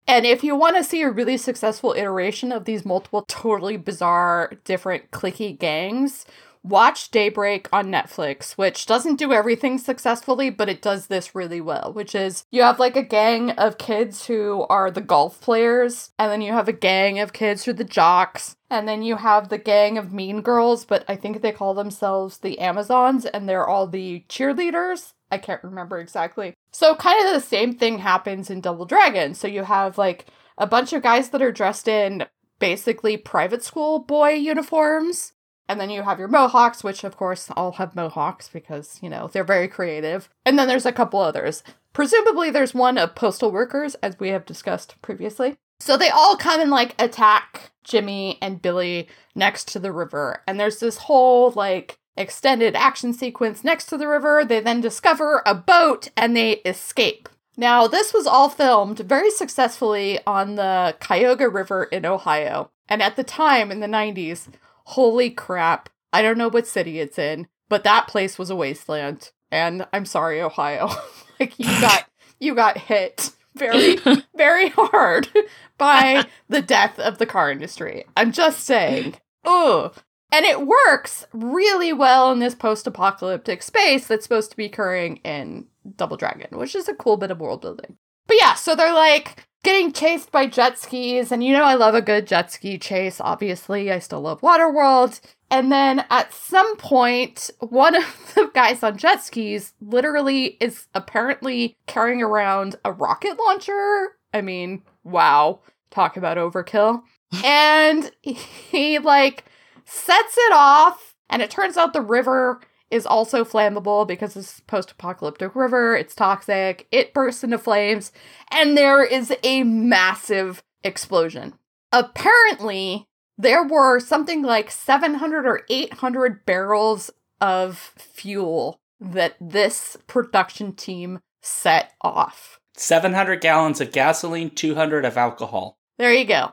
And 0.07 0.27
if 0.27 0.45
you 0.45 0.55
want 0.55 0.77
to 0.77 0.85
see 0.85 1.03
a 1.03 1.11
really 1.11 1.37
successful 1.37 1.95
iteration 1.97 2.53
of 2.53 2.65
these 2.65 2.85
multiple, 2.85 3.25
totally 3.27 3.77
bizarre, 3.77 4.53
different 4.65 5.11
clicky 5.11 5.59
gangs, 5.59 6.27
watch 6.65 7.11
Daybreak 7.11 7.69
on 7.73 7.87
Netflix, 7.87 8.53
which 8.53 8.87
doesn't 8.87 9.17
do 9.17 9.33
everything 9.33 9.79
successfully, 9.79 10.49
but 10.51 10.69
it 10.69 10.83
does 10.83 11.07
this 11.07 11.35
really 11.35 11.61
well, 11.61 11.93
which 11.93 12.15
is 12.15 12.45
you 12.51 12.63
have 12.63 12.81
like 12.81 12.97
a 12.97 13.03
gang 13.03 13.51
of 13.53 13.79
kids 13.79 14.27
who 14.27 14.67
are 14.71 14.91
the 14.91 15.03
golf 15.03 15.41
players, 15.41 16.11
and 16.19 16.33
then 16.33 16.41
you 16.41 16.53
have 16.53 16.67
a 16.67 16.73
gang 16.73 17.21
of 17.21 17.35
kids 17.35 17.65
who 17.65 17.71
are 17.71 17.75
the 17.75 17.85
jocks, 17.85 18.57
and 18.71 18.89
then 18.89 19.03
you 19.03 19.17
have 19.17 19.51
the 19.51 19.59
gang 19.59 19.99
of 19.99 20.13
mean 20.13 20.41
girls, 20.41 20.85
but 20.85 21.05
I 21.07 21.17
think 21.17 21.43
they 21.43 21.53
call 21.53 21.75
themselves 21.75 22.39
the 22.39 22.59
Amazons, 22.59 23.27
and 23.27 23.49
they're 23.49 23.69
all 23.69 23.87
the 23.87 24.25
cheerleaders. 24.29 25.13
I 25.31 25.39
can't 25.39 25.63
remember 25.63 25.99
exactly. 25.99 26.55
So, 26.71 26.95
kind 26.95 27.27
of 27.27 27.35
the 27.35 27.47
same 27.47 27.77
thing 27.77 27.99
happens 27.99 28.51
in 28.51 28.61
Double 28.61 28.87
Dragon. 28.87 29.35
So, 29.35 29.47
you 29.47 29.65
have 29.65 29.99
like 29.99 30.27
a 30.57 30.67
bunch 30.67 30.93
of 30.93 31.03
guys 31.03 31.31
that 31.31 31.43
are 31.43 31.53
dressed 31.53 31.89
in 31.89 32.27
basically 32.59 33.17
private 33.17 33.63
school 33.63 33.99
boy 33.99 34.31
uniforms. 34.31 35.33
And 35.69 35.81
then 35.81 35.91
you 35.91 36.03
have 36.03 36.19
your 36.19 36.29
Mohawks, 36.29 36.85
which 36.85 37.05
of 37.05 37.17
course 37.17 37.51
all 37.57 37.73
have 37.73 37.97
Mohawks 37.97 38.49
because, 38.49 38.99
you 39.03 39.09
know, 39.09 39.29
they're 39.29 39.45
very 39.45 39.69
creative. 39.69 40.29
And 40.45 40.59
then 40.59 40.69
there's 40.69 40.87
a 40.87 40.93
couple 40.93 41.21
others. 41.21 41.63
Presumably, 41.93 42.51
there's 42.51 42.75
one 42.75 42.99
of 42.99 43.15
postal 43.15 43.51
workers, 43.51 43.95
as 43.97 44.19
we 44.19 44.31
have 44.31 44.45
discussed 44.45 45.01
previously. 45.01 45.57
So 45.81 45.97
they 45.97 46.11
all 46.11 46.37
come 46.37 46.61
and 46.61 46.71
like 46.71 47.01
attack 47.01 47.73
Jimmy 47.83 48.39
and 48.43 48.61
Billy 48.61 49.09
next 49.35 49.69
to 49.69 49.79
the 49.79 49.93
river. 49.93 50.43
And 50.47 50.59
there's 50.59 50.81
this 50.81 50.99
whole 50.99 51.51
like 51.53 51.99
extended 52.17 52.75
action 52.77 53.13
sequence 53.13 53.65
next 53.65 53.87
to 53.87 53.97
the 53.97 54.09
river. 54.09 54.45
They 54.45 54.61
then 54.61 54.81
discover 54.81 55.43
a 55.47 55.55
boat 55.55 56.11
and 56.17 56.37
they 56.37 56.57
escape. 56.59 57.29
Now, 57.57 57.87
this 57.87 58.13
was 58.13 58.27
all 58.27 58.49
filmed 58.49 58.99
very 58.99 59.31
successfully 59.31 60.19
on 60.27 60.57
the 60.57 60.97
Cuyahoga 61.01 61.49
River 61.49 61.85
in 61.85 62.05
Ohio. 62.05 62.71
And 62.89 63.01
at 63.01 63.17
the 63.17 63.25
time 63.25 63.71
in 63.71 63.81
the 63.81 63.87
90s, 63.87 64.49
holy 64.85 65.31
crap, 65.31 65.89
I 66.13 66.23
don't 66.23 66.39
know 66.39 66.49
what 66.49 66.67
city 66.67 67.01
it's 67.01 67.19
in, 67.19 67.49
but 67.69 67.85
that 67.85 68.09
place 68.09 68.39
was 68.39 68.51
a 68.51 68.57
wasteland. 68.57 69.33
And 69.51 69.87
I'm 69.93 70.05
sorry, 70.05 70.41
Ohio. 70.41 70.91
like 71.41 71.59
you 71.59 71.67
got 71.81 72.09
you 72.41 72.55
got 72.55 72.79
hit 72.79 73.31
very 73.55 73.99
very 74.37 74.69
hard 74.71 75.29
by 75.79 76.25
the 76.49 76.63
death 76.63 76.99
of 76.99 77.19
the 77.19 77.27
car 77.27 77.51
industry. 77.51 78.05
I'm 78.17 78.33
just 78.33 78.61
saying. 78.61 79.17
Ugh. 79.45 79.95
And 80.33 80.45
it 80.45 80.67
works 80.67 81.27
really 81.33 81.93
well 81.93 82.33
in 82.33 82.41
this 82.41 82.57
post 82.57 82.89
apocalyptic 82.89 83.63
space 83.63 84.09
that's 84.09 84.25
supposed 84.25 84.51
to 84.51 84.57
be 84.57 84.65
occurring 84.65 85.19
in 85.19 85.67
Double 85.97 86.17
Dragon, 86.17 86.59
which 86.59 86.75
is 86.75 86.89
a 86.89 86.95
cool 86.95 87.17
bit 87.17 87.31
of 87.31 87.39
world 87.39 87.61
building. 87.61 87.99
But 88.27 88.37
yeah, 88.41 88.55
so 88.55 88.75
they're 88.75 88.93
like 88.93 89.47
getting 89.63 89.93
chased 89.93 90.31
by 90.31 90.47
jet 90.47 90.79
skis, 90.79 91.33
and 91.33 91.43
you 91.43 91.53
know 91.53 91.65
I 91.65 91.75
love 91.75 91.95
a 91.95 92.03
good 92.03 92.27
jet 92.27 92.53
ski 92.53 92.79
chase, 92.79 93.21
obviously. 93.21 93.91
I 93.91 93.99
still 93.99 94.21
love 94.21 94.41
Waterworld. 94.41 95.21
And 95.51 95.71
then 95.71 96.05
at 96.11 96.33
some 96.33 96.77
point, 96.77 97.51
one 97.61 97.95
of 97.97 98.33
the 98.35 98.51
guys 98.55 98.83
on 98.83 98.97
jet 98.97 99.23
skis 99.23 99.73
literally 99.81 100.57
is 100.61 100.87
apparently 100.95 101.77
carrying 101.87 102.23
around 102.23 102.77
a 102.85 102.93
rocket 102.93 103.39
launcher. 103.39 104.17
I 104.33 104.41
mean, 104.41 104.83
wow. 105.03 105.61
Talk 105.91 106.17
about 106.17 106.39
overkill. 106.39 107.03
and 107.45 108.11
he 108.23 108.99
like 108.99 109.45
sets 109.85 110.37
it 110.37 110.53
off, 110.53 111.15
and 111.31 111.43
it 111.43 111.51
turns 111.51 111.77
out 111.77 111.93
the 111.93 112.01
river 112.01 112.61
is 112.95 113.05
also 113.05 113.45
flammable 113.45 114.07
because 114.07 114.37
it's 114.37 114.61
post-apocalyptic 114.61 115.57
river. 115.57 115.97
It's 115.97 116.15
toxic. 116.15 116.87
It 116.93 117.13
bursts 117.13 117.43
into 117.43 117.59
flames, 117.59 118.13
and 118.51 118.79
there 118.79 119.03
is 119.03 119.35
a 119.43 119.65
massive 119.65 120.63
explosion. 120.85 121.55
Apparently, 121.93 123.07
there 123.37 123.65
were 123.65 123.99
something 123.99 124.43
like 124.43 124.71
700 124.71 125.45
or 125.45 125.63
800 125.69 126.47
barrels 126.47 127.11
of 127.41 127.93
fuel 127.97 128.81
that 129.01 129.35
this 129.41 129.97
production 130.07 130.73
team 130.73 131.19
set 131.43 131.93
off. 132.01 132.61
700 132.77 133.41
gallons 133.41 133.81
of 133.81 133.93
gasoline, 133.93 134.51
200 134.51 135.05
of 135.05 135.17
alcohol. 135.17 135.77
There 135.99 136.13
you 136.13 136.25
go. 136.25 136.53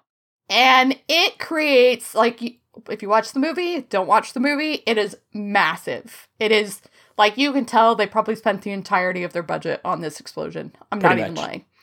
And 0.49 0.99
it 1.08 1.39
creates, 1.39 2.13
like, 2.13 2.60
if 2.89 3.01
you 3.01 3.10
watch 3.10 3.31
the 3.31 3.39
movie, 3.39 3.81
don't 3.81 4.07
watch 4.07 4.34
the 4.34 4.39
movie. 4.39 4.84
It 4.86 4.97
is 4.97 5.17
massive. 5.34 6.27
It 6.39 6.51
is 6.51 6.81
like 7.17 7.38
you 7.38 7.53
can 7.53 7.65
tell 7.65 7.95
they 7.95 8.07
probably 8.07 8.36
spent 8.36 8.62
the 8.62 8.71
entirety 8.71 9.23
of 9.23 9.34
their 9.34 9.43
budget 9.43 9.81
on 9.84 10.01
this 10.01 10.19
explosion. 10.19 10.73
I'm 10.91 10.99
Pretty 10.99 11.15
not 11.15 11.21
even 11.21 11.36
lying. 11.36 11.65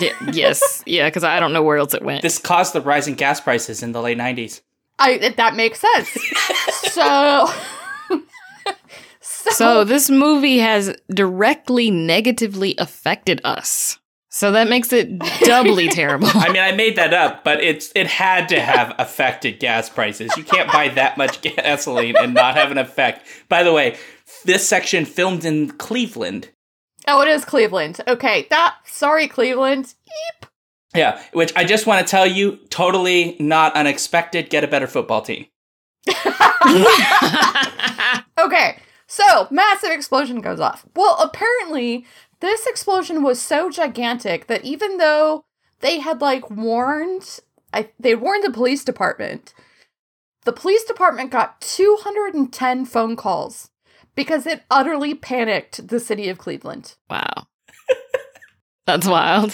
Yeah, 0.00 0.14
yes, 0.32 0.82
yeah, 0.86 1.06
because 1.06 1.22
I 1.22 1.38
don't 1.38 1.52
know 1.52 1.62
where 1.62 1.76
else 1.76 1.92
it 1.92 2.02
went. 2.02 2.22
This 2.22 2.38
caused 2.38 2.72
the 2.72 2.80
rising 2.80 3.14
gas 3.14 3.42
prices 3.42 3.82
in 3.82 3.92
the 3.92 4.00
late 4.00 4.16
90s. 4.16 4.62
I 4.98 5.34
that 5.36 5.54
makes 5.54 5.80
sense. 5.80 6.08
so, 6.92 7.46
so 9.20 9.50
so 9.50 9.84
this 9.84 10.08
movie 10.08 10.58
has 10.58 10.96
directly 11.10 11.90
negatively 11.90 12.74
affected 12.78 13.42
us. 13.44 13.98
So 14.36 14.52
that 14.52 14.68
makes 14.68 14.92
it 14.92 15.18
doubly 15.40 15.88
terrible. 16.00 16.28
I 16.34 16.48
mean, 16.48 16.60
I 16.60 16.72
made 16.72 16.96
that 16.96 17.14
up, 17.14 17.42
but 17.42 17.62
it's 17.62 17.90
it 17.94 18.06
had 18.06 18.50
to 18.50 18.60
have 18.60 18.94
affected 18.98 19.58
gas 19.60 19.88
prices. 19.88 20.30
You 20.36 20.44
can't 20.44 20.70
buy 20.70 20.90
that 20.90 21.16
much 21.16 21.40
gasoline 21.40 22.16
and 22.18 22.34
not 22.34 22.54
have 22.54 22.70
an 22.70 22.76
effect. 22.76 23.26
By 23.48 23.62
the 23.62 23.72
way, 23.72 23.96
this 24.44 24.68
section 24.68 25.06
filmed 25.06 25.46
in 25.46 25.70
Cleveland. 25.70 26.50
oh, 27.08 27.22
it 27.22 27.28
is 27.28 27.46
Cleveland. 27.46 28.00
Okay, 28.06 28.46
that 28.50 28.74
sorry 28.84 29.26
Cleveland. 29.26 29.94
Eep. 30.06 30.46
Yeah, 30.94 31.18
which 31.32 31.54
I 31.56 31.64
just 31.64 31.86
want 31.86 32.06
to 32.06 32.10
tell 32.10 32.26
you, 32.26 32.58
totally 32.68 33.38
not 33.40 33.74
unexpected. 33.74 34.50
Get 34.50 34.64
a 34.64 34.68
better 34.68 34.86
football 34.86 35.22
team. 35.22 35.46
Okay, 38.38 38.78
so 39.06 39.48
massive 39.50 39.90
explosion 39.90 40.40
goes 40.42 40.60
off. 40.60 40.84
Well, 40.94 41.16
apparently 41.22 42.04
this 42.46 42.66
explosion 42.66 43.22
was 43.22 43.40
so 43.40 43.70
gigantic 43.70 44.46
that 44.46 44.64
even 44.64 44.96
though 44.98 45.44
they 45.80 45.98
had 46.00 46.20
like 46.20 46.50
warned, 46.50 47.40
I, 47.72 47.90
they 48.00 48.14
warned 48.14 48.44
the 48.44 48.50
police 48.52 48.84
department. 48.84 49.52
The 50.44 50.52
police 50.52 50.84
department 50.84 51.30
got 51.32 51.60
210 51.60 52.84
phone 52.86 53.16
calls 53.16 53.70
because 54.14 54.46
it 54.46 54.62
utterly 54.70 55.14
panicked 55.14 55.88
the 55.88 56.00
city 56.00 56.28
of 56.28 56.38
Cleveland. 56.38 56.94
wow. 57.10 57.46
That's 58.86 59.06
wild. 59.06 59.52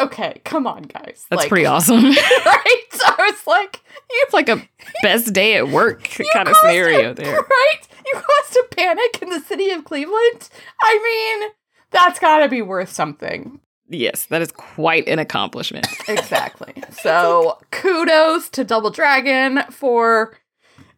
Okay, 0.00 0.40
come 0.44 0.66
on, 0.68 0.82
guys. 0.82 1.26
That's 1.28 1.40
Like- 1.42 1.48
pretty 1.48 1.66
awesome. 1.74 2.04
right? 2.04 2.82
So 2.92 3.06
it's 3.20 3.46
like 3.46 3.82
you 4.10 4.20
It's 4.22 4.32
like 4.32 4.48
a 4.48 4.62
best 5.02 5.32
day 5.32 5.56
at 5.56 5.68
work 5.68 6.04
kind 6.32 6.48
of 6.48 6.56
scenario 6.56 7.10
a- 7.10 7.14
there. 7.14 7.34
Right? 7.34 7.80
You 8.06 8.12
caused 8.14 8.56
a 8.56 8.74
panic 8.76 9.20
in 9.20 9.30
the 9.30 9.40
city 9.40 9.70
of 9.70 9.84
Cleveland? 9.84 10.48
I 10.80 11.38
mean, 11.40 11.50
that's 11.90 12.18
gotta 12.18 12.48
be 12.48 12.62
worth 12.62 12.90
something. 12.90 13.60
Yes, 13.88 14.26
that 14.26 14.42
is 14.42 14.52
quite 14.52 15.08
an 15.08 15.18
accomplishment. 15.18 15.86
Exactly. 16.08 16.74
So 16.90 17.58
kudos 17.70 18.48
to 18.50 18.64
Double 18.64 18.90
Dragon 18.90 19.62
for 19.70 20.36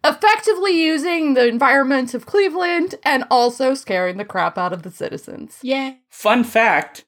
effectively 0.04 0.72
using 0.82 1.34
the 1.34 1.46
environment 1.46 2.14
of 2.14 2.26
Cleveland 2.26 2.94
and 3.04 3.24
also 3.30 3.74
scaring 3.74 4.16
the 4.16 4.24
crap 4.24 4.56
out 4.56 4.72
of 4.72 4.82
the 4.82 4.90
citizens. 4.90 5.58
Yeah. 5.62 5.94
Fun 6.08 6.42
fact 6.44 7.04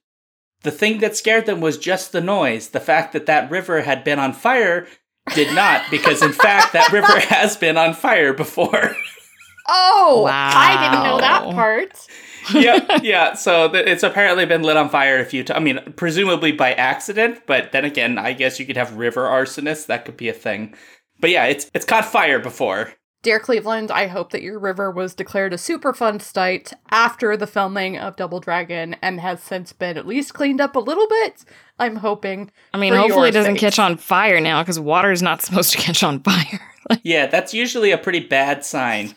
the 0.63 0.71
thing 0.71 0.99
that 0.99 1.15
scared 1.15 1.45
them 1.45 1.61
was 1.61 1.77
just 1.77 2.11
the 2.11 2.21
noise. 2.21 2.69
The 2.69 2.79
fact 2.79 3.13
that 3.13 3.25
that 3.27 3.51
river 3.51 3.81
had 3.81 4.03
been 4.03 4.17
on 4.17 4.33
fire 4.33 4.87
did 5.35 5.53
not, 5.53 5.83
because 5.91 6.21
in 6.21 6.31
fact, 6.31 6.73
that 6.73 6.91
river 6.91 7.19
has 7.19 7.55
been 7.55 7.77
on 7.77 7.93
fire 7.93 8.33
before. 8.33 8.95
Oh, 9.65 10.23
wow. 10.25 10.51
I 10.53 10.89
didn't 10.91 11.05
know 11.05 11.19
that 11.19 11.43
part. 11.55 12.07
Yeah, 12.53 12.99
yeah. 13.03 13.33
So 13.33 13.69
th- 13.69 13.85
it's 13.87 14.03
apparently 14.03 14.45
been 14.45 14.63
lit 14.63 14.77
on 14.77 14.89
fire 14.89 15.19
a 15.19 15.25
few 15.25 15.43
times. 15.43 15.57
I 15.57 15.61
mean, 15.61 15.79
presumably 15.95 16.51
by 16.51 16.73
accident, 16.73 17.41
but 17.45 17.71
then 17.71 17.85
again, 17.85 18.17
I 18.17 18.33
guess 18.33 18.59
you 18.59 18.65
could 18.65 18.77
have 18.77 18.95
river 18.97 19.23
arsonists. 19.23 19.85
That 19.87 20.05
could 20.05 20.17
be 20.17 20.29
a 20.29 20.33
thing. 20.33 20.73
But 21.19 21.29
yeah, 21.29 21.45
it's 21.45 21.69
it's 21.73 21.85
caught 21.85 22.05
fire 22.05 22.39
before. 22.39 22.93
Dear 23.21 23.39
Cleveland, 23.39 23.89
I 23.89 24.07
hope 24.07 24.31
that 24.31 24.41
your 24.41 24.59
river 24.59 24.91
was 24.91 25.15
declared 25.15 25.53
a 25.53 25.55
Superfund 25.55 26.21
site 26.21 26.73
after 26.91 27.37
the 27.37 27.47
filming 27.47 27.97
of 27.97 28.17
Double 28.17 28.41
Dragon 28.41 28.97
and 29.01 29.21
has 29.21 29.41
since 29.41 29.71
been 29.71 29.95
at 29.97 30.05
least 30.05 30.33
cleaned 30.33 30.59
up 30.59 30.75
a 30.75 30.79
little 30.79 31.07
bit. 31.07 31.45
I'm 31.79 31.95
hoping. 31.95 32.51
I 32.73 32.77
mean, 32.77 32.91
for 32.91 32.99
hopefully 32.99 33.29
it 33.29 33.33
doesn't 33.33 33.53
sakes. 33.53 33.61
catch 33.61 33.79
on 33.79 33.95
fire 33.95 34.41
now 34.41 34.61
because 34.61 34.77
water 34.77 35.09
is 35.09 35.21
not 35.21 35.41
supposed 35.43 35.71
to 35.71 35.77
catch 35.77 36.03
on 36.03 36.19
fire. 36.21 36.59
Yeah, 37.01 37.27
that's 37.27 37.53
usually 37.53 37.91
a 37.91 37.97
pretty 37.97 38.19
bad 38.19 38.65
sign. 38.65 39.15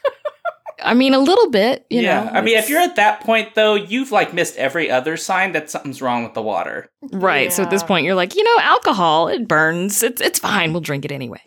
I 0.82 0.94
mean, 0.94 1.14
a 1.14 1.18
little 1.18 1.50
bit, 1.50 1.86
you 1.90 2.02
know. 2.02 2.08
yeah, 2.08 2.24
know. 2.24 2.30
I 2.30 2.40
mean, 2.42 2.58
if 2.58 2.68
you're 2.68 2.80
at 2.80 2.96
that 2.96 3.20
point 3.20 3.54
though, 3.54 3.74
you've 3.74 4.12
like 4.12 4.34
missed 4.34 4.56
every 4.56 4.90
other 4.90 5.16
sign 5.16 5.52
that 5.52 5.70
something's 5.70 6.02
wrong 6.02 6.22
with 6.24 6.34
the 6.34 6.42
water. 6.42 6.90
right, 7.12 7.52
so 7.52 7.62
at 7.62 7.70
this 7.70 7.82
point, 7.82 8.04
you're 8.04 8.14
like, 8.14 8.34
you 8.34 8.42
know, 8.42 8.56
alcohol, 8.62 9.28
it 9.28 9.48
burns. 9.48 10.02
It's 10.02 10.20
it's 10.20 10.38
fine. 10.38 10.72
We'll 10.72 10.82
drink 10.82 11.04
it 11.04 11.12
anyway. 11.12 11.40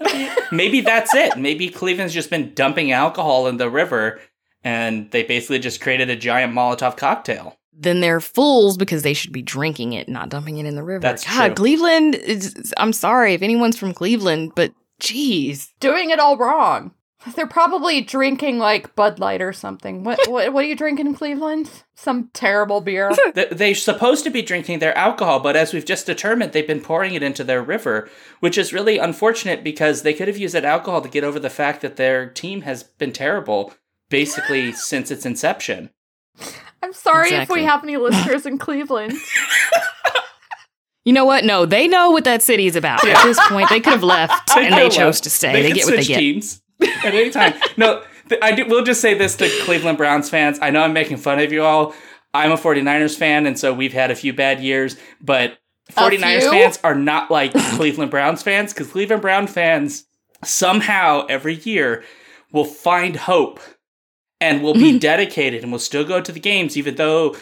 Maybe 0.51 0.81
that's 0.81 1.13
it. 1.13 1.37
Maybe 1.37 1.69
Cleveland's 1.69 2.13
just 2.13 2.29
been 2.29 2.53
dumping 2.53 2.91
alcohol 2.91 3.47
in 3.47 3.57
the 3.57 3.69
river, 3.69 4.19
and 4.63 5.09
they 5.11 5.23
basically 5.23 5.59
just 5.59 5.79
created 5.81 6.09
a 6.09 6.15
giant 6.15 6.53
Molotov 6.53 6.97
cocktail. 6.97 7.55
then 7.73 8.01
they're 8.01 8.19
fools 8.19 8.77
because 8.77 9.03
they 9.03 9.13
should 9.13 9.31
be 9.31 9.41
drinking 9.41 9.93
it, 9.93 10.09
not 10.09 10.29
dumping 10.29 10.57
it 10.57 10.65
in 10.65 10.75
the 10.75 10.83
river. 10.83 11.01
That's 11.01 11.25
God, 11.25 11.47
true. 11.47 11.55
Cleveland. 11.55 12.15
Is, 12.15 12.73
I'm 12.77 12.93
sorry 12.93 13.33
if 13.35 13.41
anyone's 13.41 13.77
from 13.77 13.93
Cleveland, 13.93 14.53
but 14.55 14.73
geez, 14.99 15.73
Doing 15.79 16.09
it 16.09 16.19
all 16.19 16.35
wrong. 16.35 16.91
They're 17.35 17.47
probably 17.47 17.99
drinking 17.99 18.59
like 18.59 18.95
Bud 18.95 19.19
Light 19.19 19.41
or 19.41 19.51
something. 19.51 20.03
What 20.03 20.19
what, 20.27 20.53
what 20.53 20.63
are 20.63 20.67
you 20.67 20.75
drinking 20.75 21.07
in 21.07 21.13
Cleveland? 21.13 21.83
Some 21.95 22.29
terrible 22.33 22.79
beer. 22.79 23.11
They're 23.51 23.75
supposed 23.75 24.23
to 24.23 24.29
be 24.29 24.41
drinking 24.41 24.79
their 24.79 24.97
alcohol, 24.97 25.41
but 25.41 25.57
as 25.57 25.73
we've 25.73 25.85
just 25.85 26.05
determined, 26.05 26.53
they've 26.53 26.65
been 26.65 26.81
pouring 26.81 27.13
it 27.13 27.23
into 27.23 27.43
their 27.43 27.61
river, 27.61 28.09
which 28.39 28.57
is 28.57 28.71
really 28.71 28.97
unfortunate 28.97 29.63
because 29.63 30.03
they 30.03 30.13
could 30.13 30.29
have 30.29 30.37
used 30.37 30.55
that 30.55 30.63
alcohol 30.63 31.01
to 31.01 31.09
get 31.09 31.25
over 31.25 31.39
the 31.39 31.49
fact 31.49 31.81
that 31.81 31.97
their 31.97 32.29
team 32.29 32.61
has 32.61 32.83
been 32.83 33.11
terrible 33.11 33.73
basically 34.09 34.71
since 34.73 35.11
its 35.11 35.25
inception. 35.25 35.89
I'm 36.81 36.93
sorry 36.93 37.31
if 37.31 37.49
we 37.49 37.65
have 37.65 37.83
any 37.83 37.97
listeners 37.97 38.45
in 38.45 38.57
Cleveland. 38.57 39.13
you 41.03 41.11
know 41.11 41.25
what? 41.25 41.43
No, 41.43 41.65
they 41.65 41.89
know 41.89 42.11
what 42.11 42.23
that 42.23 42.41
city 42.41 42.67
is 42.67 42.77
about. 42.77 43.05
At 43.05 43.25
this 43.25 43.37
point, 43.49 43.67
they 43.69 43.81
could 43.81 43.91
have 43.91 44.03
left 44.03 44.55
and 44.55 44.73
they 44.73 44.83
could 44.83 44.93
chose 44.93 45.19
to 45.21 45.29
stay. 45.29 45.51
They, 45.51 45.67
could 45.67 45.75
get 45.75 45.85
what 45.85 45.95
they 45.97 46.05
get. 46.05 46.19
teams 46.19 46.61
at 46.81 47.13
any 47.13 47.29
time. 47.29 47.53
no, 47.77 48.03
th- 48.29 48.41
I 48.41 48.51
do, 48.53 48.65
we'll 48.65 48.83
just 48.83 49.01
say 49.01 49.13
this 49.13 49.35
to 49.37 49.49
Cleveland 49.63 49.97
Browns 49.97 50.29
fans. 50.29 50.59
I 50.61 50.69
know 50.69 50.81
I'm 50.81 50.93
making 50.93 51.17
fun 51.17 51.39
of 51.39 51.51
you 51.51 51.63
all. 51.63 51.93
I'm 52.33 52.51
a 52.51 52.57
49ers 52.57 53.17
fan, 53.17 53.45
and 53.45 53.57
so 53.57 53.73
we've 53.73 53.93
had 53.93 54.11
a 54.11 54.15
few 54.15 54.33
bad 54.33 54.61
years, 54.61 54.97
but 55.19 55.57
49ers 55.91 56.49
fans 56.49 56.79
are 56.83 56.95
not 56.95 57.31
like 57.31 57.53
Cleveland 57.75 58.11
Browns 58.11 58.43
fans 58.43 58.73
because 58.73 58.87
Cleveland 58.91 59.21
Brown 59.21 59.47
fans 59.47 60.05
somehow 60.43 61.25
every 61.27 61.55
year 61.55 62.03
will 62.51 62.65
find 62.65 63.15
hope 63.15 63.59
and 64.39 64.61
will 64.61 64.73
be 64.73 64.97
dedicated 64.99 65.63
and 65.63 65.71
will 65.71 65.79
still 65.79 66.03
go 66.03 66.21
to 66.21 66.31
the 66.31 66.39
games, 66.39 66.77
even 66.77 66.95
though 66.95 67.35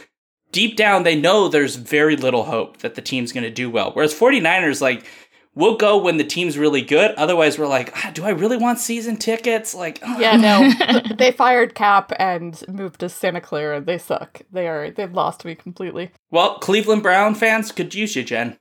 deep 0.52 0.78
down 0.78 1.04
they 1.04 1.20
know 1.20 1.48
there's 1.48 1.76
very 1.76 2.16
little 2.16 2.44
hope 2.44 2.78
that 2.78 2.96
the 2.96 3.02
team's 3.02 3.34
going 3.34 3.44
to 3.44 3.50
do 3.50 3.70
well. 3.70 3.92
Whereas 3.92 4.14
49ers, 4.14 4.82
like, 4.82 5.06
we'll 5.58 5.76
go 5.76 5.98
when 5.98 6.18
the 6.18 6.24
team's 6.24 6.58
really 6.58 6.84
good. 6.84 7.16
Otherwise, 7.16 7.58
we're 7.58 7.68
like, 7.68 7.92
ah, 7.98 8.12
do 8.14 8.24
I 8.24 8.30
really 8.30 8.58
want 8.58 8.80
season 8.80 9.18
tickets? 9.18 9.74
Like, 9.74 10.00
ah. 10.04 10.20
Yeah, 10.20 10.38
no. 10.38 11.02
they 11.18 11.32
fired 11.32 11.76
Cap 11.76 12.14
and 12.20 12.64
moved 12.68 13.00
to 13.02 13.10
Santa 13.10 13.42
Clara. 13.42 13.82
They 13.82 13.98
suck. 13.98 14.42
They 14.52 14.68
are 14.68 14.92
they've 14.92 15.12
lost 15.12 15.44
me 15.44 15.56
completely. 15.56 16.12
well, 16.32 16.60
Cleveland 16.60 17.04
Brown 17.04 17.36
fans 17.36 17.72
could 17.72 17.94
use 17.94 18.16
you, 18.16 18.24
Jen. 18.24 18.58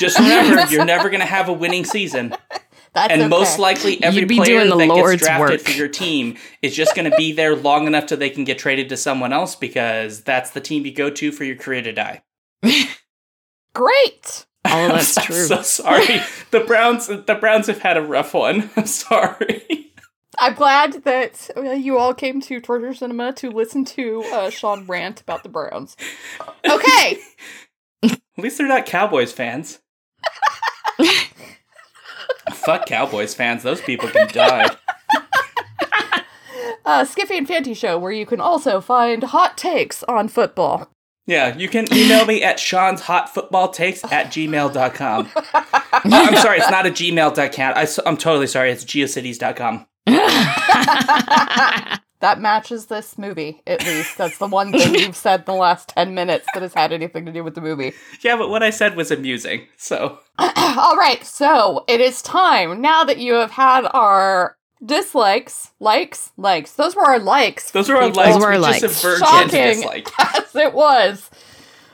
Just 0.00 0.18
remember, 0.18 0.64
you're 0.70 0.84
never 0.84 1.10
going 1.10 1.20
to 1.20 1.26
have 1.26 1.48
a 1.48 1.52
winning 1.52 1.84
season. 1.84 2.34
That's 2.94 3.12
and 3.12 3.22
okay. 3.22 3.28
most 3.28 3.58
likely 3.58 4.02
every 4.02 4.20
You'd 4.20 4.28
be 4.28 4.36
player 4.36 4.60
doing 4.60 4.70
the 4.70 4.76
that 4.76 4.86
Lord's 4.86 5.12
gets 5.14 5.24
drafted 5.24 5.60
work. 5.60 5.60
for 5.60 5.72
your 5.72 5.88
team 5.88 6.36
is 6.62 6.76
just 6.76 6.94
going 6.94 7.10
to 7.10 7.16
be 7.16 7.32
there 7.32 7.56
long 7.56 7.88
enough 7.88 8.06
till 8.06 8.16
they 8.16 8.30
can 8.30 8.44
get 8.44 8.56
traded 8.56 8.88
to 8.90 8.96
someone 8.96 9.32
else 9.32 9.56
because 9.56 10.22
that's 10.22 10.52
the 10.52 10.60
team 10.60 10.86
you 10.86 10.92
go 10.92 11.10
to 11.10 11.32
for 11.32 11.42
your 11.42 11.56
career 11.56 11.82
to 11.82 11.92
die. 11.92 12.22
Great. 13.74 14.46
All 14.66 14.86
of 14.86 14.92
that's 14.92 15.16
I'm 15.18 15.24
true. 15.24 15.44
so 15.46 15.62
sorry. 15.62 16.20
The 16.50 16.60
Browns 16.60 17.08
the 17.08 17.36
Browns 17.40 17.66
have 17.66 17.80
had 17.80 17.96
a 17.96 18.02
rough 18.02 18.32
one. 18.34 18.70
I'm 18.76 18.86
sorry. 18.86 19.92
I'm 20.38 20.54
glad 20.54 21.04
that 21.04 21.50
uh, 21.56 21.62
you 21.72 21.98
all 21.98 22.14
came 22.14 22.40
to 22.42 22.60
Torture 22.60 22.94
Cinema 22.94 23.32
to 23.34 23.50
listen 23.50 23.84
to 23.86 24.22
uh, 24.32 24.50
Shaun 24.50 24.86
rant 24.86 25.20
about 25.20 25.42
the 25.42 25.48
Browns. 25.48 25.96
Okay. 26.68 27.18
At 28.04 28.18
least 28.36 28.58
they're 28.58 28.66
not 28.68 28.86
Cowboys 28.86 29.32
fans. 29.32 29.80
Fuck 32.52 32.86
Cowboys 32.86 33.34
fans. 33.34 33.62
Those 33.62 33.80
people 33.80 34.08
can 34.08 34.28
die. 34.28 34.76
Uh, 36.86 37.02
Skiffy 37.04 37.38
and 37.38 37.48
Fanty 37.48 37.74
Show, 37.74 37.98
where 37.98 38.12
you 38.12 38.26
can 38.26 38.40
also 38.40 38.80
find 38.80 39.22
hot 39.24 39.56
takes 39.56 40.02
on 40.04 40.28
football. 40.28 40.90
Yeah, 41.26 41.56
you 41.56 41.68
can 41.68 41.86
email 41.92 42.26
me 42.26 42.42
at 42.42 42.60
Shaun's 42.60 43.02
Hot 43.02 43.32
Football 43.32 43.70
Takes 43.70 44.04
at 44.12 44.26
gmail.com. 44.26 45.30
oh, 45.34 45.42
uh, 45.54 45.60
I'm 46.04 46.36
sorry, 46.36 46.58
it's 46.58 46.70
not 46.70 46.86
a 46.86 46.90
gmail.com. 46.90 47.72
I, 47.76 47.88
am 48.08 48.16
totally 48.16 48.46
sorry, 48.46 48.70
it's 48.70 48.84
geocities.com. 48.84 49.86
That 52.24 52.40
matches 52.40 52.86
this 52.86 53.18
movie, 53.18 53.60
at 53.66 53.84
least. 53.84 54.16
That's 54.16 54.38
the 54.38 54.46
one 54.46 54.72
thing 54.72 54.94
you've 54.94 55.14
said 55.14 55.40
in 55.40 55.44
the 55.44 55.52
last 55.52 55.90
10 55.90 56.14
minutes 56.14 56.46
that 56.54 56.62
has 56.62 56.72
had 56.72 56.90
anything 56.90 57.26
to 57.26 57.32
do 57.32 57.44
with 57.44 57.54
the 57.54 57.60
movie. 57.60 57.92
Yeah, 58.22 58.38
but 58.38 58.48
what 58.48 58.62
I 58.62 58.70
said 58.70 58.96
was 58.96 59.10
amusing, 59.10 59.66
so. 59.76 60.20
All 60.38 60.96
right, 60.96 61.22
so 61.22 61.84
it 61.86 62.00
is 62.00 62.22
time 62.22 62.80
now 62.80 63.04
that 63.04 63.18
you 63.18 63.34
have 63.34 63.50
had 63.50 63.86
our 63.92 64.56
dislikes, 64.84 65.72
likes, 65.80 66.30
likes. 66.36 66.72
Those 66.74 66.94
were 66.96 67.04
our 67.04 67.18
likes. 67.18 67.70
Those 67.70 67.88
were 67.88 67.96
our 67.96 68.08
people. 68.08 68.22
likes. 68.22 68.36
were 68.36 68.44
our 68.44 68.50
we 68.52 68.56
just 68.66 68.82
likes. 68.82 68.96
subverted 68.96 69.26
Shocking. 69.26 69.48
dislike. 69.50 70.08
As 70.36 70.54
it 70.56 70.74
was. 70.74 71.30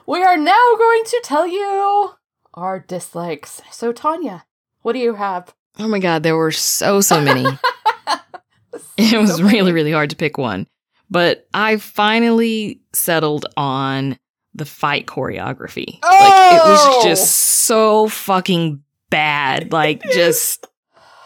We 0.07 0.23
are 0.23 0.37
now 0.37 0.75
going 0.79 1.05
to 1.05 1.21
tell 1.25 1.47
you 1.47 2.11
our 2.55 2.81
dislikes. 2.81 3.61
So, 3.71 3.93
Tonia, 3.93 4.43
what 4.83 4.93
do 4.95 4.99
you 4.99 5.15
have? 5.15 5.55
Oh 5.79 5.87
my 5.89 5.99
god, 6.01 6.23
there 6.25 6.37
were 6.37 6.51
so 6.53 7.01
so 7.01 7.21
many. 7.21 7.45
it 8.99 9.19
was 9.19 9.37
So 9.37 9.43
many. 9.43 9.59
really 9.59 9.73
really 9.73 9.93
hard 9.93 10.11
to 10.11 10.17
pick 10.17 10.37
one. 10.39 10.67
But 11.11 11.49
I 11.55 11.77
finally 11.79 12.81
settled 12.93 13.47
on 13.57 14.19
the 14.55 14.65
fight 14.65 15.07
choreography. 15.07 16.01
Like 16.03 16.53
it 16.55 16.61
Oh! 16.65 16.97
was 16.97 17.05
just 17.05 17.31
so 17.37 18.09
fucking 18.09 18.83
bad. 19.11 19.73
Like 19.73 20.03
just 20.13 20.67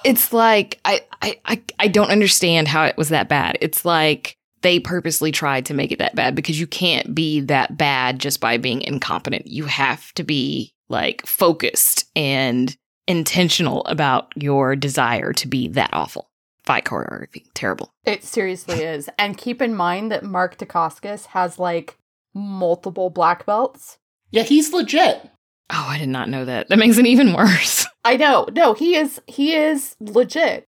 it's 0.04 0.32
like 0.32 0.78
I, 0.84 1.00
I 1.24 1.40
I 1.44 1.62
I 1.78 1.88
don't 1.88 2.10
understand 2.10 2.68
how 2.68 2.84
it 2.84 2.96
was 2.96 3.08
that 3.08 3.28
bad. 3.28 3.58
It's 3.60 3.84
like 3.84 4.36
they 4.62 4.80
purposely 4.80 5.30
tried 5.30 5.66
to 5.66 5.74
make 5.74 5.92
it 5.92 5.98
that 5.98 6.14
bad 6.14 6.34
because 6.34 6.58
you 6.58 6.66
can't 6.66 7.14
be 7.14 7.40
that 7.40 7.76
bad 7.76 8.18
just 8.18 8.40
by 8.40 8.56
being 8.56 8.82
incompetent. 8.82 9.46
You 9.46 9.66
have 9.66 10.12
to 10.14 10.24
be 10.24 10.72
like 10.88 11.26
focused 11.26 12.06
and 12.16 12.74
intentional 13.06 13.84
about 13.84 14.32
your 14.36 14.74
desire 14.74 15.32
to 15.34 15.46
be 15.48 15.68
that 15.68 15.90
awful. 15.92 16.30
Fight 16.64 16.84
choreography, 16.84 17.44
terrible. 17.52 17.92
It 18.04 18.24
seriously 18.24 18.82
is. 18.82 19.10
And 19.18 19.36
keep 19.36 19.60
in 19.60 19.74
mind 19.74 20.10
that 20.10 20.24
Mark 20.24 20.56
Dacascos 20.56 21.26
has 21.26 21.58
like 21.58 21.98
multiple 22.32 23.10
black 23.10 23.44
belts. 23.44 23.98
Yeah, 24.30 24.44
he's 24.44 24.72
legit. 24.72 25.30
Oh, 25.70 25.86
I 25.88 25.98
did 25.98 26.08
not 26.08 26.30
know 26.30 26.46
that. 26.46 26.68
That 26.68 26.78
makes 26.78 26.96
it 26.96 27.06
even 27.06 27.34
worse. 27.34 27.86
I 28.04 28.16
know. 28.16 28.48
No, 28.52 28.74
he 28.74 28.96
is 28.96 29.20
he 29.26 29.54
is 29.54 29.94
legit. 30.00 30.66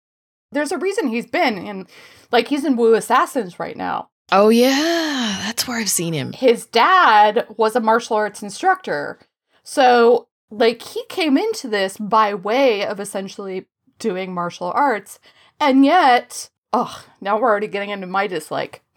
There's 0.54 0.72
a 0.72 0.78
reason 0.78 1.08
he's 1.08 1.26
been 1.26 1.58
in 1.58 1.86
like 2.32 2.48
he's 2.48 2.64
in 2.64 2.76
Wu 2.76 2.94
Assassins 2.94 3.58
right 3.58 3.76
now. 3.76 4.08
Oh 4.32 4.48
yeah, 4.48 5.42
that's 5.42 5.68
where 5.68 5.78
I've 5.78 5.90
seen 5.90 6.14
him. 6.14 6.32
His 6.32 6.66
dad 6.66 7.46
was 7.56 7.76
a 7.76 7.80
martial 7.80 8.16
arts 8.16 8.42
instructor. 8.42 9.18
So 9.62 10.28
like 10.50 10.82
he 10.82 11.04
came 11.08 11.36
into 11.36 11.68
this 11.68 11.96
by 11.96 12.34
way 12.34 12.86
of 12.86 13.00
essentially 13.00 13.66
doing 13.98 14.32
martial 14.32 14.72
arts. 14.74 15.18
And 15.60 15.84
yet, 15.84 16.50
oh, 16.72 17.04
now 17.20 17.38
we're 17.38 17.48
already 17.48 17.68
getting 17.68 17.90
into 17.90 18.06
my 18.06 18.26
dislike. 18.26 18.82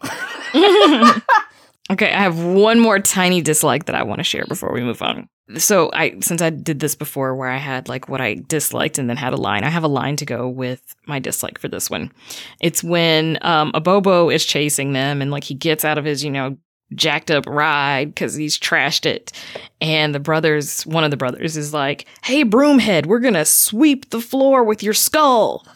okay, 1.90 2.12
I 2.12 2.22
have 2.22 2.42
one 2.42 2.80
more 2.80 2.98
tiny 2.98 3.40
dislike 3.42 3.86
that 3.86 3.94
I 3.94 4.02
want 4.02 4.18
to 4.18 4.24
share 4.24 4.44
before 4.48 4.72
we 4.72 4.82
move 4.82 5.02
on. 5.02 5.28
So 5.56 5.90
I 5.94 6.18
since 6.20 6.42
I 6.42 6.50
did 6.50 6.80
this 6.80 6.94
before 6.94 7.34
where 7.34 7.48
I 7.48 7.56
had 7.56 7.88
like 7.88 8.08
what 8.08 8.20
I 8.20 8.34
disliked 8.34 8.98
and 8.98 9.08
then 9.08 9.16
had 9.16 9.32
a 9.32 9.36
line, 9.36 9.64
I 9.64 9.70
have 9.70 9.84
a 9.84 9.88
line 9.88 10.16
to 10.16 10.26
go 10.26 10.46
with 10.46 10.94
my 11.06 11.18
dislike 11.18 11.58
for 11.58 11.68
this 11.68 11.88
one. 11.88 12.12
It's 12.60 12.84
when 12.84 13.38
um 13.40 13.72
Abobo 13.72 14.32
is 14.34 14.44
chasing 14.44 14.92
them 14.92 15.22
and 15.22 15.30
like 15.30 15.44
he 15.44 15.54
gets 15.54 15.84
out 15.84 15.96
of 15.96 16.04
his, 16.04 16.22
you 16.22 16.30
know, 16.30 16.58
jacked 16.94 17.30
up 17.30 17.46
ride 17.46 18.08
because 18.08 18.34
he's 18.34 18.58
trashed 18.58 19.06
it. 19.06 19.32
And 19.80 20.14
the 20.14 20.20
brothers, 20.20 20.84
one 20.86 21.04
of 21.04 21.10
the 21.10 21.16
brothers 21.16 21.56
is 21.56 21.72
like, 21.72 22.04
Hey 22.22 22.44
broomhead, 22.44 23.06
we're 23.06 23.18
gonna 23.18 23.46
sweep 23.46 24.10
the 24.10 24.20
floor 24.20 24.64
with 24.64 24.82
your 24.82 24.94
skull. 24.94 25.66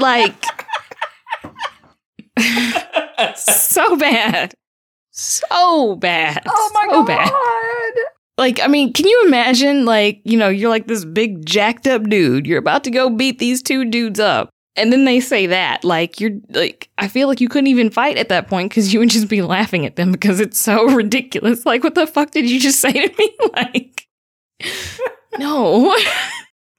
like 0.00 0.34
so 3.36 3.96
bad. 3.96 4.54
So 5.18 5.96
bad. 5.96 6.42
Oh 6.46 6.70
my 6.74 6.86
so 6.90 7.02
god. 7.02 7.06
bad. 7.06 7.92
Like, 8.38 8.60
I 8.60 8.68
mean, 8.68 8.92
can 8.92 9.04
you 9.04 9.24
imagine, 9.26 9.84
like, 9.84 10.20
you 10.22 10.38
know, 10.38 10.48
you're 10.48 10.70
like 10.70 10.86
this 10.86 11.04
big 11.04 11.44
jacked 11.44 11.88
up 11.88 12.04
dude. 12.04 12.46
You're 12.46 12.60
about 12.60 12.84
to 12.84 12.92
go 12.92 13.10
beat 13.10 13.40
these 13.40 13.60
two 13.60 13.84
dudes 13.84 14.20
up. 14.20 14.48
And 14.76 14.92
then 14.92 15.06
they 15.06 15.18
say 15.18 15.46
that. 15.46 15.82
Like, 15.82 16.20
you're 16.20 16.38
like, 16.50 16.88
I 16.98 17.08
feel 17.08 17.26
like 17.26 17.40
you 17.40 17.48
couldn't 17.48 17.66
even 17.66 17.90
fight 17.90 18.16
at 18.16 18.28
that 18.28 18.46
point 18.46 18.70
because 18.70 18.94
you 18.94 19.00
would 19.00 19.10
just 19.10 19.26
be 19.28 19.42
laughing 19.42 19.84
at 19.84 19.96
them 19.96 20.12
because 20.12 20.38
it's 20.38 20.60
so 20.60 20.84
ridiculous. 20.94 21.66
Like, 21.66 21.82
what 21.82 21.96
the 21.96 22.06
fuck 22.06 22.30
did 22.30 22.48
you 22.48 22.60
just 22.60 22.78
say 22.80 22.92
to 22.92 23.12
me? 23.18 23.36
Like, 23.54 24.06
no. 25.40 25.96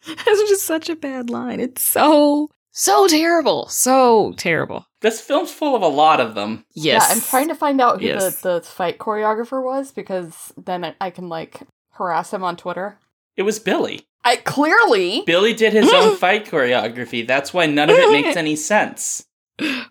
That's 0.07 0.49
just 0.49 0.63
such 0.63 0.87
a 0.87 0.95
bad 0.95 1.29
line. 1.29 1.59
It's 1.59 1.81
so, 1.81 2.47
so 2.71 3.05
terrible. 3.09 3.67
So 3.67 4.33
terrible. 4.37 4.85
This 5.01 5.21
film's 5.21 5.51
full 5.51 5.75
of 5.75 5.81
a 5.81 5.87
lot 5.87 6.19
of 6.19 6.35
them. 6.35 6.65
Yes. 6.73 7.05
Yeah, 7.07 7.15
I'm 7.15 7.21
trying 7.21 7.47
to 7.47 7.55
find 7.55 7.79
out 7.79 8.01
who 8.01 8.07
Yes. 8.07 8.41
the, 8.41 8.59
the 8.59 8.65
fight 8.65 8.97
choreographer 8.97 9.63
was 9.63 9.91
because 9.91 10.51
then 10.57 10.83
I, 10.83 10.95
I 10.99 11.09
can 11.09 11.29
like 11.29 11.61
harass 11.91 12.33
him 12.33 12.43
on 12.43 12.57
Twitter. 12.57 12.97
It 13.37 13.43
was 13.43 13.59
Billy. 13.59 14.01
I 14.25 14.35
clearly 14.35 15.23
Billy 15.25 15.53
did 15.53 15.71
his 15.71 15.89
own 15.93 16.15
fight 16.17 16.45
choreography. 16.45 17.25
That's 17.25 17.53
why 17.53 17.65
none 17.67 17.89
of 17.89 17.95
it 17.97 18.11
makes 18.11 18.35
any 18.35 18.57
sense. 18.57 19.25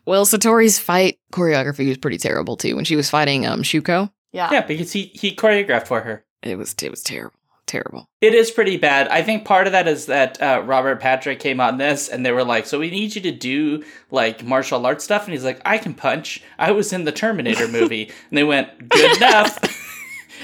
Well, 0.04 0.26
Satori's 0.26 0.78
fight 0.78 1.18
choreography 1.32 1.88
was 1.88 1.96
pretty 1.98 2.18
terrible 2.18 2.56
too. 2.56 2.76
When 2.76 2.84
she 2.84 2.96
was 2.96 3.08
fighting 3.08 3.46
um 3.46 3.62
Shuko, 3.62 4.10
yeah. 4.32 4.50
Yeah, 4.52 4.66
because 4.66 4.92
he, 4.92 5.04
he 5.14 5.34
choreographed 5.34 5.86
for 5.86 6.02
her. 6.02 6.24
it 6.42 6.56
was 6.58 6.74
it 6.82 6.90
was 6.90 7.02
terrible, 7.02 7.34
terrible. 7.68 8.08
It 8.20 8.34
is 8.34 8.50
pretty 8.50 8.76
bad. 8.76 9.06
I 9.08 9.22
think 9.22 9.44
part 9.44 9.66
of 9.66 9.72
that 9.72 9.86
is 9.86 10.06
that 10.06 10.40
uh, 10.42 10.62
Robert 10.64 11.00
Patrick 11.00 11.38
came 11.38 11.60
on 11.60 11.78
this 11.78 12.08
and 12.08 12.24
they 12.26 12.32
were 12.32 12.44
like, 12.44 12.66
so 12.66 12.78
we 12.80 12.90
need 12.90 13.14
you 13.14 13.20
to 13.22 13.30
do 13.30 13.84
like 14.10 14.42
martial 14.42 14.84
arts 14.84 15.04
stuff. 15.04 15.24
And 15.24 15.32
he's 15.32 15.44
like, 15.44 15.60
I 15.64 15.78
can 15.78 15.94
punch. 15.94 16.42
I 16.58 16.72
was 16.72 16.92
in 16.92 17.04
the 17.04 17.12
Terminator 17.12 17.68
movie. 17.78 18.10
and 18.30 18.36
they 18.38 18.44
went, 18.44 18.88
good 18.88 19.16
enough. 19.18 19.58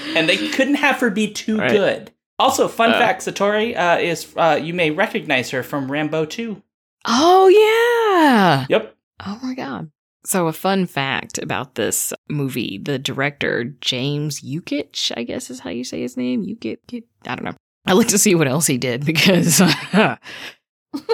and 0.15 0.29
they 0.29 0.49
couldn't 0.49 0.75
have 0.75 0.99
her 1.01 1.09
be 1.09 1.31
too 1.33 1.57
Right. 1.59 1.71
good. 1.71 2.11
Also, 2.39 2.67
fun 2.67 2.91
Uh. 2.91 2.99
fact 2.99 3.21
Satori 3.21 3.75
uh, 3.77 3.99
is, 3.99 4.33
uh, 4.37 4.59
you 4.61 4.73
may 4.73 4.91
recognize 4.91 5.49
her 5.51 5.63
from 5.63 5.91
Rambo 5.91 6.25
2. 6.25 6.61
Oh 7.07 7.47
yeah. 7.47 8.65
Yep. 8.69 8.95
Oh 9.25 9.39
my 9.43 9.53
god. 9.53 9.91
So 10.25 10.47
a 10.47 10.53
fun 10.53 10.85
fact 10.85 11.37
about 11.37 11.75
this 11.75 12.13
movie: 12.29 12.79
the 12.81 12.99
director 12.99 13.65
James 13.81 14.41
Yukich, 14.41 15.11
I 15.15 15.23
guess 15.23 15.49
is 15.49 15.59
how 15.59 15.69
you 15.69 15.83
say 15.83 16.01
his 16.01 16.17
name. 16.17 16.45
Yukich. 16.45 17.03
I 17.27 17.35
don't 17.35 17.45
know. 17.45 17.55
I 17.85 17.93
looked 17.93 18.09
to 18.09 18.17
see 18.17 18.35
what 18.35 18.47
else 18.47 18.65
he 18.65 18.77
did 18.77 19.05
because, 19.05 19.61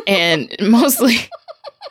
and 0.07 0.55
mostly, 0.61 1.17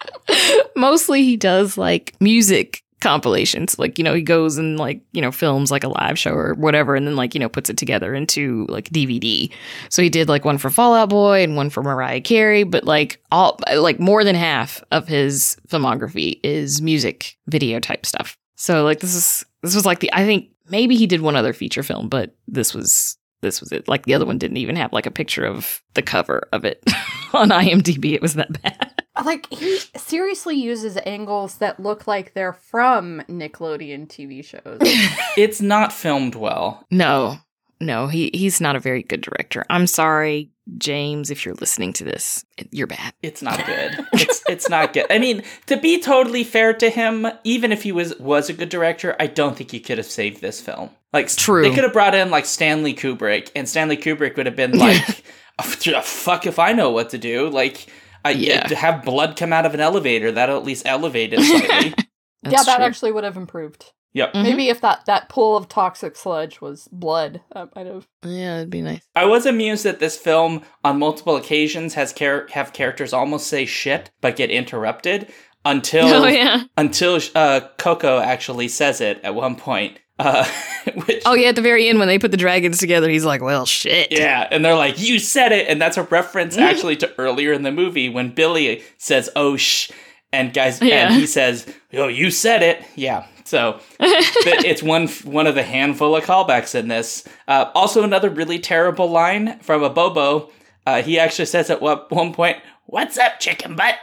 mostly 0.76 1.22
he 1.22 1.36
does 1.36 1.76
like 1.76 2.14
music 2.20 2.82
compilations. 3.00 3.78
Like 3.78 3.98
you 3.98 4.04
know, 4.04 4.14
he 4.14 4.22
goes 4.22 4.56
and 4.56 4.78
like 4.78 5.00
you 5.12 5.20
know 5.20 5.32
films 5.32 5.70
like 5.70 5.84
a 5.84 5.88
live 5.88 6.18
show 6.18 6.32
or 6.32 6.54
whatever, 6.54 6.94
and 6.94 7.06
then 7.06 7.16
like 7.16 7.34
you 7.34 7.40
know 7.40 7.48
puts 7.48 7.70
it 7.70 7.76
together 7.76 8.14
into 8.14 8.66
like 8.68 8.90
DVD. 8.90 9.50
So 9.88 10.02
he 10.02 10.08
did 10.08 10.28
like 10.28 10.44
one 10.44 10.58
for 10.58 10.70
Fall 10.70 10.94
Out 10.94 11.08
Boy 11.08 11.42
and 11.42 11.56
one 11.56 11.70
for 11.70 11.82
Mariah 11.82 12.20
Carey, 12.20 12.62
but 12.62 12.84
like 12.84 13.22
all 13.30 13.58
like 13.74 13.98
more 13.98 14.24
than 14.24 14.34
half 14.34 14.82
of 14.90 15.08
his 15.08 15.56
filmography 15.68 16.40
is 16.42 16.80
music 16.80 17.36
video 17.46 17.80
type 17.80 18.06
stuff. 18.06 18.36
So 18.56 18.84
like 18.84 19.00
this 19.00 19.14
is 19.14 19.44
this 19.62 19.74
was 19.74 19.86
like 19.86 20.00
the 20.00 20.12
I 20.12 20.24
think 20.24 20.48
maybe 20.68 20.96
he 20.96 21.06
did 21.06 21.22
one 21.22 21.36
other 21.36 21.52
feature 21.52 21.82
film, 21.82 22.08
but 22.08 22.36
this 22.46 22.74
was 22.74 23.16
this 23.42 23.60
was 23.60 23.72
it. 23.72 23.88
Like 23.88 24.04
the 24.04 24.14
other 24.14 24.26
one 24.26 24.38
didn't 24.38 24.58
even 24.58 24.76
have 24.76 24.92
like 24.92 25.06
a 25.06 25.10
picture 25.10 25.44
of 25.44 25.82
the 25.94 26.02
cover 26.02 26.48
of 26.52 26.64
it 26.64 26.82
on 27.32 27.48
IMDb. 27.48 28.12
It 28.12 28.22
was 28.22 28.34
that 28.34 28.60
bad. 28.62 28.89
Like 29.24 29.46
he 29.52 29.78
seriously 29.96 30.56
uses 30.56 30.96
angles 31.04 31.56
that 31.58 31.80
look 31.80 32.06
like 32.06 32.32
they're 32.34 32.52
from 32.52 33.22
Nickelodeon 33.28 34.06
TV 34.08 34.44
shows. 34.44 34.78
It's 35.36 35.60
not 35.60 35.92
filmed 35.92 36.34
well. 36.34 36.84
No, 36.90 37.38
no, 37.80 38.08
he 38.08 38.30
he's 38.34 38.60
not 38.60 38.76
a 38.76 38.80
very 38.80 39.02
good 39.02 39.20
director. 39.20 39.64
I'm 39.70 39.86
sorry, 39.86 40.50
James, 40.76 41.30
if 41.30 41.44
you're 41.46 41.54
listening 41.54 41.92
to 41.94 42.04
this, 42.04 42.44
you're 42.70 42.86
bad. 42.86 43.14
It's 43.22 43.42
not 43.42 43.64
good. 43.64 44.06
It's 44.12 44.42
it's 44.48 44.68
not 44.68 44.92
good. 44.92 45.06
I 45.08 45.18
mean, 45.18 45.42
to 45.66 45.76
be 45.76 46.00
totally 46.00 46.44
fair 46.44 46.74
to 46.74 46.90
him, 46.90 47.26
even 47.42 47.72
if 47.72 47.82
he 47.82 47.92
was 47.92 48.18
was 48.18 48.50
a 48.50 48.52
good 48.52 48.68
director, 48.68 49.16
I 49.18 49.28
don't 49.28 49.56
think 49.56 49.70
he 49.70 49.80
could 49.80 49.98
have 49.98 50.06
saved 50.06 50.40
this 50.40 50.60
film. 50.60 50.90
Like 51.12 51.28
True. 51.28 51.62
they 51.62 51.74
could 51.74 51.84
have 51.84 51.92
brought 51.92 52.14
in 52.14 52.30
like 52.30 52.44
Stanley 52.44 52.94
Kubrick, 52.94 53.50
and 53.56 53.68
Stanley 53.68 53.96
Kubrick 53.96 54.36
would 54.36 54.46
have 54.46 54.56
been 54.56 54.72
like, 54.78 55.24
"Oh, 55.58 56.00
"Fuck 56.02 56.46
if 56.46 56.58
I 56.58 56.72
know 56.72 56.90
what 56.90 57.10
to 57.10 57.18
do." 57.18 57.48
Like, 57.48 57.86
I 58.24 58.30
Yeah. 58.30 58.62
to 58.64 58.76
have 58.76 59.04
blood 59.04 59.36
come 59.36 59.52
out 59.52 59.66
of 59.66 59.74
an 59.74 59.80
elevator 59.80 60.30
that'll 60.32 60.56
at 60.58 60.64
least 60.64 60.86
elevate 60.86 61.32
it 61.32 61.40
slightly. 61.40 61.94
yeah, 62.44 62.62
that 62.62 62.76
true. 62.76 62.84
actually 62.84 63.12
would 63.12 63.24
have 63.24 63.36
improved. 63.36 63.92
yep. 64.12 64.32
Mhm. 64.34 64.42
Maybe 64.42 64.68
if 64.68 64.80
that 64.80 65.04
that 65.06 65.28
pool 65.28 65.56
of 65.56 65.68
toxic 65.68 66.16
sludge 66.16 66.60
was 66.60 66.88
blood, 66.90 67.40
that 67.54 67.74
might 67.76 67.86
have. 67.86 68.06
Yeah, 68.24 68.56
it'd 68.58 68.70
be 68.70 68.82
nice. 68.82 69.02
I 69.14 69.24
was 69.26 69.46
amused 69.46 69.84
that 69.84 70.00
this 70.00 70.16
film, 70.16 70.62
on 70.84 70.98
multiple 70.98 71.36
occasions, 71.36 71.94
has 71.94 72.12
char- 72.12 72.46
have 72.52 72.72
characters 72.72 73.12
almost 73.12 73.46
say 73.46 73.64
shit 73.66 74.10
but 74.20 74.36
get 74.36 74.50
interrupted 74.50 75.32
until 75.64 76.06
Oh 76.24 76.26
yeah. 76.26 76.64
until 76.76 77.18
uh, 77.34 77.60
Coco 77.78 78.18
actually 78.18 78.68
says 78.68 79.00
it 79.00 79.20
at 79.22 79.34
one 79.34 79.56
point. 79.56 79.98
Uh, 80.18 80.44
which, 81.06 81.22
Oh 81.24 81.32
yeah, 81.34 81.48
at 81.48 81.54
the 81.56 81.62
very 81.62 81.88
end 81.88 81.98
when 81.98 82.06
they 82.08 82.18
put 82.18 82.30
the 82.30 82.36
dragons 82.36 82.78
together, 82.78 83.08
he's 83.08 83.24
like, 83.24 83.40
"Well, 83.40 83.64
shit." 83.64 84.12
yeah, 84.12 84.46
and 84.50 84.62
they're 84.64 84.74
like, 84.74 85.00
"You 85.00 85.18
said 85.18 85.50
it," 85.52 85.66
and 85.68 85.80
that's 85.80 85.96
a 85.96 86.02
reference 86.02 86.56
actually 86.58 86.96
to 86.96 87.10
earlier 87.18 87.52
in 87.54 87.62
the 87.62 87.72
movie 87.72 88.08
when 88.10 88.30
Billy 88.30 88.82
says, 88.98 89.30
"Oh 89.34 89.56
shh," 89.56 89.90
and 90.32 90.52
guys, 90.52 90.80
Yeah. 90.82 91.06
and 91.06 91.14
he 91.14 91.26
says, 91.26 91.66
"Oh, 91.94 92.08
you 92.08 92.30
said 92.30 92.62
it." 92.62 92.84
Yeah, 92.96 93.24
so 93.44 93.80
it's 93.98 94.82
one 94.82 95.08
one 95.24 95.46
of 95.46 95.54
the 95.54 95.62
handful 95.62 96.14
of 96.14 96.24
callbacks 96.24 96.74
in 96.74 96.88
this. 96.88 97.26
Uh, 97.48 97.70
also, 97.74 98.02
another 98.02 98.28
really 98.28 98.58
terrible 98.58 99.08
line 99.10 99.58
from 99.60 99.80
Abobo. 99.80 100.50
Uh, 100.86 101.00
he 101.02 101.18
actually 101.18 101.46
says 101.46 101.70
at 101.70 101.80
one 101.80 102.32
point, 102.34 102.58
"What's 102.84 103.16
up, 103.16 103.40
chicken 103.40 103.74
butt?" 103.74 103.94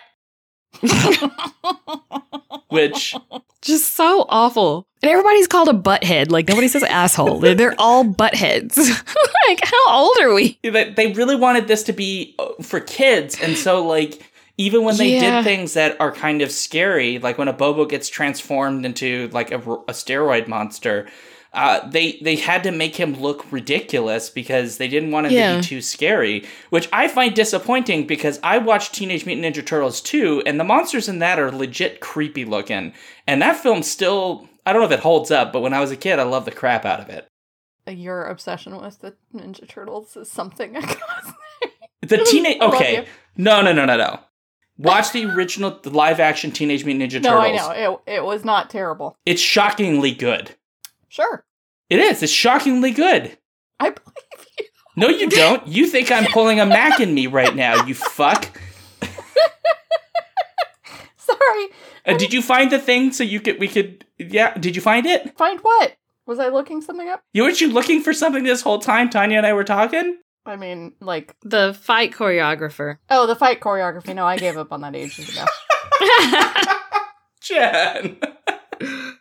Which 2.70 3.16
Just 3.62 3.94
so 3.96 4.26
awful. 4.30 4.86
And 5.02 5.10
everybody's 5.12 5.48
called 5.48 5.70
a 5.70 5.74
butthead. 5.74 6.32
Like 6.32 6.48
nobody 6.48 6.68
says 6.68 6.84
asshole. 6.84 7.40
They're, 7.40 7.56
they're 7.56 7.76
all 7.80 8.04
buttheads. 8.04 8.78
like 9.48 9.60
how 9.64 9.90
old 9.94 10.18
are 10.22 10.34
we? 10.34 10.60
they 10.64 10.92
they 10.92 11.14
really 11.14 11.36
wanted 11.36 11.68
this 11.68 11.84
to 11.84 11.94
be 11.94 12.36
uh, 12.40 12.50
for 12.62 12.80
kids 12.80 13.40
and 13.42 13.56
so 13.58 13.86
like 13.86 14.22
even 14.58 14.84
when 14.84 14.98
they 14.98 15.14
Yeah. 15.14 15.38
did 15.38 15.44
things 15.44 15.74
that 15.76 15.96
are 16.02 16.12
kind 16.12 16.42
of 16.42 16.52
scary 16.52 17.20
like 17.20 17.38
when 17.38 17.48
Abobo 17.48 17.88
gets 17.88 18.10
transformed 18.10 18.86
into 18.86 19.30
like 19.32 19.52
a, 19.52 19.58
a 19.58 19.94
steroid 19.94 20.48
monster 20.48 21.08
uh, 21.58 21.90
they 21.90 22.20
they 22.22 22.36
had 22.36 22.62
to 22.62 22.72
make 22.72 22.96
him 22.96 23.16
look 23.16 23.52
ridiculous 23.52 24.30
because 24.30 24.78
they 24.78 24.88
didn't 24.88 25.10
want 25.10 25.26
him 25.26 25.32
to 25.34 25.58
be 25.58 25.68
too 25.68 25.82
scary, 25.82 26.46
which 26.70 26.88
I 26.94 27.08
find 27.08 27.34
disappointing 27.34 28.06
because 28.06 28.40
I 28.44 28.60
watched 28.60 28.94
Teenage 28.94 29.26
Mutant 29.26 29.56
Ninja 29.56 29.66
Turtles 29.66 30.00
2 30.02 30.44
and 30.46 30.60
the 30.60 30.64
monsters 30.64 31.10
in 31.10 31.18
that 31.20 31.40
are 31.40 31.52
legit 31.52 32.00
creepy 32.00 32.46
looking. 32.46 32.94
And 33.26 33.42
that 33.42 33.58
film 33.58 33.82
still 33.82 34.48
I 34.68 34.72
don't 34.72 34.84
know 34.84 34.86
if 34.86 34.92
it 34.92 35.00
holds 35.00 35.32
up, 35.32 35.52
but 35.52 35.62
when 35.62 35.74
I 35.74 35.80
was 35.80 35.90
a 35.90 35.98
kid 35.98 36.20
I 36.20 36.24
loved 36.24 36.46
the 36.46 36.52
crap 36.52 36.86
out 36.86 37.00
of 37.00 37.10
it. 37.10 37.28
Your 37.88 38.26
obsession 38.26 38.80
with 38.80 39.00
the 39.00 39.16
Ninja 39.34 39.68
Turtles 39.68 40.16
is 40.16 40.30
something 40.30 40.78
I 40.78 40.82
can't 40.82 41.02
The 42.02 42.18
teenage 42.30 42.62
okay. 42.62 43.08
No, 43.36 43.64
no, 43.64 43.74
no, 43.74 43.86
no, 43.86 43.98
no. 43.98 44.20
Watch 44.78 45.12
the 45.12 45.26
original 45.26 45.80
the 45.82 45.90
live 45.90 46.20
action 46.20 46.52
Teenage 46.52 46.86
Mutant 46.86 47.12
Ninja 47.12 47.24
Turtles. 47.24 47.24
No, 47.24 47.40
I 47.40 47.56
know. 47.56 48.00
It, 48.06 48.18
it 48.18 48.24
was 48.24 48.46
not 48.46 48.70
terrible. 48.70 49.18
It's 49.26 49.42
shockingly 49.42 50.12
good. 50.12 50.54
Sure. 51.10 51.44
It 51.90 52.00
is. 52.00 52.22
It's 52.24 52.32
shockingly 52.32 52.92
good. 52.92 53.38
I 53.80 53.90
believe 53.92 54.48
you. 54.60 54.66
No, 54.96 55.08
you 55.10 55.30
don't. 55.42 55.66
You 55.68 55.88
think 55.88 56.12
I'm 56.12 56.26
pulling 56.32 56.60
a 56.60 56.66
Mac 56.66 57.00
in 57.00 57.14
me 57.14 57.28
right 57.28 57.56
now, 57.56 57.86
you 57.86 57.94
fuck. 57.94 58.58
Sorry. 61.18 61.68
Uh, 62.06 62.18
did 62.18 62.34
you 62.34 62.42
find 62.42 62.72
the 62.72 62.80
thing 62.80 63.12
so 63.12 63.24
you 63.24 63.40
could 63.40 63.60
we 63.60 63.68
could 63.68 64.06
yeah, 64.18 64.54
did 64.58 64.76
you 64.76 64.82
find 64.82 65.06
it? 65.06 65.38
Find 65.38 65.60
what? 65.62 65.96
Was 66.26 66.40
I 66.40 66.48
looking 66.50 66.82
something 66.82 67.08
up? 67.08 67.22
You 67.34 67.44
weren't 67.44 67.62
you 67.62 67.72
looking 67.72 68.02
for 68.02 68.14
something 68.14 68.44
this 68.44 68.62
whole 68.62 68.80
time 68.80 69.10
Tonia 69.10 69.38
and 69.38 69.46
I 69.46 69.54
were 69.54 69.64
talking? 69.64 70.18
I 70.46 70.56
mean, 70.56 70.94
like, 71.02 71.36
The 71.44 71.74
fight 71.74 72.12
choreographer. 72.14 72.98
oh, 73.10 73.28
the 73.28 73.36
fight 73.36 73.60
choreography. 73.60 74.16
No, 74.16 74.26
I 74.26 74.38
gave 74.38 74.56
up 74.58 74.72
on 74.72 74.80
that 74.82 74.96
ages 74.96 75.30
ago. 75.30 75.46
Jen. 77.42 78.18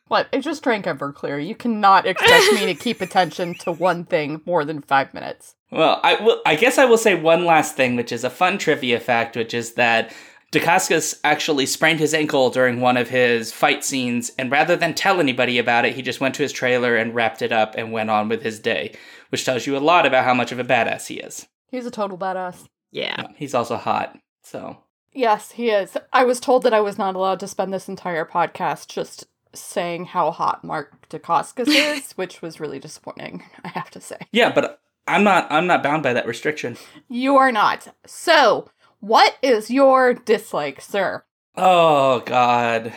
What? 0.09 0.29
I 0.33 0.41
just 0.41 0.63
drank 0.63 0.87
Everclear. 0.87 1.45
You 1.45 1.55
cannot 1.55 2.07
expect 2.07 2.53
me 2.53 2.67
to 2.67 2.75
keep 2.81 3.01
attention 3.01 3.55
to 3.61 3.73
one 3.73 4.05
thing 4.05 4.41
more 4.47 4.65
than 4.65 4.83
five 4.83 5.13
minutes. 5.13 5.55
Well, 5.71 6.01
I 6.03 6.15
will. 6.23 6.41
I 6.47 6.55
guess 6.55 6.79
I 6.79 6.85
will 6.85 6.99
say 6.99 7.15
one 7.15 7.45
last 7.45 7.77
thing, 7.77 7.97
which 7.97 8.13
is 8.13 8.23
a 8.23 8.31
fun 8.31 8.59
trivia 8.59 9.01
fact, 9.01 9.37
which 9.37 9.53
is 9.53 9.75
that 9.75 10.15
Dacascos 10.53 11.19
actually 11.25 11.67
sprained 11.67 11.99
his 11.99 12.15
ankle 12.15 12.51
during 12.51 12.81
one 12.81 12.97
of 12.97 13.11
his 13.11 13.53
fight 13.53 13.85
scenes, 13.85 14.31
and 14.39 14.51
rather 14.51 14.77
than 14.77 14.95
tell 14.95 15.19
anybody 15.19 15.59
about 15.59 15.85
it, 15.85 15.95
he 15.95 16.03
just 16.03 16.21
went 16.21 16.37
to 16.37 16.43
his 16.43 16.53
trailer 16.53 16.97
and 16.97 17.15
wrapped 17.15 17.43
it 17.43 17.51
up 17.51 17.75
and 17.77 17.91
went 17.91 18.11
on 18.11 18.29
with 18.29 18.43
his 18.43 18.61
day, 18.61 18.95
which 19.31 19.45
tells 19.45 19.67
you 19.67 19.77
a 19.77 19.79
lot 19.79 20.07
about 20.07 20.25
how 20.25 20.35
much 20.35 20.53
of 20.53 20.61
a 20.61 20.65
badass 20.65 21.09
he 21.09 21.17
is. 21.17 21.47
He's 21.69 21.87
a 21.87 21.91
total 21.91 22.17
badass. 22.17 22.69
Yeah. 22.93 23.27
He's 23.35 23.55
also 23.55 23.77
hot, 23.77 24.17
so 24.43 24.79
Yes, 25.17 25.53
he 25.53 25.71
is. 25.71 25.97
I 26.13 26.25
was 26.25 26.39
told 26.39 26.63
that 26.63 26.75
I 26.75 26.81
was 26.81 26.99
not 26.99 27.17
allowed 27.17 27.41
to 27.41 27.49
spend 27.49 27.73
this 27.73 27.89
entire 27.89 28.27
podcast 28.27 28.89
just 28.89 29.27
saying 29.61 30.07
how 30.07 30.31
hot 30.31 30.65
Mark 30.65 31.09
Dacascos 31.09 31.69
is, 31.97 32.13
which 32.13 32.43
was 32.43 32.61
really 32.61 32.79
disappointing, 32.79 33.43
I 33.65 33.69
have 33.69 33.91
to 33.91 34.01
say. 34.01 34.19
yeah. 34.33 34.53
But 34.53 34.81
I'm 35.07 35.25
not 35.25 35.51
I'm 35.51 35.67
not 35.67 35.83
bound 35.83 36.03
by 36.03 36.13
that 36.13 36.27
restriction. 36.27 36.77
You 37.09 37.37
are 37.37 37.53
not. 37.53 37.95
So, 38.07 38.69
what 39.01 39.37
is 39.43 39.71
your 39.71 40.15
dislike, 40.15 40.81
sir? 40.81 41.25
Oh 41.57 42.21
god. 42.21 42.93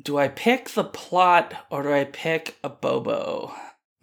Do 0.00 0.18
I 0.18 0.28
pick 0.28 0.70
the 0.70 0.84
plot 0.84 1.54
or 1.70 1.82
do 1.84 1.92
I 1.92 2.04
pick 2.04 2.56
Abobo? 2.64 3.52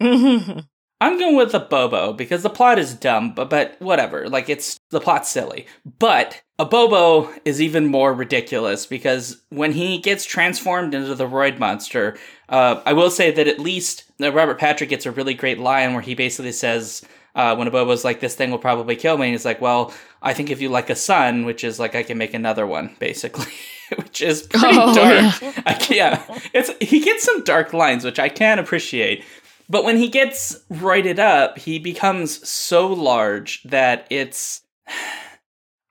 I'm 1.02 1.18
going 1.18 1.34
with 1.34 1.50
the 1.50 1.58
Bobo 1.58 2.12
because 2.12 2.44
the 2.44 2.48
plot 2.50 2.78
is 2.78 2.94
dumb, 2.94 3.34
but 3.34 3.50
but 3.50 3.74
whatever. 3.80 4.28
Like 4.28 4.48
it's 4.48 4.78
the 4.90 5.00
plot's 5.00 5.28
silly. 5.28 5.66
But 5.98 6.40
Abobo 6.60 7.28
is 7.44 7.60
even 7.60 7.86
more 7.88 8.14
ridiculous 8.14 8.86
because 8.86 9.42
when 9.50 9.72
he 9.72 9.98
gets 9.98 10.24
transformed 10.24 10.94
into 10.94 11.16
the 11.16 11.26
Roid 11.28 11.58
monster, 11.58 12.16
uh, 12.48 12.80
I 12.86 12.92
will 12.92 13.10
say 13.10 13.32
that 13.32 13.48
at 13.48 13.58
least 13.58 14.04
uh, 14.22 14.32
Robert 14.32 14.60
Patrick 14.60 14.90
gets 14.90 15.04
a 15.04 15.10
really 15.10 15.34
great 15.34 15.58
line 15.58 15.92
where 15.92 16.02
he 16.02 16.14
basically 16.14 16.52
says, 16.52 17.02
uh, 17.34 17.56
when 17.56 17.66
Abobo's 17.68 18.04
like, 18.04 18.20
"This 18.20 18.36
thing 18.36 18.52
will 18.52 18.58
probably 18.58 18.94
kill 18.94 19.18
me," 19.18 19.26
and 19.26 19.32
he's 19.34 19.44
like, 19.44 19.60
"Well, 19.60 19.92
I 20.22 20.34
think 20.34 20.50
if 20.50 20.60
you 20.60 20.68
like 20.68 20.88
a 20.88 20.94
son, 20.94 21.44
which 21.46 21.64
is 21.64 21.80
like 21.80 21.96
I 21.96 22.04
can 22.04 22.16
make 22.16 22.32
another 22.34 22.66
one, 22.66 22.94
basically." 23.00 23.52
which 23.96 24.22
is 24.22 24.42
pretty 24.42 24.76
Oh, 24.78 24.94
dark. 24.94 25.34
I 25.66 25.74
can, 25.74 25.96
yeah, 25.96 26.38
it's 26.54 26.70
he 26.80 27.00
gets 27.00 27.24
some 27.24 27.42
dark 27.44 27.72
lines, 27.74 28.04
which 28.04 28.18
I 28.18 28.28
can 28.30 28.58
appreciate. 28.58 29.24
But 29.72 29.84
when 29.84 29.96
he 29.96 30.08
gets 30.08 30.62
roided 30.70 31.18
up, 31.18 31.56
he 31.56 31.78
becomes 31.78 32.46
so 32.46 32.86
large 32.86 33.62
that 33.62 34.06
it's. 34.10 34.60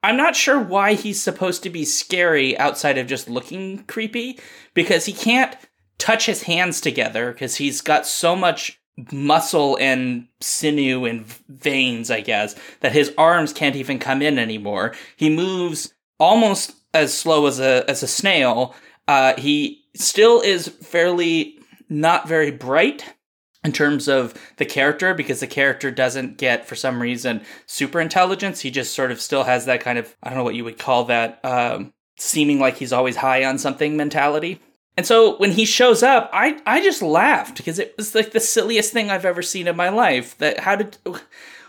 I'm 0.03 0.17
not 0.17 0.35
sure 0.35 0.59
why 0.59 0.93
he's 0.93 1.21
supposed 1.21 1.61
to 1.63 1.69
be 1.69 1.85
scary 1.85 2.57
outside 2.57 2.97
of 2.97 3.07
just 3.07 3.29
looking 3.29 3.83
creepy, 3.85 4.39
because 4.75 5.05
he 5.05 5.13
can't 5.13 5.55
touch 5.97 6.27
his 6.27 6.43
hands 6.43 6.79
together 6.79 7.31
because 7.31 7.55
he's 7.55 7.81
got 7.81 8.07
so 8.07 8.35
much 8.35 8.79
muscle 9.11 9.77
and 9.79 10.27
sinew 10.39 11.05
and 11.05 11.25
veins, 11.49 12.11
I 12.11 12.21
guess, 12.21 12.55
that 12.81 12.91
his 12.91 13.13
arms 13.17 13.51
can't 13.51 13.75
even 13.75 13.97
come 13.97 14.21
in 14.21 14.37
anymore. 14.37 14.93
He 15.17 15.29
moves 15.29 15.91
almost 16.19 16.73
as 16.93 17.15
slow 17.15 17.47
as 17.47 17.59
a 17.59 17.83
as 17.89 18.03
a 18.03 18.07
snail. 18.07 18.75
Uh, 19.07 19.33
he 19.39 19.83
still 19.95 20.39
is 20.41 20.67
fairly 20.67 21.57
not 21.89 22.27
very 22.27 22.51
bright 22.51 23.15
in 23.63 23.71
terms 23.71 24.07
of 24.07 24.33
the 24.57 24.65
character 24.65 25.13
because 25.13 25.39
the 25.39 25.47
character 25.47 25.91
doesn't 25.91 26.37
get 26.37 26.67
for 26.67 26.75
some 26.75 27.01
reason 27.01 27.41
super 27.65 28.01
intelligence. 28.01 28.61
He 28.61 28.71
just 28.71 28.93
sort 28.93 29.11
of 29.11 29.21
still 29.21 29.43
has 29.43 29.65
that 29.65 29.81
kind 29.81 29.97
of 29.97 30.15
i 30.23 30.29
don't 30.29 30.37
know 30.37 30.43
what 30.43 30.55
you 30.55 30.63
would 30.63 30.79
call 30.79 31.05
that 31.05 31.43
um, 31.43 31.93
seeming 32.17 32.59
like 32.59 32.77
he's 32.77 32.93
always 32.93 33.17
high 33.17 33.43
on 33.43 33.57
something 33.57 33.97
mentality. 33.97 34.59
And 34.97 35.05
so 35.05 35.37
when 35.37 35.51
he 35.51 35.65
shows 35.65 36.03
up 36.03 36.29
i 36.33 36.59
i 36.65 36.81
just 36.81 37.01
laughed 37.01 37.57
because 37.57 37.79
it 37.79 37.95
was 37.97 38.13
like 38.13 38.31
the 38.31 38.39
silliest 38.39 38.91
thing 38.91 39.09
i've 39.09 39.25
ever 39.25 39.41
seen 39.41 39.67
in 39.67 39.75
my 39.75 39.89
life 39.89 40.37
that 40.39 40.59
how 40.59 40.75
did 40.75 40.97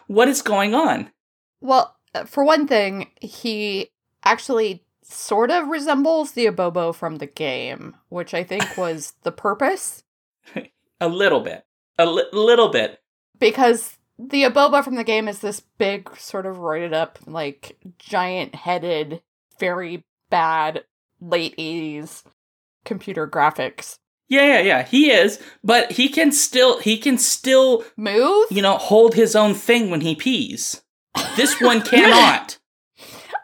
what 0.06 0.28
is 0.28 0.42
going 0.42 0.74
on? 0.74 1.10
Well, 1.60 1.96
for 2.26 2.44
one 2.44 2.66
thing, 2.66 3.10
he 3.20 3.90
actually 4.24 4.84
sort 5.02 5.50
of 5.50 5.68
resembles 5.68 6.32
the 6.32 6.46
Abobo 6.46 6.94
from 6.94 7.16
the 7.16 7.26
game, 7.26 7.96
which 8.08 8.34
I 8.34 8.44
think 8.44 8.76
was 8.76 9.14
the 9.22 9.32
purpose. 9.32 10.04
a 11.00 11.08
little 11.08 11.40
bit 11.40 11.64
a 11.98 12.06
li- 12.06 12.24
little 12.32 12.68
bit. 12.68 13.00
Because 13.38 13.96
the 14.18 14.44
Abobo 14.44 14.82
from 14.84 14.94
the 14.96 15.04
game 15.04 15.28
is 15.28 15.40
this 15.40 15.60
big, 15.78 16.16
sort 16.16 16.46
of 16.46 16.56
roided 16.58 16.92
up, 16.92 17.18
like 17.26 17.78
giant 17.98 18.54
headed, 18.54 19.22
very 19.58 20.04
bad 20.30 20.84
late 21.20 21.56
80s 21.56 22.22
computer 22.84 23.28
graphics. 23.28 23.98
yeah 24.28 24.44
yeah 24.44 24.60
yeah. 24.60 24.82
He 24.82 25.10
is 25.10 25.40
but 25.62 25.92
he 25.92 26.08
can 26.08 26.32
still 26.32 26.78
he 26.80 26.98
can 26.98 27.16
still 27.18 27.84
Move? 27.96 28.46
you 28.50 28.60
know 28.62 28.76
hold 28.76 29.14
his 29.14 29.36
own 29.36 29.54
thing 29.54 29.88
when 29.90 30.00
he 30.00 30.14
pees. 30.16 30.82
This 31.36 31.60
one 31.60 31.82
cannot. 31.92 32.58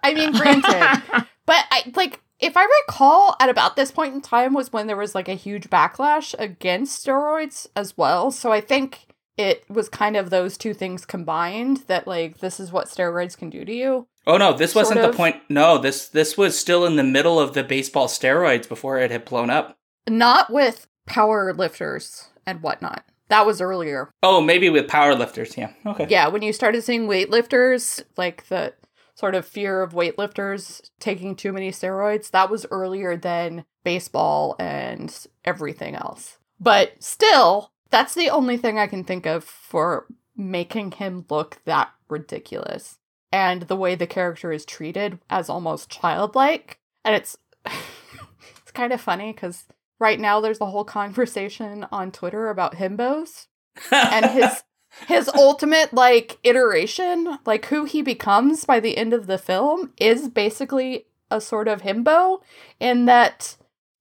I 0.02 0.14
mean, 0.14 0.32
granted, 0.32 1.02
but 1.46 1.64
I 1.70 1.92
like 1.94 2.20
if 2.40 2.56
I 2.56 2.66
recall, 2.86 3.36
at 3.40 3.48
about 3.48 3.76
this 3.76 3.90
point 3.90 4.14
in 4.14 4.20
time 4.20 4.54
was 4.54 4.72
when 4.72 4.86
there 4.86 4.96
was 4.96 5.14
like 5.14 5.28
a 5.28 5.34
huge 5.34 5.70
backlash 5.70 6.34
against 6.38 7.04
steroids 7.04 7.66
as 7.74 7.96
well. 7.96 8.30
So 8.30 8.52
I 8.52 8.60
think 8.60 9.06
it 9.36 9.64
was 9.68 9.88
kind 9.88 10.16
of 10.16 10.30
those 10.30 10.58
two 10.58 10.74
things 10.74 11.06
combined 11.06 11.78
that 11.86 12.06
like 12.06 12.38
this 12.38 12.60
is 12.60 12.72
what 12.72 12.88
steroids 12.88 13.36
can 13.36 13.50
do 13.50 13.64
to 13.64 13.72
you. 13.72 14.06
Oh 14.26 14.36
no, 14.36 14.52
this 14.52 14.74
wasn't 14.74 15.00
the 15.00 15.12
point. 15.12 15.36
No, 15.48 15.78
this 15.78 16.08
this 16.08 16.36
was 16.36 16.58
still 16.58 16.84
in 16.84 16.96
the 16.96 17.04
middle 17.04 17.40
of 17.40 17.54
the 17.54 17.64
baseball 17.64 18.08
steroids 18.08 18.68
before 18.68 18.98
it 18.98 19.10
had 19.10 19.24
blown 19.24 19.48
up. 19.48 19.78
Not 20.08 20.52
with 20.52 20.86
power 21.06 21.54
lifters 21.54 22.28
and 22.46 22.62
whatnot. 22.62 23.04
That 23.28 23.46
was 23.46 23.60
earlier. 23.60 24.10
Oh, 24.22 24.40
maybe 24.40 24.70
with 24.70 24.86
powerlifters. 24.86 25.56
Yeah. 25.56 25.72
Okay. 25.86 26.06
Yeah, 26.08 26.28
when 26.28 26.42
you 26.42 26.52
started 26.52 26.82
seeing 26.82 27.06
weightlifters, 27.06 28.02
like 28.16 28.46
the 28.48 28.74
sort 29.18 29.34
of 29.34 29.44
fear 29.44 29.82
of 29.82 29.94
weightlifters 29.94 30.80
taking 31.00 31.34
too 31.34 31.52
many 31.52 31.72
steroids, 31.72 32.30
that 32.30 32.48
was 32.48 32.66
earlier 32.70 33.16
than 33.16 33.64
baseball 33.82 34.54
and 34.60 35.26
everything 35.44 35.96
else. 35.96 36.38
But 36.60 37.02
still, 37.02 37.72
that's 37.90 38.14
the 38.14 38.30
only 38.30 38.56
thing 38.56 38.78
I 38.78 38.86
can 38.86 39.02
think 39.02 39.26
of 39.26 39.42
for 39.42 40.06
making 40.36 40.92
him 40.92 41.24
look 41.28 41.58
that 41.64 41.90
ridiculous. 42.08 42.98
And 43.32 43.62
the 43.62 43.76
way 43.76 43.96
the 43.96 44.06
character 44.06 44.52
is 44.52 44.64
treated 44.64 45.18
as 45.28 45.50
almost 45.50 45.90
childlike. 45.90 46.78
And 47.04 47.16
it's 47.16 47.36
it's 47.66 48.70
kind 48.72 48.92
of 48.92 49.00
funny 49.00 49.32
because 49.32 49.64
right 49.98 50.20
now 50.20 50.40
there's 50.40 50.60
a 50.60 50.66
whole 50.66 50.84
conversation 50.84 51.86
on 51.90 52.12
Twitter 52.12 52.50
about 52.50 52.76
himbos 52.76 53.48
and 53.90 54.26
his 54.26 54.62
his 55.06 55.28
ultimate 55.34 55.92
like 55.92 56.38
iteration, 56.42 57.38
like 57.46 57.66
who 57.66 57.84
he 57.84 58.02
becomes 58.02 58.64
by 58.64 58.80
the 58.80 58.96
end 58.96 59.12
of 59.12 59.26
the 59.26 59.38
film, 59.38 59.92
is 59.98 60.28
basically 60.28 61.06
a 61.30 61.40
sort 61.40 61.68
of 61.68 61.82
himbo 61.82 62.40
in 62.80 63.04
that 63.04 63.56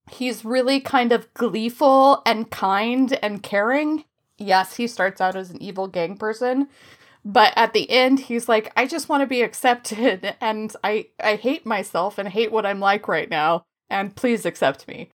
he's 0.09 0.45
really 0.45 0.79
kind 0.79 1.11
of 1.11 1.33
gleeful 1.33 2.21
and 2.25 2.49
kind 2.49 3.17
and 3.21 3.43
caring. 3.43 4.05
Yes, 4.37 4.75
he 4.77 4.87
starts 4.87 5.19
out 5.19 5.35
as 5.35 5.49
an 5.49 5.61
evil 5.61 5.87
gang 5.87 6.17
person, 6.17 6.67
but 7.25 7.53
at 7.55 7.73
the 7.73 7.89
end 7.89 8.21
he's 8.21 8.47
like, 8.47 8.71
I 8.77 8.87
just 8.87 9.09
want 9.09 9.21
to 9.21 9.27
be 9.27 9.41
accepted 9.41 10.35
and 10.41 10.73
I 10.83 11.07
I 11.19 11.35
hate 11.35 11.65
myself 11.65 12.17
and 12.17 12.29
hate 12.29 12.51
what 12.51 12.65
I'm 12.65 12.79
like 12.79 13.07
right 13.07 13.29
now 13.29 13.65
and 13.89 14.15
please 14.15 14.45
accept 14.45 14.87
me. 14.87 15.09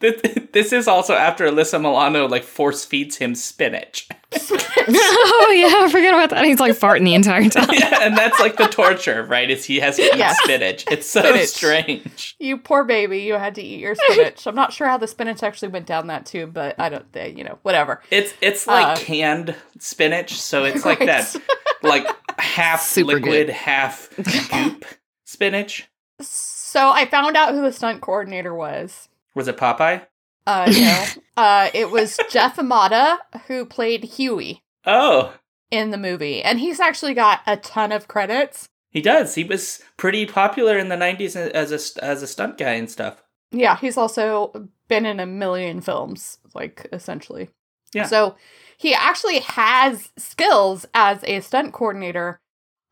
This, 0.00 0.20
this 0.52 0.72
is 0.72 0.88
also 0.88 1.14
after 1.14 1.46
Alyssa 1.46 1.80
Milano 1.80 2.26
like 2.26 2.42
force 2.42 2.84
feeds 2.84 3.16
him 3.16 3.34
spinach. 3.34 4.08
oh 4.32 5.52
yeah, 5.54 5.84
I 5.84 5.88
forget 5.90 6.12
about 6.14 6.30
that. 6.30 6.44
He's 6.44 6.58
like 6.58 6.72
farting 6.74 7.04
the 7.04 7.14
entire 7.14 7.48
time. 7.48 7.68
yeah, 7.72 7.98
and 8.02 8.16
that's 8.16 8.40
like 8.40 8.56
the 8.56 8.66
torture, 8.66 9.22
right? 9.24 9.48
Is 9.50 9.64
he 9.64 9.78
has 9.80 9.96
to 9.96 10.02
eat 10.02 10.16
Yes. 10.16 10.36
spinach. 10.42 10.84
It's 10.90 11.06
so 11.06 11.20
Spinach. 11.20 11.48
strange. 11.48 12.36
You 12.40 12.56
poor 12.58 12.84
baby, 12.84 13.18
you 13.20 13.34
had 13.34 13.54
to 13.56 13.62
eat 13.62 13.80
your 13.80 13.94
spinach. 13.94 14.46
I'm 14.46 14.54
not 14.54 14.72
sure 14.72 14.86
how 14.88 14.96
the 14.98 15.06
spinach 15.06 15.42
actually 15.42 15.68
went 15.68 15.86
down 15.86 16.06
that 16.08 16.26
tube, 16.26 16.52
but 16.52 16.78
I 16.80 16.88
don't, 16.88 17.06
uh, 17.16 17.20
you 17.24 17.44
know, 17.44 17.58
whatever. 17.62 18.02
It's 18.10 18.32
it's 18.40 18.66
like 18.66 18.86
Uh, 18.86 18.96
canned 19.02 19.54
spinach, 19.78 20.40
so 20.40 20.64
it's 20.64 20.84
like 20.84 21.00
Right. 21.00 21.06
that, 21.06 21.36
like 21.82 22.06
half 22.40 22.82
Super 22.82 23.14
liquid, 23.14 23.46
good. 23.46 23.50
half 23.50 24.08
goop 24.50 24.84
spinach. 25.24 25.88
So 26.20 26.90
I 26.90 27.06
found 27.06 27.36
out 27.36 27.52
who 27.52 27.62
the 27.62 27.72
stunt 27.72 28.00
coordinator 28.00 28.54
was. 28.54 29.08
Was 29.40 29.48
it 29.48 29.56
Popeye? 29.56 30.04
Uh, 30.46 30.70
no, 30.70 31.04
uh, 31.42 31.70
it 31.72 31.90
was 31.90 32.18
Jeff 32.28 32.56
Imada 32.58 33.16
who 33.46 33.64
played 33.64 34.04
Huey 34.04 34.62
Oh, 34.84 35.32
in 35.70 35.88
the 35.88 35.96
movie, 35.96 36.42
and 36.42 36.60
he's 36.60 36.78
actually 36.78 37.14
got 37.14 37.40
a 37.46 37.56
ton 37.56 37.90
of 37.90 38.06
credits. 38.06 38.68
he 38.90 39.00
does. 39.00 39.34
He 39.36 39.44
was 39.44 39.80
pretty 39.96 40.26
popular 40.26 40.76
in 40.76 40.90
the 40.90 40.96
'90s 40.96 41.36
as 41.36 41.72
a 41.72 42.04
as 42.04 42.22
a 42.22 42.26
stunt 42.26 42.58
guy 42.58 42.72
and 42.72 42.90
stuff. 42.90 43.22
Yeah, 43.50 43.78
he's 43.78 43.96
also 43.96 44.68
been 44.88 45.06
in 45.06 45.20
a 45.20 45.24
million 45.26 45.80
films, 45.80 46.36
like 46.54 46.86
essentially. 46.92 47.48
Yeah. 47.94 48.04
So 48.04 48.36
he 48.76 48.92
actually 48.92 49.38
has 49.40 50.10
skills 50.18 50.84
as 50.92 51.24
a 51.24 51.40
stunt 51.40 51.72
coordinator. 51.72 52.40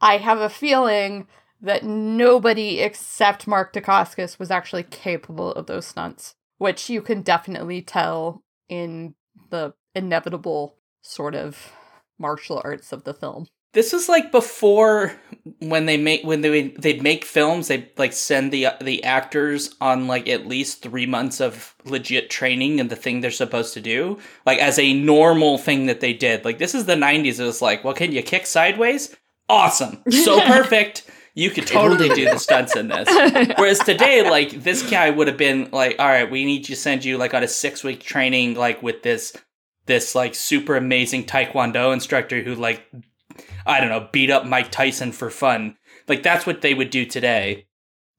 I 0.00 0.16
have 0.16 0.38
a 0.40 0.48
feeling 0.48 1.26
that 1.60 1.84
nobody 1.84 2.78
except 2.80 3.46
Mark 3.46 3.74
Dacascos 3.74 4.38
was 4.38 4.50
actually 4.50 4.84
capable 4.84 5.52
of 5.52 5.66
those 5.66 5.86
stunts, 5.86 6.36
which 6.58 6.90
you 6.90 7.00
can 7.00 7.22
definitely 7.22 7.82
tell 7.82 8.42
in 8.68 9.14
the 9.50 9.72
inevitable 9.94 10.76
sort 11.00 11.34
of 11.34 11.72
martial 12.18 12.60
arts 12.64 12.92
of 12.92 13.04
the 13.04 13.14
film. 13.14 13.46
This 13.74 13.92
was 13.92 14.08
like 14.08 14.32
before 14.32 15.12
when 15.60 15.86
they 15.86 15.98
make 15.98 16.24
when 16.24 16.40
they 16.40 16.68
they'd 16.68 17.02
make 17.02 17.24
films. 17.24 17.68
They 17.68 17.90
like 17.98 18.14
send 18.14 18.50
the 18.50 18.68
the 18.80 19.04
actors 19.04 19.74
on 19.80 20.06
like 20.06 20.26
at 20.26 20.46
least 20.46 20.82
three 20.82 21.04
months 21.04 21.40
of 21.40 21.74
legit 21.84 22.30
training 22.30 22.80
and 22.80 22.88
the 22.88 22.96
thing 22.96 23.20
they're 23.20 23.30
supposed 23.30 23.74
to 23.74 23.80
do, 23.80 24.18
like 24.46 24.58
as 24.58 24.78
a 24.78 24.94
normal 24.94 25.58
thing 25.58 25.86
that 25.86 26.00
they 26.00 26.14
did. 26.14 26.46
Like 26.46 26.58
this 26.58 26.74
is 26.74 26.86
the 26.86 26.94
'90s. 26.94 27.38
It 27.38 27.44
was 27.44 27.60
like, 27.60 27.84
well, 27.84 27.94
can 27.94 28.10
you 28.10 28.22
kick 28.22 28.46
sideways? 28.46 29.14
Awesome, 29.50 30.02
so 30.10 30.40
perfect. 30.46 31.08
You 31.38 31.50
could 31.50 31.68
totally 31.68 32.08
do 32.08 32.24
the 32.24 32.38
stunts 32.38 32.74
in 32.74 32.88
this. 32.88 33.08
Whereas 33.58 33.78
today, 33.78 34.28
like 34.28 34.50
this 34.64 34.82
guy 34.90 35.08
would 35.08 35.28
have 35.28 35.36
been 35.36 35.68
like, 35.70 35.94
all 36.00 36.08
right, 36.08 36.28
we 36.28 36.44
need 36.44 36.64
to 36.64 36.74
send 36.74 37.04
you 37.04 37.16
like 37.16 37.32
on 37.32 37.44
a 37.44 37.48
six 37.48 37.84
week 37.84 38.00
training, 38.02 38.54
like 38.54 38.82
with 38.82 39.04
this 39.04 39.36
this 39.86 40.16
like 40.16 40.34
super 40.34 40.76
amazing 40.76 41.24
taekwondo 41.26 41.92
instructor 41.92 42.42
who 42.42 42.56
like 42.56 42.82
I 43.64 43.78
don't 43.78 43.88
know, 43.88 44.08
beat 44.10 44.30
up 44.30 44.46
Mike 44.46 44.72
Tyson 44.72 45.12
for 45.12 45.30
fun. 45.30 45.76
Like 46.08 46.24
that's 46.24 46.44
what 46.44 46.60
they 46.60 46.74
would 46.74 46.90
do 46.90 47.06
today. 47.06 47.68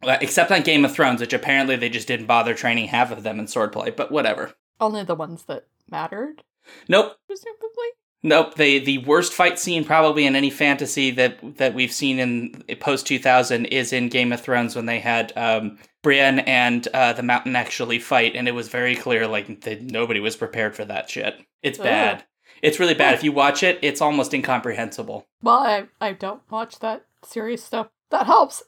Uh, 0.01 0.17
Except 0.21 0.49
on 0.49 0.61
Game 0.61 0.85
of 0.85 0.93
Thrones, 0.93 1.19
which 1.19 1.33
apparently 1.33 1.75
they 1.75 1.89
just 1.89 2.07
didn't 2.07 2.25
bother 2.25 2.53
training 2.53 2.87
half 2.87 3.11
of 3.11 3.23
them 3.23 3.37
in 3.37 3.47
swordplay, 3.47 3.93
but 3.93 4.13
whatever. 4.13 4.53
Only 4.79 5.03
the 5.03 5.15
ones 5.15 5.43
that 5.43 5.65
mattered, 5.91 6.43
Nope. 6.87 7.17
presumably. 7.27 7.89
Nope. 8.21 8.55
The 8.55 8.79
the 8.79 8.97
worst 8.99 9.33
fight 9.33 9.57
scene 9.57 9.85
probably 9.85 10.25
in 10.25 10.35
any 10.35 10.49
fantasy 10.49 11.11
that 11.11 11.57
that 11.57 11.73
we've 11.73 11.91
seen 11.91 12.19
in 12.19 12.63
post 12.79 13.07
two 13.07 13.19
thousand 13.19 13.67
is 13.67 13.93
in 13.93 14.09
Game 14.09 14.33
of 14.33 14.41
Thrones 14.41 14.75
when 14.75 14.85
they 14.85 14.99
had 14.99 15.31
um, 15.37 15.79
Brienne 16.01 16.39
and 16.39 16.87
uh, 16.93 17.13
the 17.13 17.23
Mountain 17.23 17.55
actually 17.55 17.99
fight, 17.99 18.35
and 18.35 18.47
it 18.47 18.53
was 18.53 18.67
very 18.67 18.95
clear 18.95 19.27
like 19.27 19.61
that 19.61 19.81
nobody 19.81 20.19
was 20.19 20.35
prepared 20.35 20.75
for 20.75 20.83
that 20.85 21.09
shit. 21.09 21.39
It's 21.61 21.77
bad. 21.77 22.25
It's 22.61 22.79
really 22.79 22.93
bad. 22.93 23.13
If 23.13 23.23
you 23.23 23.31
watch 23.31 23.63
it, 23.63 23.79
it's 23.81 24.01
almost 24.01 24.33
incomprehensible. 24.33 25.27
Well, 25.41 25.59
I, 25.59 25.87
I 26.01 26.13
don't 26.13 26.41
watch 26.49 26.79
that 26.79 27.05
serious 27.23 27.63
stuff. 27.63 27.87
That 28.11 28.25
helps. 28.25 28.63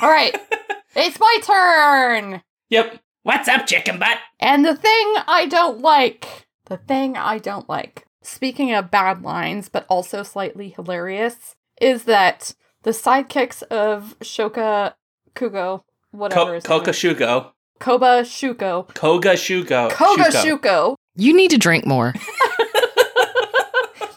All 0.00 0.10
right. 0.10 0.36
it's 0.96 1.18
my 1.18 1.38
turn. 1.42 2.42
Yep. 2.68 3.00
What's 3.22 3.48
up, 3.48 3.66
chicken 3.66 3.98
butt? 3.98 4.18
And 4.38 4.64
the 4.64 4.76
thing 4.76 5.14
I 5.26 5.46
don't 5.48 5.80
like, 5.80 6.46
the 6.66 6.76
thing 6.76 7.16
I 7.16 7.38
don't 7.38 7.68
like, 7.68 8.05
speaking 8.26 8.72
of 8.74 8.90
bad 8.90 9.22
lines, 9.22 9.68
but 9.68 9.86
also 9.88 10.22
slightly 10.22 10.70
hilarious, 10.70 11.54
is 11.80 12.04
that 12.04 12.54
the 12.82 12.90
sidekicks 12.90 13.62
of 13.64 14.16
Shoka 14.20 14.94
Kugo, 15.34 15.82
whatever 16.10 16.46
Ko- 16.46 16.54
his 16.54 16.68
name 16.68 16.78
Koga 16.78 16.90
Shugo. 16.92 17.50
Koba 17.78 18.22
Shuko, 18.22 18.94
Koga 18.94 19.32
Shugo. 19.34 19.90
Koga 19.90 20.24
Shuko. 20.24 20.60
Shuko, 20.60 20.94
You 21.14 21.36
need 21.36 21.50
to 21.50 21.58
drink 21.58 21.84
more. 21.86 22.14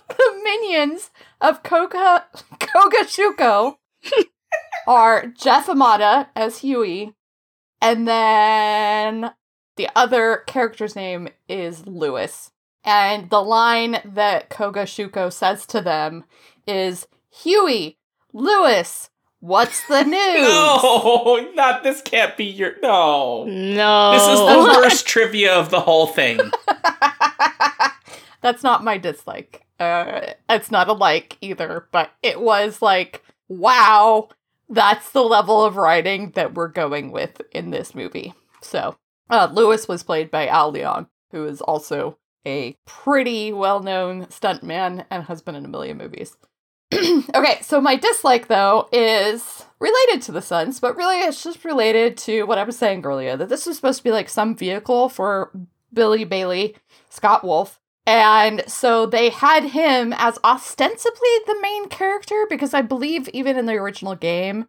the 0.09 0.41
minions 0.43 1.11
of 1.41 1.61
Koga 1.63 2.25
Koga 2.59 3.03
Shuko 3.03 3.75
are 4.87 5.27
Jeff 5.27 5.67
Imada 5.67 6.27
as 6.35 6.59
Huey, 6.59 7.13
and 7.81 8.07
then 8.07 9.31
the 9.75 9.89
other 9.95 10.43
character's 10.47 10.95
name 10.95 11.29
is 11.47 11.85
Lewis. 11.85 12.51
And 12.83 13.29
the 13.29 13.41
line 13.41 13.99
that 14.05 14.49
Koga 14.49 14.83
Shuko 14.83 15.31
says 15.31 15.65
to 15.67 15.81
them 15.81 16.23
is 16.67 17.07
Huey, 17.43 17.97
Lewis, 18.33 19.09
what's 19.39 19.85
the 19.87 20.03
news? 20.05 20.13
No, 20.41 21.51
not 21.55 21.83
this 21.83 22.01
can't 22.01 22.35
be 22.37 22.45
your 22.45 22.73
no. 22.81 23.45
No. 23.45 24.11
This 24.13 24.27
is 24.27 24.39
the 24.39 24.79
worst 24.81 25.05
trivia 25.05 25.53
of 25.53 25.69
the 25.69 25.81
whole 25.81 26.07
thing. 26.07 26.39
That's 28.41 28.63
not 28.63 28.83
my 28.83 28.97
dislike. 28.97 29.65
Uh, 29.79 30.33
it's 30.49 30.71
not 30.71 30.87
a 30.87 30.93
like 30.93 31.37
either, 31.41 31.87
but 31.91 32.11
it 32.23 32.39
was 32.39 32.81
like, 32.81 33.21
wow, 33.49 34.29
that's 34.69 35.11
the 35.11 35.23
level 35.23 35.63
of 35.63 35.75
writing 35.77 36.31
that 36.31 36.53
we're 36.53 36.67
going 36.67 37.11
with 37.11 37.41
in 37.51 37.71
this 37.71 37.95
movie. 37.95 38.33
So, 38.61 38.95
uh, 39.29 39.49
Lewis 39.51 39.87
was 39.87 40.03
played 40.03 40.31
by 40.31 40.47
Al 40.47 40.71
Leong, 40.73 41.07
who 41.31 41.45
is 41.45 41.61
also 41.61 42.17
a 42.45 42.77
pretty 42.85 43.51
well 43.51 43.81
known 43.81 44.25
stuntman 44.27 45.05
and 45.09 45.23
has 45.25 45.41
been 45.41 45.55
in 45.55 45.65
a 45.65 45.69
million 45.69 45.97
movies. 45.97 46.37
okay, 46.93 47.59
so 47.61 47.79
my 47.79 47.95
dislike 47.95 48.47
though 48.47 48.89
is 48.91 49.65
related 49.79 50.21
to 50.23 50.31
the 50.31 50.41
Suns, 50.41 50.79
but 50.79 50.95
really 50.95 51.19
it's 51.19 51.43
just 51.43 51.63
related 51.63 52.17
to 52.17 52.43
what 52.43 52.57
I 52.57 52.63
was 52.63 52.77
saying 52.77 53.05
earlier 53.05 53.37
that 53.37 53.49
this 53.49 53.65
was 53.65 53.75
supposed 53.75 53.99
to 53.99 54.03
be 54.03 54.11
like 54.11 54.29
some 54.29 54.55
vehicle 54.55 55.09
for 55.09 55.51
Billy 55.93 56.23
Bailey, 56.23 56.75
Scott 57.09 57.43
Wolf. 57.43 57.79
And 58.05 58.63
so 58.67 59.05
they 59.05 59.29
had 59.29 59.65
him 59.65 60.13
as 60.17 60.39
ostensibly 60.43 61.29
the 61.45 61.59
main 61.61 61.89
character 61.89 62.47
because 62.49 62.73
I 62.73 62.81
believe 62.81 63.29
even 63.29 63.55
in 63.55 63.67
the 63.67 63.73
original 63.73 64.15
game, 64.15 64.67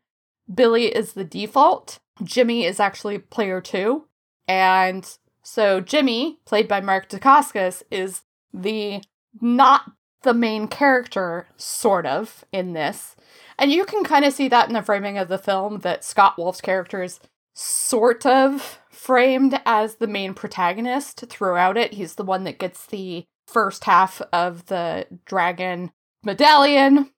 Billy 0.52 0.86
is 0.86 1.14
the 1.14 1.24
default. 1.24 2.00
Jimmy 2.22 2.64
is 2.64 2.78
actually 2.78 3.18
player 3.18 3.62
two. 3.62 4.04
And 4.46 5.08
so 5.42 5.80
Jimmy, 5.80 6.38
played 6.44 6.68
by 6.68 6.80
Mark 6.80 7.08
Dacascos, 7.08 7.82
is 7.90 8.22
the 8.52 9.02
not 9.40 9.92
the 10.22 10.34
main 10.34 10.68
character, 10.68 11.48
sort 11.56 12.04
of, 12.04 12.44
in 12.52 12.72
this. 12.74 13.16
And 13.58 13.72
you 13.72 13.84
can 13.84 14.04
kind 14.04 14.24
of 14.24 14.32
see 14.32 14.48
that 14.48 14.68
in 14.68 14.74
the 14.74 14.82
framing 14.82 15.16
of 15.18 15.28
the 15.28 15.38
film 15.38 15.78
that 15.78 16.04
Scott 16.04 16.36
Wolf's 16.36 16.60
character 16.60 17.02
is 17.02 17.20
sort 17.54 18.26
of 18.26 18.80
framed 18.90 19.60
as 19.64 19.96
the 19.96 20.06
main 20.06 20.34
protagonist 20.34 21.24
throughout 21.28 21.76
it. 21.76 21.94
He's 21.94 22.16
the 22.16 22.24
one 22.24 22.44
that 22.44 22.58
gets 22.58 22.86
the 22.86 23.24
first 23.46 23.84
half 23.84 24.20
of 24.32 24.66
the 24.66 25.06
dragon 25.24 25.90
medallion, 26.22 27.10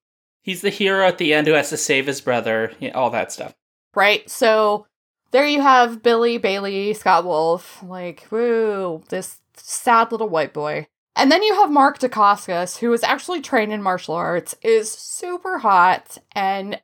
He's 0.42 0.60
the 0.60 0.70
hero 0.70 1.06
at 1.06 1.18
the 1.18 1.32
end 1.32 1.46
who 1.46 1.52
has 1.52 1.70
to 1.70 1.76
save 1.76 2.06
his 2.08 2.20
brother, 2.20 2.72
all 2.94 3.10
that 3.10 3.30
stuff. 3.30 3.54
right? 3.94 4.28
So 4.28 4.86
there 5.32 5.46
you 5.46 5.60
have 5.60 6.02
Billy 6.02 6.38
Bailey, 6.38 6.94
Scott 6.94 7.24
Wolf, 7.24 7.82
like, 7.82 8.26
woo, 8.30 9.02
this 9.08 9.40
sad 9.56 10.12
little 10.12 10.28
white 10.28 10.52
boy. 10.52 10.86
And 11.16 11.30
then 11.30 11.42
you 11.42 11.54
have 11.54 11.70
Mark 11.70 11.98
Dacascos, 11.98 12.78
who 12.78 12.92
is 12.92 13.02
actually 13.02 13.40
trained 13.40 13.72
in 13.72 13.82
martial 13.82 14.14
arts, 14.14 14.54
is 14.62 14.90
super 14.90 15.58
hot 15.58 16.18
and 16.32 16.80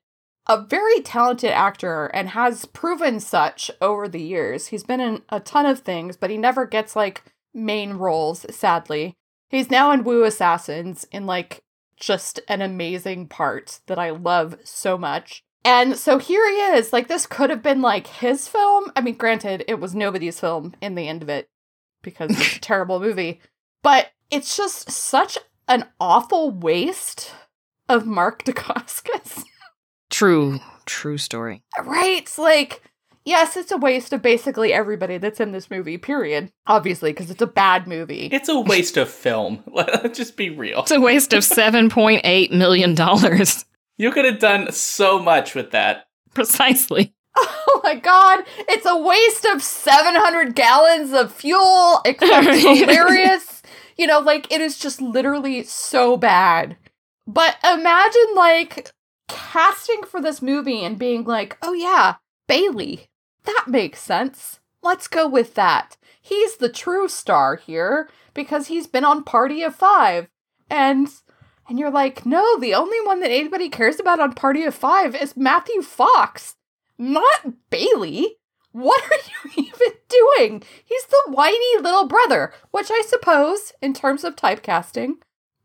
a 0.46 0.60
very 0.62 1.00
talented 1.00 1.50
actor 1.50 2.06
and 2.06 2.30
has 2.30 2.64
proven 2.64 3.20
such 3.20 3.70
over 3.80 4.08
the 4.08 4.20
years. 4.20 4.68
He's 4.68 4.84
been 4.84 5.00
in 5.00 5.22
a 5.28 5.40
ton 5.40 5.66
of 5.66 5.80
things, 5.80 6.16
but 6.16 6.30
he 6.30 6.38
never 6.38 6.66
gets 6.66 6.96
like 6.96 7.22
main 7.54 7.94
roles, 7.94 8.46
sadly. 8.54 9.14
He's 9.50 9.70
now 9.70 9.92
in 9.92 10.04
Wu 10.04 10.24
Assassins 10.24 11.06
in 11.10 11.26
like 11.26 11.62
just 11.96 12.40
an 12.48 12.62
amazing 12.62 13.28
part 13.28 13.80
that 13.86 13.98
I 13.98 14.10
love 14.10 14.56
so 14.64 14.96
much. 14.96 15.42
And 15.64 15.96
so 15.96 16.18
here 16.18 16.48
he 16.50 16.56
is. 16.78 16.92
Like, 16.92 17.08
this 17.08 17.26
could 17.26 17.50
have 17.50 17.62
been 17.62 17.82
like 17.82 18.06
his 18.06 18.48
film. 18.48 18.90
I 18.96 19.00
mean, 19.00 19.16
granted, 19.16 19.64
it 19.68 19.80
was 19.80 19.94
nobody's 19.94 20.40
film 20.40 20.74
in 20.80 20.94
the 20.94 21.08
end 21.08 21.22
of 21.22 21.28
it 21.28 21.48
because 22.02 22.30
it's 22.30 22.56
a 22.56 22.60
terrible 22.62 23.00
movie. 23.00 23.40
But 23.82 24.08
it's 24.30 24.56
just 24.56 24.90
such 24.90 25.36
an 25.68 25.84
awful 26.00 26.50
waste 26.50 27.32
of 27.88 28.06
Mark 28.06 28.44
Dacascos. 28.46 29.44
True, 30.10 30.60
true 30.86 31.18
story. 31.18 31.62
right? 31.84 32.30
Like, 32.38 32.82
yes, 33.24 33.56
it's 33.56 33.70
a 33.72 33.76
waste 33.76 34.12
of 34.14 34.22
basically 34.22 34.72
everybody 34.72 35.18
that's 35.18 35.40
in 35.40 35.52
this 35.52 35.70
movie, 35.70 35.98
period. 35.98 36.50
Obviously, 36.66 37.12
because 37.12 37.30
it's 37.30 37.42
a 37.42 37.46
bad 37.46 37.86
movie. 37.86 38.28
It's 38.32 38.48
a 38.48 38.58
waste 38.58 38.96
of 38.96 39.10
film. 39.10 39.62
Let's 39.74 40.16
just 40.16 40.36
be 40.36 40.48
real. 40.50 40.80
It's 40.80 40.90
a 40.92 41.00
waste 41.00 41.34
of 41.34 41.40
$7.8 41.42 42.50
million. 42.52 42.94
You 43.98 44.12
could 44.12 44.24
have 44.24 44.38
done 44.38 44.72
so 44.72 45.18
much 45.18 45.54
with 45.54 45.72
that. 45.72 46.06
Precisely. 46.34 47.14
Oh 47.70 47.80
my 47.84 47.94
god, 47.94 48.44
it's 48.68 48.86
a 48.86 48.98
waste 48.98 49.44
of 49.44 49.62
700 49.62 50.56
gallons 50.56 51.12
of 51.12 51.32
fuel, 51.32 52.00
it's 52.04 52.20
hilarious. 52.80 53.62
You 53.96 54.08
know, 54.08 54.18
like, 54.18 54.50
it 54.50 54.60
is 54.60 54.78
just 54.78 55.00
literally 55.00 55.62
so 55.62 56.16
bad. 56.16 56.76
But 57.26 57.56
imagine, 57.62 58.34
like, 58.34 58.90
casting 59.28 60.02
for 60.02 60.20
this 60.20 60.42
movie 60.42 60.82
and 60.82 60.98
being 60.98 61.24
like, 61.24 61.56
oh 61.62 61.74
yeah, 61.74 62.16
Bailey. 62.48 63.06
That 63.44 63.66
makes 63.68 64.00
sense. 64.00 64.58
Let's 64.82 65.06
go 65.06 65.28
with 65.28 65.54
that. 65.54 65.96
He's 66.20 66.56
the 66.56 66.68
true 66.68 67.08
star 67.08 67.56
here 67.56 68.08
because 68.34 68.66
he's 68.66 68.86
been 68.86 69.04
on 69.04 69.24
Party 69.24 69.62
of 69.62 69.76
Five. 69.76 70.28
And 70.70 71.08
and 71.68 71.78
you're 71.78 71.90
like, 71.90 72.24
no, 72.26 72.58
the 72.58 72.74
only 72.74 73.00
one 73.02 73.20
that 73.20 73.30
anybody 73.30 73.68
cares 73.68 74.00
about 74.00 74.20
on 74.20 74.32
Party 74.34 74.64
of 74.64 74.74
Five 74.74 75.14
is 75.14 75.36
Matthew 75.36 75.82
Fox, 75.82 76.54
not 76.98 77.70
Bailey. 77.70 78.36
What 78.72 79.02
are 79.10 79.50
you 79.56 79.64
even 79.66 79.92
doing? 80.08 80.62
He's 80.84 81.04
the 81.06 81.22
whiny 81.28 81.78
little 81.80 82.06
brother, 82.06 82.52
which 82.70 82.88
I 82.90 83.02
suppose, 83.06 83.72
in 83.82 83.94
terms 83.94 84.24
of 84.24 84.36
typecasting, 84.36 85.14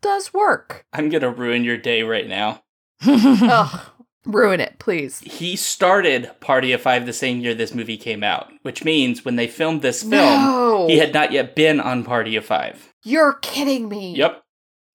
does 0.02 0.34
work. 0.34 0.86
I'm 0.94 1.10
gonna 1.10 1.30
ruin 1.32 1.64
your 1.64 1.78
day 1.78 2.04
right 2.04 2.28
now. 2.28 2.64
Ugh, 3.06 3.82
ruin 4.26 4.60
it, 4.60 4.78
please. 4.80 5.20
He 5.20 5.56
started 5.56 6.32
Party 6.40 6.72
of 6.74 6.82
Five 6.82 7.06
the 7.06 7.14
same 7.14 7.40
year 7.42 7.54
this 7.54 7.74
movie 7.74 7.98
came 7.98 8.24
out, 8.24 8.52
which 8.62 8.84
means 8.84 9.24
when 9.26 9.36
they 9.36 9.48
filmed 9.48 9.82
this 9.82 10.02
film, 10.02 10.12
No. 10.12 10.88
he 10.88 10.98
had 10.98 11.14
not 11.14 11.32
yet 11.32 11.56
been 11.56 11.80
on 11.80 12.04
Party 12.04 12.36
of 12.36 12.46
Five. 12.46 12.94
You're 13.04 13.34
kidding 13.34 13.90
me. 13.90 14.16
Yep. 14.16 14.43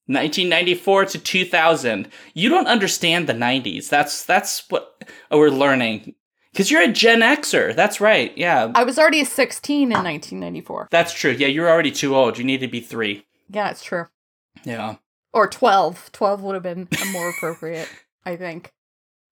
1994 0.08 1.04
to 1.06 1.18
2000. 1.18 2.08
You 2.34 2.48
don't 2.48 2.66
understand 2.66 3.26
the 3.26 3.34
90s. 3.34 3.88
That's 3.88 4.24
that's 4.24 4.68
what 4.68 5.04
we're 5.30 5.50
learning. 5.50 6.14
Cuz 6.56 6.70
you're 6.70 6.82
a 6.82 6.88
Gen 6.88 7.20
Xer. 7.20 7.76
That's 7.76 8.00
right. 8.00 8.36
Yeah. 8.36 8.72
I 8.74 8.84
was 8.84 8.98
already 8.98 9.24
16 9.24 9.82
in 9.82 9.88
1994. 9.90 10.88
That's 10.90 11.12
true. 11.12 11.30
Yeah, 11.30 11.48
you're 11.48 11.68
already 11.68 11.92
too 11.92 12.16
old. 12.16 12.38
You 12.38 12.44
need 12.44 12.60
to 12.60 12.68
be 12.68 12.80
3. 12.80 13.24
Yeah, 13.50 13.70
it's 13.70 13.84
true. 13.84 14.06
Yeah. 14.64 14.96
Or 15.32 15.46
12. 15.46 16.10
12 16.12 16.42
would 16.42 16.54
have 16.54 16.62
been 16.62 16.88
more 17.12 17.28
appropriate, 17.28 17.88
I 18.24 18.34
think. 18.36 18.72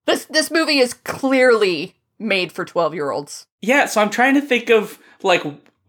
This 0.07 0.27
this 0.27 0.51
movie 0.51 0.79
is 0.79 0.95
clearly 0.95 1.97
made 2.19 2.53
for 2.53 2.65
12-year-olds. 2.65 3.47
Yeah, 3.61 3.87
so 3.87 4.01
I'm 4.01 4.11
trying 4.11 4.35
to 4.35 4.41
think 4.41 4.71
of 4.71 4.99
like 5.23 5.43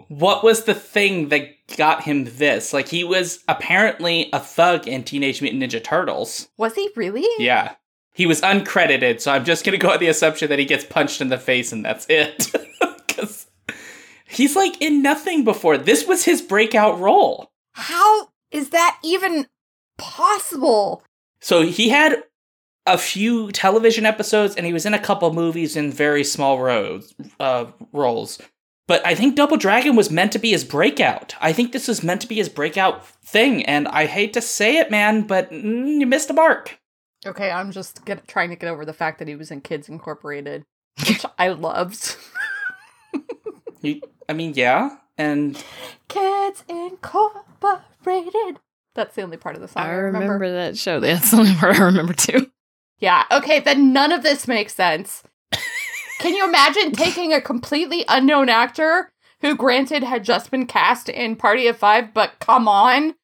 what 0.07 0.43
was 0.43 0.63
the 0.63 0.73
thing 0.73 1.29
that 1.29 1.49
got 1.75 2.03
him 2.03 2.25
this? 2.25 2.73
Like, 2.73 2.87
he 2.87 3.03
was 3.03 3.43
apparently 3.47 4.29
a 4.31 4.39
thug 4.39 4.87
in 4.87 5.03
Teenage 5.03 5.41
Mutant 5.41 5.63
Ninja 5.63 5.83
Turtles. 5.83 6.47
Was 6.57 6.75
he 6.75 6.89
really? 6.95 7.27
Yeah. 7.39 7.75
He 8.13 8.25
was 8.25 8.41
uncredited, 8.41 9.21
so 9.21 9.31
I'm 9.31 9.45
just 9.45 9.63
gonna 9.63 9.77
go 9.77 9.91
on 9.91 9.99
the 9.99 10.07
assumption 10.07 10.49
that 10.49 10.59
he 10.59 10.65
gets 10.65 10.83
punched 10.83 11.21
in 11.21 11.29
the 11.29 11.37
face 11.37 11.71
and 11.71 11.85
that's 11.85 12.05
it. 12.09 12.51
Because 13.07 13.47
he's 14.27 14.55
like 14.55 14.79
in 14.79 15.01
nothing 15.01 15.43
before. 15.43 15.75
This 15.79 16.05
was 16.05 16.23
his 16.25 16.39
breakout 16.39 16.99
role. 16.99 17.49
How 17.71 18.29
is 18.51 18.69
that 18.69 18.99
even 19.03 19.47
possible? 19.97 21.03
So 21.41 21.63
he 21.63 21.89
had 21.89 22.23
a 22.85 22.97
few 22.97 23.51
television 23.51 24.05
episodes 24.05 24.55
and 24.55 24.67
he 24.67 24.73
was 24.73 24.85
in 24.85 24.93
a 24.93 24.99
couple 24.99 25.33
movies 25.33 25.75
in 25.75 25.91
very 25.91 26.23
small 26.23 26.59
roles, 26.59 27.15
uh, 27.39 27.65
roles. 27.91 28.39
But 28.88 29.05
I 29.05 29.15
think 29.15 29.35
Double 29.35 29.57
Dragon 29.57 29.95
was 29.97 30.09
meant 30.09 30.31
to 30.31 30.39
be 30.39 30.51
his 30.51 30.63
breakout. 30.63 31.35
I 31.41 31.51
think 31.51 31.71
this 31.71 31.89
was 31.89 32.03
meant 32.03 32.21
to 32.21 32.27
be 32.27 32.35
his 32.35 32.47
breakout 32.47 33.05
thing, 33.05 33.65
and 33.65 33.88
I 33.89 34.05
hate 34.05 34.33
to 34.33 34.41
say 34.41 34.77
it, 34.77 34.89
man, 34.89 35.23
but 35.27 35.51
mm, 35.51 35.99
you 35.99 36.05
missed 36.05 36.29
the 36.29 36.33
mark. 36.33 36.79
Okay, 37.25 37.51
I'm 37.51 37.71
just 37.71 38.05
get, 38.05 38.27
trying 38.27 38.49
to 38.49 38.55
get 38.55 38.69
over 38.69 38.85
the 38.85 38.93
fact 38.93 39.19
that 39.19 39.27
he 39.27 39.35
was 39.35 39.51
in 39.51 39.59
Kids 39.59 39.89
Incorporated, 39.89 40.63
which 41.05 41.25
I 41.38 41.49
loved. 41.49 42.15
You, 43.81 44.01
I 44.29 44.33
mean, 44.33 44.53
yeah, 44.55 44.95
and 45.17 45.61
Kids 46.07 46.63
Incorporated. 46.69 48.59
That's 48.95 49.15
the 49.15 49.21
only 49.21 49.38
part 49.38 49.55
of 49.55 49.61
the 49.61 49.67
song 49.67 49.83
I, 49.83 49.89
I 49.89 49.95
remember 49.95 50.49
that 50.49 50.77
show. 50.77 50.99
That's 51.01 51.31
the 51.31 51.38
only 51.38 51.53
part 51.53 51.79
I 51.79 51.83
remember 51.83 52.13
too. 52.13 52.49
Yeah, 52.99 53.25
okay, 53.31 53.59
then 53.59 53.93
none 53.93 54.11
of 54.11 54.23
this 54.23 54.47
makes 54.47 54.73
sense. 54.73 55.23
Can 56.20 56.34
you 56.34 56.47
imagine 56.47 56.91
taking 56.91 57.34
a 57.34 57.41
completely 57.41 58.03
unknown 58.07 58.49
actor 58.49 59.11
who, 59.41 59.55
granted, 59.55 60.03
had 60.03 60.24
just 60.24 60.49
been 60.49 60.65
cast 60.65 61.09
in 61.09 61.36
Party 61.36 61.68
of 61.68 61.78
Five, 61.78 62.13
but 62.13 62.39
come 62.39 62.68
on, 62.68 63.15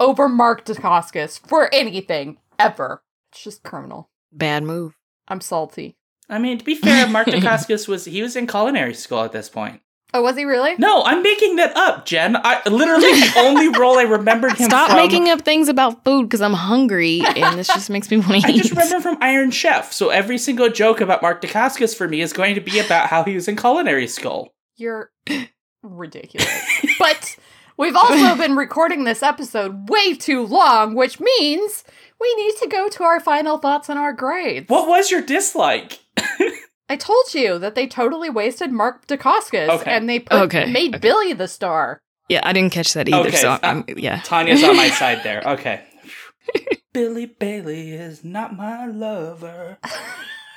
over 0.00 0.28
Mark 0.28 0.64
Dacascos 0.64 1.46
for 1.46 1.72
anything 1.74 2.38
ever? 2.58 3.02
It's 3.30 3.44
just 3.44 3.62
criminal. 3.62 4.08
Bad 4.32 4.62
move. 4.64 4.96
I'm 5.28 5.42
salty. 5.42 5.96
I 6.28 6.38
mean, 6.38 6.58
to 6.58 6.64
be 6.64 6.74
fair, 6.74 7.06
Mark 7.08 7.26
Dacascos 7.28 7.86
was 7.86 8.06
he 8.06 8.22
was 8.22 8.36
in 8.36 8.46
culinary 8.46 8.94
school 8.94 9.22
at 9.22 9.32
this 9.32 9.48
point. 9.48 9.82
Oh, 10.14 10.22
was 10.22 10.36
he 10.36 10.44
really? 10.44 10.74
No, 10.78 11.02
I'm 11.04 11.22
making 11.22 11.56
that 11.56 11.76
up, 11.76 12.06
Jen. 12.06 12.36
I 12.36 12.66
literally 12.66 13.10
the 13.12 13.32
only 13.38 13.68
role 13.78 13.98
I 13.98 14.04
remembered 14.04 14.52
him 14.52 14.56
from. 14.56 14.64
Stop 14.66 14.90
from. 14.90 14.96
making 14.96 15.28
up 15.28 15.42
things 15.42 15.68
about 15.68 16.02
food 16.02 16.24
because 16.24 16.40
I'm 16.40 16.54
hungry 16.54 17.20
and 17.20 17.58
this 17.58 17.66
just 17.66 17.90
makes 17.90 18.10
me 18.10 18.16
want 18.16 18.42
to 18.42 18.48
I 18.48 18.56
just 18.56 18.70
remember 18.70 18.96
him 18.96 19.02
from 19.02 19.18
Iron 19.20 19.50
Chef. 19.50 19.92
So 19.92 20.08
every 20.08 20.38
single 20.38 20.70
joke 20.70 21.02
about 21.02 21.20
Mark 21.20 21.42
Dacascos 21.42 21.94
for 21.94 22.08
me 22.08 22.22
is 22.22 22.32
going 22.32 22.54
to 22.54 22.60
be 22.62 22.78
about 22.78 23.08
how 23.08 23.22
he 23.22 23.34
was 23.34 23.48
in 23.48 23.56
culinary 23.56 24.06
school. 24.06 24.54
You're 24.76 25.10
ridiculous. 25.82 26.86
but 26.98 27.36
we've 27.76 27.96
also 27.96 28.34
been 28.36 28.56
recording 28.56 29.04
this 29.04 29.22
episode 29.22 29.90
way 29.90 30.14
too 30.14 30.46
long, 30.46 30.94
which 30.94 31.20
means 31.20 31.84
we 32.18 32.34
need 32.36 32.54
to 32.62 32.68
go 32.68 32.88
to 32.88 33.02
our 33.02 33.20
final 33.20 33.58
thoughts 33.58 33.90
and 33.90 33.98
our 33.98 34.14
grades. 34.14 34.70
What 34.70 34.88
was 34.88 35.10
your 35.10 35.20
dislike? 35.20 35.98
I 36.88 36.96
told 36.96 37.34
you 37.34 37.58
that 37.58 37.74
they 37.74 37.86
totally 37.86 38.30
wasted 38.30 38.72
Mark 38.72 39.06
Dacascos 39.06 39.68
Okay. 39.80 39.90
and 39.90 40.08
they 40.08 40.20
put, 40.20 40.40
Okay. 40.42 40.70
made 40.70 41.00
Billy 41.00 41.32
the 41.34 41.48
star. 41.48 42.00
yeah, 42.28 42.40
I 42.42 42.52
didn't 42.52 42.72
catch 42.72 42.92
that 42.94 43.08
either. 43.08 43.28
Okay, 43.28 43.36
so 43.36 43.50
uh, 43.50 43.58
I'm, 43.62 43.84
yeah. 43.96 44.20
Tonia's 44.22 44.62
on 44.64 44.76
my 44.76 44.88
side 45.00 45.22
there. 45.22 45.42
Okay. 45.44 45.82
Billy 46.92 47.26
Bailey 47.26 47.92
is 47.92 48.24
not 48.24 48.56
my 48.56 48.86
lover. 48.86 49.78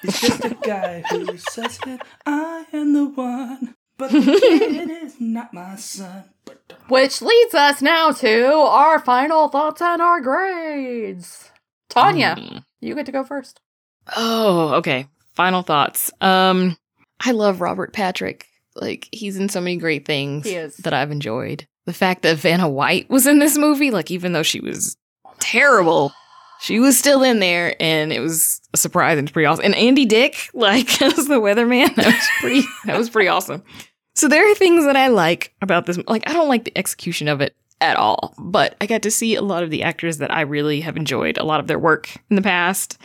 He's 0.02 0.20
just 0.22 0.46
a 0.46 0.56
guy 0.56 1.04
who 1.10 1.38
says 1.38 1.78
that 1.86 2.06
I 2.26 2.66
am 2.74 2.94
the 2.94 3.06
one. 3.06 3.76
But 3.98 4.12
the 4.12 4.22
kid 4.22 4.90
is 5.04 5.16
not 5.20 5.54
my 5.54 5.76
son. 5.76 6.24
Which 6.88 7.22
leads 7.22 7.54
us 7.54 7.82
now 7.82 8.12
to 8.12 8.52
our 8.54 8.98
final 9.00 9.48
thoughts 9.50 9.82
and 9.82 10.02
our 10.02 10.20
grades. 10.22 11.52
Tonia, 11.90 12.36
Mm. 12.38 12.64
you 12.80 12.96
get 12.96 13.06
to 13.06 13.12
go 13.12 13.24
first. 13.24 13.60
Oh, 14.16 14.74
okay. 14.76 15.08
Final 15.42 15.64
thoughts. 15.64 16.12
Um, 16.22 16.78
I 17.20 17.32
love 17.32 17.62
Robert 17.62 17.94
Patrick. 17.94 18.46
Like 18.76 19.10
he's 19.12 19.38
in 19.38 19.50
so 19.50 19.60
many 19.60 19.76
great 19.78 20.06
things 20.06 20.46
He 20.46 20.54
is. 20.56 20.78
that 20.78 20.94
I've 20.94 21.10
enjoyed. 21.10 21.68
The 21.88 21.94
fact 21.94 22.22
that 22.22 22.38
Vanna 22.38 22.70
White 22.70 23.10
was 23.10 23.26
in 23.26 23.40
this 23.40 23.58
movie, 23.58 23.90
like 23.90 24.12
even 24.12 24.34
though 24.34 24.44
she 24.44 24.60
was 24.60 24.98
terrible, 25.40 26.14
she 26.60 26.80
was 26.80 26.96
still 26.96 27.24
in 27.24 27.40
there, 27.40 27.76
and 27.80 28.14
it 28.14 28.20
was 28.20 28.62
a 28.74 28.78
surprise 28.78 29.18
and 29.18 29.34
pretty 29.34 29.48
awesome. 29.48 29.66
And 29.66 29.74
Andy 29.76 30.06
Dick, 30.06 30.50
like 30.54 31.02
as 31.02 31.28
the 31.28 31.42
weatherman, 31.42 31.96
that 31.96 32.06
was 32.06 32.30
pretty. 32.40 32.62
that 32.86 32.98
was 32.98 33.10
pretty 33.10 33.28
awesome. 33.28 33.64
So 34.14 34.28
there 34.28 34.50
are 34.50 34.54
things 34.56 34.86
that 34.86 34.96
I 34.96 35.08
like 35.08 35.56
about 35.62 35.88
this. 35.88 35.98
Like 36.08 36.30
I 36.30 36.34
don't 36.34 36.50
like 36.50 36.66
the 36.66 36.78
execution 36.78 37.28
of 37.28 37.42
it 37.42 37.56
at 37.82 37.98
all, 37.98 38.34
but 38.38 38.76
I 38.80 38.86
got 38.86 39.02
to 39.02 39.12
see 39.12 39.36
a 39.36 39.42
lot 39.42 39.64
of 39.64 39.70
the 39.70 39.84
actors 39.84 40.20
that 40.20 40.32
I 40.32 40.42
really 40.42 40.82
have 40.82 40.96
enjoyed 40.96 41.38
a 41.38 41.44
lot 41.44 41.60
of 41.60 41.68
their 41.68 41.80
work 41.80 42.16
in 42.30 42.36
the 42.36 42.42
past. 42.42 42.98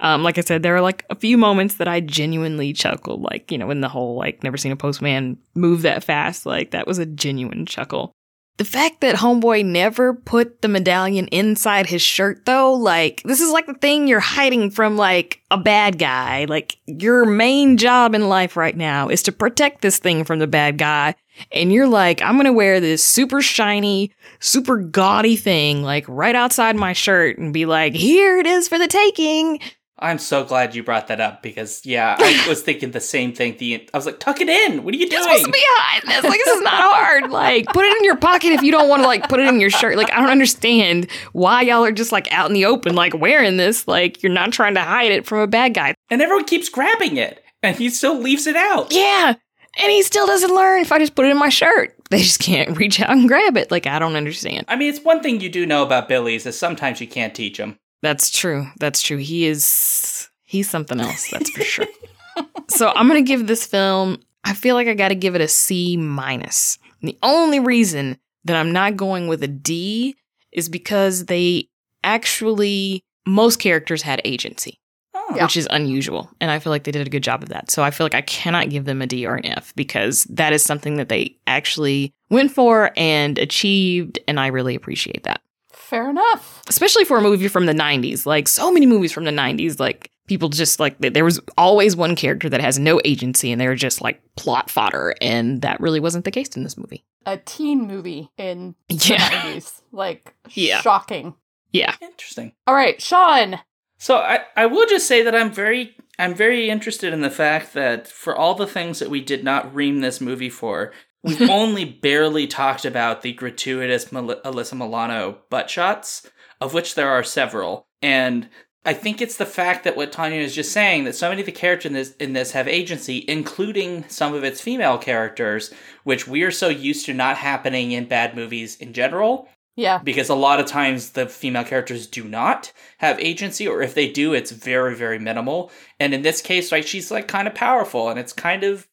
Um, 0.00 0.22
like 0.22 0.36
I 0.36 0.42
said, 0.42 0.62
there 0.62 0.74
are 0.74 0.80
like 0.80 1.04
a 1.08 1.14
few 1.14 1.38
moments 1.38 1.76
that 1.76 1.88
I 1.88 2.00
genuinely 2.00 2.72
chuckled, 2.72 3.22
like 3.22 3.50
you 3.50 3.58
know, 3.58 3.66
when 3.66 3.80
the 3.80 3.88
whole 3.88 4.16
like 4.16 4.42
never 4.42 4.56
seen 4.56 4.72
a 4.72 4.76
postman 4.76 5.38
move 5.54 5.82
that 5.82 6.04
fast, 6.04 6.44
like 6.44 6.72
that 6.72 6.86
was 6.86 6.98
a 6.98 7.06
genuine 7.06 7.64
chuckle. 7.64 8.12
The 8.56 8.64
fact 8.64 9.00
that 9.00 9.16
Homeboy 9.16 9.64
never 9.64 10.14
put 10.14 10.62
the 10.62 10.68
medallion 10.68 11.26
inside 11.28 11.86
his 11.86 12.02
shirt, 12.02 12.46
though, 12.46 12.72
like, 12.72 13.20
this 13.24 13.40
is 13.40 13.50
like 13.50 13.66
the 13.66 13.74
thing 13.74 14.06
you're 14.06 14.20
hiding 14.20 14.70
from, 14.70 14.96
like, 14.96 15.40
a 15.50 15.58
bad 15.58 15.98
guy. 15.98 16.44
Like, 16.44 16.76
your 16.86 17.24
main 17.24 17.76
job 17.78 18.14
in 18.14 18.28
life 18.28 18.56
right 18.56 18.76
now 18.76 19.08
is 19.08 19.24
to 19.24 19.32
protect 19.32 19.82
this 19.82 19.98
thing 19.98 20.22
from 20.22 20.38
the 20.38 20.46
bad 20.46 20.78
guy. 20.78 21.16
And 21.50 21.72
you're 21.72 21.88
like, 21.88 22.22
I'm 22.22 22.36
gonna 22.36 22.52
wear 22.52 22.78
this 22.78 23.04
super 23.04 23.42
shiny, 23.42 24.12
super 24.38 24.76
gaudy 24.78 25.34
thing, 25.34 25.82
like, 25.82 26.04
right 26.06 26.36
outside 26.36 26.76
my 26.76 26.92
shirt 26.92 27.38
and 27.38 27.52
be 27.52 27.66
like, 27.66 27.94
here 27.94 28.38
it 28.38 28.46
is 28.46 28.68
for 28.68 28.78
the 28.78 28.86
taking. 28.86 29.58
I'm 29.98 30.18
so 30.18 30.42
glad 30.44 30.74
you 30.74 30.82
brought 30.82 31.06
that 31.06 31.20
up 31.20 31.40
because, 31.40 31.86
yeah, 31.86 32.16
I 32.18 32.44
was 32.48 32.62
thinking 32.62 32.90
the 32.90 33.00
same 33.00 33.32
thing. 33.32 33.56
The 33.58 33.88
I 33.94 33.96
was 33.96 34.06
like, 34.06 34.18
tuck 34.18 34.40
it 34.40 34.48
in. 34.48 34.82
What 34.82 34.92
are 34.92 34.96
you 34.96 35.06
You're 35.08 35.22
supposed 35.22 35.44
to 35.44 35.50
doing? 35.50 35.52
be 35.52 35.62
hiding 35.62 36.10
this. 36.10 36.24
Like, 36.24 36.40
this 36.44 36.48
is 36.56 36.62
not 36.62 36.74
hard. 36.74 37.30
Like, 37.30 37.66
put 37.66 37.84
it 37.84 37.96
in 37.98 38.04
your 38.04 38.16
pocket 38.16 38.52
if 38.52 38.62
you 38.62 38.72
don't 38.72 38.88
want 38.88 39.02
to, 39.02 39.06
like, 39.06 39.28
put 39.28 39.38
it 39.38 39.46
in 39.46 39.60
your 39.60 39.70
shirt. 39.70 39.96
Like, 39.96 40.12
I 40.12 40.20
don't 40.20 40.30
understand 40.30 41.08
why 41.32 41.62
y'all 41.62 41.84
are 41.84 41.92
just, 41.92 42.10
like, 42.10 42.30
out 42.32 42.48
in 42.48 42.54
the 42.54 42.64
open, 42.66 42.96
like, 42.96 43.14
wearing 43.16 43.56
this. 43.56 43.86
Like, 43.86 44.20
you're 44.22 44.32
not 44.32 44.52
trying 44.52 44.74
to 44.74 44.82
hide 44.82 45.12
it 45.12 45.26
from 45.26 45.38
a 45.38 45.46
bad 45.46 45.74
guy. 45.74 45.94
And 46.10 46.20
everyone 46.20 46.44
keeps 46.44 46.68
grabbing 46.68 47.16
it, 47.16 47.42
and 47.62 47.76
he 47.76 47.88
still 47.88 48.18
leaves 48.18 48.48
it 48.48 48.56
out. 48.56 48.92
Yeah. 48.92 49.34
And 49.82 49.90
he 49.90 50.02
still 50.02 50.26
doesn't 50.26 50.54
learn 50.54 50.82
if 50.82 50.92
I 50.92 50.98
just 50.98 51.14
put 51.14 51.24
it 51.26 51.30
in 51.30 51.38
my 51.38 51.48
shirt. 51.48 51.96
They 52.10 52.18
just 52.18 52.38
can't 52.40 52.76
reach 52.76 53.00
out 53.00 53.10
and 53.10 53.26
grab 53.28 53.56
it. 53.56 53.70
Like, 53.70 53.86
I 53.86 53.98
don't 53.98 54.14
understand. 54.16 54.66
I 54.68 54.76
mean, 54.76 54.88
it's 54.92 55.04
one 55.04 55.20
thing 55.22 55.40
you 55.40 55.48
do 55.48 55.66
know 55.66 55.82
about 55.82 56.08
Billy's 56.08 56.46
is 56.46 56.58
sometimes 56.58 57.00
you 57.00 57.08
can't 57.08 57.34
teach 57.34 57.58
them. 57.58 57.78
That's 58.04 58.28
true. 58.28 58.66
That's 58.78 59.00
true. 59.00 59.16
He 59.16 59.46
is 59.46 60.28
he's 60.42 60.68
something 60.68 61.00
else, 61.00 61.30
that's 61.30 61.48
for 61.48 61.62
sure. 61.62 61.86
so 62.68 62.92
I'm 62.94 63.08
gonna 63.08 63.22
give 63.22 63.46
this 63.46 63.64
film, 63.64 64.20
I 64.44 64.52
feel 64.52 64.74
like 64.74 64.88
I 64.88 64.92
gotta 64.92 65.14
give 65.14 65.34
it 65.34 65.40
a 65.40 65.48
C 65.48 65.96
minus. 65.96 66.78
The 67.00 67.16
only 67.22 67.60
reason 67.60 68.18
that 68.44 68.56
I'm 68.56 68.72
not 68.72 68.98
going 68.98 69.26
with 69.26 69.42
a 69.42 69.48
D 69.48 70.16
is 70.52 70.68
because 70.68 71.24
they 71.24 71.70
actually 72.02 73.02
most 73.24 73.56
characters 73.56 74.02
had 74.02 74.20
agency. 74.26 74.78
Oh. 75.14 75.38
Which 75.42 75.56
is 75.56 75.66
unusual. 75.70 76.30
And 76.42 76.50
I 76.50 76.58
feel 76.58 76.72
like 76.72 76.84
they 76.84 76.90
did 76.92 77.06
a 77.06 77.10
good 77.10 77.22
job 77.22 77.42
of 77.42 77.48
that. 77.48 77.70
So 77.70 77.82
I 77.82 77.90
feel 77.90 78.04
like 78.04 78.14
I 78.14 78.20
cannot 78.20 78.68
give 78.68 78.84
them 78.84 79.00
a 79.00 79.06
D 79.06 79.26
or 79.26 79.36
an 79.36 79.46
F 79.46 79.74
because 79.76 80.24
that 80.24 80.52
is 80.52 80.62
something 80.62 80.96
that 80.96 81.08
they 81.08 81.38
actually 81.46 82.12
went 82.28 82.52
for 82.52 82.90
and 82.98 83.38
achieved. 83.38 84.18
And 84.28 84.38
I 84.38 84.48
really 84.48 84.74
appreciate 84.74 85.22
that 85.22 85.40
Fair 85.84 86.08
enough. 86.10 86.62
especially 86.68 87.04
for 87.04 87.18
a 87.18 87.22
movie 87.22 87.48
from 87.48 87.66
the 87.66 87.72
90s 87.74 88.26
like 88.26 88.48
so 88.48 88.72
many 88.72 88.86
movies 88.86 89.12
from 89.12 89.24
the 89.24 89.30
90s 89.30 89.78
like 89.78 90.10
people 90.26 90.48
just 90.48 90.80
like 90.80 90.96
there 90.98 91.24
was 91.24 91.38
always 91.58 91.94
one 91.94 92.16
character 92.16 92.48
that 92.48 92.60
has 92.60 92.78
no 92.78 93.00
agency 93.04 93.52
and 93.52 93.60
they're 93.60 93.74
just 93.74 94.00
like 94.00 94.22
plot 94.36 94.70
fodder 94.70 95.14
and 95.20 95.60
that 95.62 95.78
really 95.80 96.00
wasn't 96.00 96.24
the 96.24 96.30
case 96.30 96.48
in 96.56 96.62
this 96.64 96.76
movie 96.78 97.04
A 97.26 97.36
teen 97.36 97.86
movie 97.86 98.30
in 98.38 98.74
the 98.88 98.94
90s. 98.96 99.80
Like, 99.92 100.34
Yeah. 100.54 100.80
shocking. 100.80 101.34
yeah 101.72 101.94
Interesting. 102.00 102.52
All 102.66 102.74
right, 102.74 103.00
Shaun. 103.00 103.60
So 103.98 104.16
I, 104.16 104.40
I 104.56 104.66
will 104.66 104.86
just 104.86 105.06
say 105.06 105.22
that 105.22 105.34
I'm 105.36 105.52
very 105.52 105.96
I'm 106.18 106.34
very 106.34 106.68
interested 106.70 107.12
in 107.12 107.20
the 107.20 107.30
fact 107.30 107.74
that 107.74 108.06
for 108.08 108.34
all 108.36 108.54
the 108.54 108.66
things 108.66 108.98
that 109.00 109.10
we 109.10 109.20
did 109.20 109.44
not 109.44 109.74
ream 109.74 110.00
this 110.00 110.20
movie 110.20 110.50
for, 110.50 110.92
we've 111.24 111.42
only 111.50 111.84
barely 111.84 112.46
talked 112.46 112.84
about 112.84 113.22
the 113.22 113.32
gratuitous 113.32 114.12
Mel- 114.12 114.40
Alyssa 114.44 114.74
Milano 114.74 115.38
butt 115.50 115.68
shots, 115.70 116.28
of 116.60 116.74
which 116.74 116.94
there 116.94 117.08
are 117.10 117.24
several. 117.24 117.86
And 118.02 118.48
I 118.86 118.92
think 118.92 119.22
it's 119.22 119.38
the 119.38 119.46
fact 119.46 119.84
that 119.84 119.96
what 119.96 120.12
Tonia 120.12 120.40
is 120.40 120.54
just 120.54 120.70
saying 120.70 121.04
that 121.04 121.14
so 121.14 121.30
many 121.30 121.40
of 121.40 121.46
the 121.46 121.52
characters 121.52 121.86
in 121.88 121.94
this 121.94 122.12
in 122.16 122.32
this 122.34 122.52
have 122.52 122.68
agency, 122.68 123.24
including 123.26 124.04
some 124.08 124.34
of 124.34 124.44
its 124.44 124.60
female 124.60 124.98
characters, 124.98 125.72
which 126.04 126.28
we 126.28 126.42
are 126.42 126.50
so 126.50 126.68
used 126.68 127.06
to 127.06 127.14
not 127.14 127.36
happening 127.38 127.92
in 127.92 128.06
bad 128.06 128.36
movies 128.36 128.76
in 128.76 128.92
general 128.92 129.48
Yeah. 129.74 129.98
because 130.04 130.28
a 130.28 130.34
lot 130.34 130.60
of 130.60 130.66
times 130.66 131.10
the 131.12 131.26
female 131.26 131.64
characters 131.64 132.06
do 132.06 132.24
not 132.24 132.72
have 132.98 133.18
agency 133.18 133.66
or 133.66 133.80
if 133.80 133.94
they 133.94 134.08
do 134.10 134.34
it's 134.34 134.50
very 134.50 134.94
very 134.94 135.18
minimal 135.18 135.70
and 135.98 136.12
in 136.14 136.20
this 136.22 136.40
case 136.42 136.70
like 136.70 136.86
she's 136.86 137.10
like 137.10 137.26
kind 137.26 137.48
of 137.48 137.54
powerful 137.54 138.08
and 138.10 138.18
it's 138.20 138.32
kind 138.34 138.62
of 138.64 138.86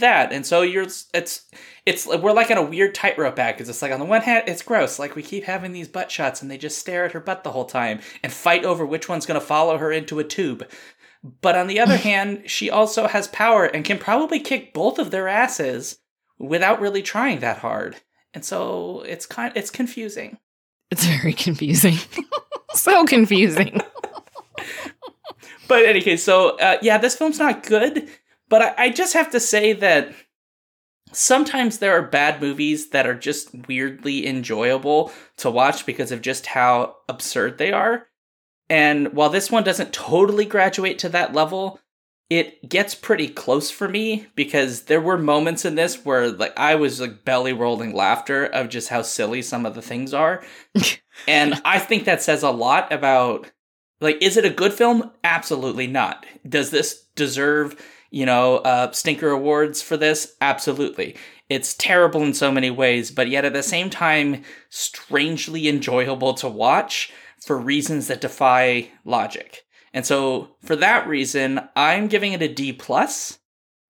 that. 0.00 0.32
And 0.32 0.44
so 0.44 0.62
you're 0.62 0.86
it's 1.14 1.46
it's 1.86 2.06
we're 2.06 2.32
like 2.32 2.50
on 2.50 2.58
a 2.58 2.62
weird 2.62 2.94
tightrope 2.94 3.38
act 3.38 3.58
because 3.58 3.68
it's 3.68 3.82
like 3.82 3.92
on 3.92 3.98
the 3.98 4.04
one 4.04 4.22
hand 4.22 4.44
it's 4.48 4.62
gross, 4.62 4.98
like 4.98 5.16
we 5.16 5.22
keep 5.22 5.44
having 5.44 5.72
these 5.72 5.88
butt 5.88 6.10
shots 6.10 6.42
and 6.42 6.50
they 6.50 6.58
just 6.58 6.78
stare 6.78 7.04
at 7.04 7.12
her 7.12 7.20
butt 7.20 7.44
the 7.44 7.52
whole 7.52 7.64
time 7.64 8.00
and 8.22 8.32
fight 8.32 8.64
over 8.64 8.84
which 8.84 9.08
one's 9.08 9.26
going 9.26 9.40
to 9.40 9.46
follow 9.46 9.78
her 9.78 9.92
into 9.92 10.18
a 10.18 10.24
tube. 10.24 10.68
But 11.40 11.56
on 11.56 11.66
the 11.66 11.80
other 11.80 11.96
hand, 12.08 12.50
she 12.50 12.70
also 12.70 13.06
has 13.06 13.28
power 13.28 13.64
and 13.64 13.84
can 13.84 13.98
probably 13.98 14.40
kick 14.40 14.72
both 14.72 14.98
of 14.98 15.10
their 15.10 15.28
asses 15.28 15.98
without 16.38 16.80
really 16.80 17.02
trying 17.02 17.40
that 17.40 17.58
hard. 17.58 17.96
And 18.34 18.44
so 18.44 19.02
it's 19.06 19.26
kind 19.26 19.52
it's 19.56 19.70
confusing. 19.70 20.38
It's 20.90 21.04
very 21.04 21.32
confusing. 21.32 21.96
so 22.74 23.04
confusing. 23.04 23.80
But 25.68 25.82
in 25.82 25.90
any 25.90 26.00
case, 26.00 26.24
so 26.24 26.56
uh, 26.56 26.78
yeah, 26.82 26.98
this 26.98 27.14
film's 27.14 27.38
not 27.38 27.62
good. 27.62 28.08
But 28.48 28.62
I, 28.62 28.74
I 28.84 28.90
just 28.90 29.14
have 29.14 29.30
to 29.32 29.40
say 29.40 29.72
that 29.74 30.14
sometimes 31.12 31.78
there 31.78 31.92
are 31.92 32.02
bad 32.02 32.40
movies 32.40 32.90
that 32.90 33.06
are 33.06 33.14
just 33.14 33.50
weirdly 33.66 34.26
enjoyable 34.26 35.12
to 35.38 35.50
watch 35.50 35.86
because 35.86 36.12
of 36.12 36.22
just 36.22 36.46
how 36.46 36.96
absurd 37.08 37.58
they 37.58 37.72
are. 37.72 38.06
And 38.70 39.14
while 39.14 39.30
this 39.30 39.50
one 39.50 39.64
doesn't 39.64 39.92
totally 39.92 40.44
graduate 40.44 40.98
to 41.00 41.08
that 41.10 41.32
level, 41.32 41.80
it 42.28 42.68
gets 42.68 42.94
pretty 42.94 43.28
close 43.28 43.70
for 43.70 43.88
me 43.88 44.26
because 44.34 44.82
there 44.82 45.00
were 45.00 45.16
moments 45.16 45.64
in 45.64 45.76
this 45.76 46.04
where 46.04 46.30
like 46.30 46.52
I 46.58 46.74
was 46.74 47.00
like 47.00 47.24
belly 47.24 47.54
rolling 47.54 47.94
laughter 47.94 48.44
of 48.44 48.68
just 48.68 48.90
how 48.90 49.00
silly 49.00 49.40
some 49.40 49.64
of 49.64 49.74
the 49.74 49.82
things 49.82 50.12
are. 50.12 50.44
and 51.28 51.60
I 51.64 51.78
think 51.78 52.04
that 52.04 52.22
says 52.22 52.42
a 52.42 52.50
lot 52.50 52.92
about 52.92 53.50
like 54.00 54.18
is 54.20 54.36
it 54.36 54.44
a 54.44 54.50
good 54.50 54.74
film? 54.74 55.10
Absolutely 55.24 55.86
not. 55.86 56.26
Does 56.46 56.70
this 56.70 57.06
deserve, 57.16 57.80
you 58.10 58.26
know, 58.26 58.56
uh 58.58 58.90
stinker 58.92 59.30
awards 59.30 59.82
for 59.82 59.96
this? 59.96 60.34
Absolutely. 60.40 61.16
It's 61.48 61.74
terrible 61.74 62.22
in 62.22 62.34
so 62.34 62.52
many 62.52 62.70
ways, 62.70 63.10
but 63.10 63.28
yet 63.28 63.44
at 63.44 63.52
the 63.54 63.62
same 63.62 63.88
time 63.90 64.44
strangely 64.68 65.68
enjoyable 65.68 66.34
to 66.34 66.48
watch 66.48 67.12
for 67.44 67.58
reasons 67.58 68.08
that 68.08 68.20
defy 68.20 68.90
logic. 69.04 69.62
And 69.94 70.04
so 70.04 70.56
for 70.62 70.76
that 70.76 71.08
reason, 71.08 71.60
I'm 71.74 72.08
giving 72.08 72.32
it 72.32 72.42
a 72.42 72.48
D 72.52 72.72
plus 72.72 73.38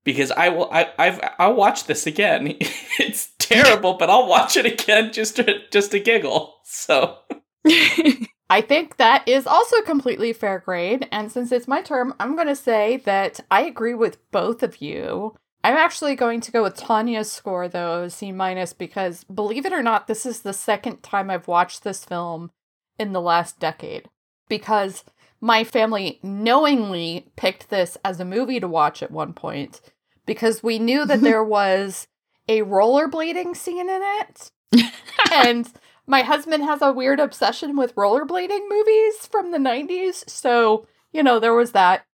because 0.05 0.31
I 0.31 0.49
will 0.49 0.71
I 0.71 0.91
I've 0.99 1.21
I'll 1.39 1.55
watch 1.55 1.85
this 1.85 2.07
again. 2.07 2.47
it's 2.99 3.33
terrible, 3.39 3.95
but 3.95 4.09
I'll 4.09 4.29
watch 4.29 4.57
it 4.57 4.67
again 4.67 5.13
just 5.13 5.37
to 5.37 5.61
just 5.71 5.91
to 5.91 6.01
giggle. 6.01 6.55
So 6.65 7.19
I 8.51 8.61
think 8.63 8.97
that 8.97 9.29
is 9.29 9.47
also 9.47 9.83
completely 9.83 10.33
fair 10.33 10.59
grade. 10.59 11.07
And 11.13 11.31
since 11.31 11.53
it's 11.53 11.69
my 11.69 11.83
term, 11.83 12.15
I'm 12.19 12.35
going 12.35 12.49
to 12.49 12.57
say 12.57 12.97
that 12.99 13.41
I 13.51 13.63
agree 13.63 13.95
with 13.95 14.19
both 14.31 14.63
of 14.63 14.81
you. 14.81 15.37
I'm 15.63 15.77
actually 15.77 16.15
going 16.15 16.41
to 16.43 16.53
go 16.53 16.63
with 16.63 16.77
Tonia's 16.77 17.31
score 17.31 17.69
though, 17.69 18.09
C 18.09 18.33
minus, 18.33 18.73
because 18.73 19.25
believe 19.25 19.67
it 19.67 19.73
or 19.73 19.83
not, 19.83 20.07
this 20.07 20.25
is 20.25 20.41
the 20.41 20.53
second 20.53 21.03
time 21.03 21.31
I've 21.31 21.49
watched 21.49 21.85
this 21.85 22.05
film 22.05 22.51
in 22.99 23.13
the 23.13 23.21
last 23.21 23.59
decade. 23.61 24.09
Because 24.49 25.05
my 25.41 25.63
family 25.63 26.19
knowingly 26.23 27.31
picked 27.37 27.69
this 27.69 27.99
as 28.05 28.19
a 28.19 28.25
movie 28.25 28.61
to 28.61 28.69
watch 28.69 29.03
at 29.03 29.11
one 29.11 29.35
point 29.35 29.81
because 30.27 30.63
we 30.63 30.79
knew 30.79 31.05
that 31.05 31.21
there 31.23 31.45
was 31.45 32.07
a 32.49 32.63
rollerblading 32.63 33.57
scene 33.57 33.91
in 33.91 34.01
it. 34.03 34.51
and 35.33 35.71
my 36.09 36.23
husband 36.23 36.65
has 36.65 36.83
a 36.83 36.93
weird 36.93 37.21
obsession 37.21 37.77
with 37.77 37.95
rollerblading 37.95 38.69
movies 38.69 39.27
from 39.31 39.53
the 39.53 39.59
90s, 39.59 40.29
so 40.29 40.87
you 41.13 41.23
know, 41.23 41.39
there 41.39 41.55
was 41.55 41.73
that. 41.73 42.05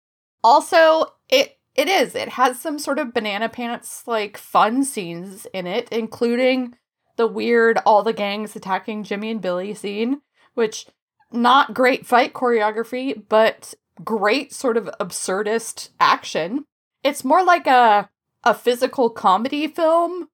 Also, 0.42 1.07
it 1.28 1.59
it 1.74 1.88
is. 1.88 2.14
It 2.14 2.30
has 2.30 2.61
some 2.61 2.78
sort 2.78 2.99
of 2.99 3.14
banana 3.14 3.49
pants 3.49 4.07
like 4.07 4.36
fun 4.36 4.84
scenes 4.84 5.47
in 5.53 5.66
it, 5.66 5.88
including 5.90 6.76
the 7.16 7.26
weird 7.26 7.78
all 7.86 8.03
the 8.03 8.12
gangs 8.12 8.55
attacking 8.55 9.05
Jimmy 9.05 9.30
and 9.30 9.40
Billy 9.40 9.74
scene, 9.74 10.20
which 10.55 10.86
not 11.32 11.74
great 11.74 12.07
fight 12.07 12.32
choreography, 12.32 13.22
but 13.28 13.74
great 14.03 14.53
sort 14.53 14.76
of 14.76 14.90
absurdist 15.01 15.90
action. 15.99 16.64
It's 17.03 17.24
more 17.24 17.45
like 17.45 17.66
a 17.66 18.09
a 18.45 18.55
physical 18.55 19.11
comedy 19.11 19.66
film 19.66 20.28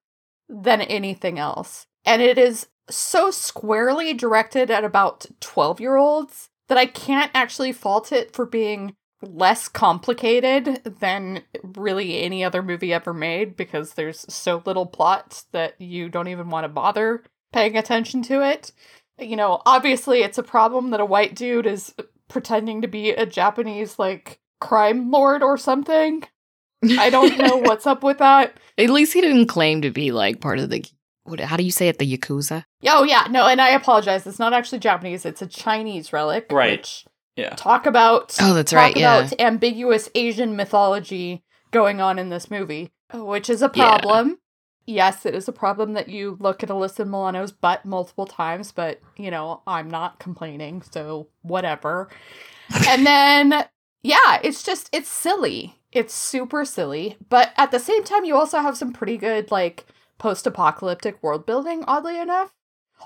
than 0.49 0.81
anything 0.81 1.39
else. 1.39 1.87
And 2.05 2.21
it 2.21 2.37
is 2.37 2.67
so 2.89 3.31
squarely 3.31 4.13
directed 4.13 4.69
at 4.71 4.83
about 4.83 5.27
12-year-olds 5.39 6.49
that 6.67 6.77
I 6.77 6.85
can't 6.85 7.31
actually 7.33 7.71
fault 7.71 8.11
it 8.11 8.33
for 8.33 8.45
being 8.45 8.95
less 9.21 9.67
complicated 9.67 10.81
than 10.99 11.43
really 11.63 12.21
any 12.21 12.43
other 12.43 12.63
movie 12.63 12.91
ever 12.91 13.13
made 13.13 13.55
because 13.55 13.93
there's 13.93 14.25
so 14.33 14.63
little 14.65 14.87
plot 14.87 15.43
that 15.51 15.79
you 15.79 16.09
don't 16.09 16.27
even 16.27 16.49
want 16.49 16.63
to 16.63 16.69
bother 16.69 17.23
paying 17.53 17.77
attention 17.77 18.23
to 18.23 18.41
it 18.41 18.71
you 19.21 19.35
know, 19.35 19.61
obviously 19.65 20.23
it's 20.23 20.37
a 20.37 20.43
problem 20.43 20.91
that 20.91 20.99
a 20.99 21.05
white 21.05 21.35
dude 21.35 21.65
is 21.65 21.93
pretending 22.27 22.81
to 22.81 22.87
be 22.87 23.11
a 23.11 23.25
Japanese 23.25 23.99
like 23.99 24.39
crime 24.59 25.11
lord 25.11 25.43
or 25.43 25.57
something. 25.57 26.23
I 26.97 27.09
don't 27.09 27.37
know 27.37 27.57
what's 27.61 27.87
up 27.87 28.03
with 28.03 28.17
that. 28.17 28.57
At 28.77 28.89
least 28.89 29.13
he 29.13 29.21
didn't 29.21 29.47
claim 29.47 29.81
to 29.83 29.91
be 29.91 30.11
like 30.11 30.41
part 30.41 30.59
of 30.59 30.69
the 30.69 30.85
what 31.23 31.39
how 31.39 31.57
do 31.57 31.63
you 31.63 31.71
say 31.71 31.87
it, 31.87 31.99
the 31.99 32.17
Yakuza? 32.17 32.63
Oh 32.87 33.03
yeah, 33.03 33.27
no, 33.29 33.47
and 33.47 33.61
I 33.61 33.69
apologize. 33.69 34.25
It's 34.25 34.39
not 34.39 34.53
actually 34.53 34.79
Japanese, 34.79 35.25
it's 35.25 35.41
a 35.41 35.47
Chinese 35.47 36.11
relic. 36.13 36.47
Right. 36.51 36.79
Which 36.79 37.05
yeah. 37.35 37.51
talk 37.55 37.85
about 37.85 38.35
Oh, 38.41 38.53
that's 38.53 38.71
talk 38.71 38.77
right, 38.77 38.97
yeah. 38.97 39.19
about 39.19 39.39
ambiguous 39.39 40.09
Asian 40.15 40.55
mythology 40.55 41.43
going 41.71 42.01
on 42.01 42.19
in 42.19 42.29
this 42.29 42.51
movie, 42.51 42.91
which 43.13 43.49
is 43.49 43.61
a 43.61 43.71
Yeah. 43.73 43.97
problem. 43.99 44.37
Yes, 44.87 45.25
it 45.25 45.35
is 45.35 45.47
a 45.47 45.53
problem 45.53 45.93
that 45.93 46.09
you 46.09 46.37
look 46.39 46.63
at 46.63 46.69
Alyssa 46.69 47.07
Milano's 47.07 47.51
butt 47.51 47.85
multiple 47.85 48.25
times, 48.25 48.71
but 48.71 48.99
you 49.15 49.29
know, 49.31 49.61
I'm 49.67 49.89
not 49.89 50.19
complaining, 50.19 50.81
so 50.81 51.27
whatever. 51.43 52.09
and 52.87 53.05
then 53.05 53.65
yeah, 54.03 54.39
it's 54.43 54.63
just 54.63 54.89
it's 54.91 55.07
silly. 55.09 55.75
It's 55.91 56.13
super 56.13 56.65
silly, 56.65 57.17
but 57.29 57.51
at 57.57 57.71
the 57.71 57.79
same 57.79 58.03
time 58.03 58.25
you 58.25 58.35
also 58.35 58.59
have 58.59 58.75
some 58.77 58.91
pretty 58.91 59.17
good 59.17 59.51
like 59.51 59.85
post-apocalyptic 60.21 61.21
world 61.23 61.47
building 61.47 61.83
oddly 61.87 62.19
enough. 62.19 62.53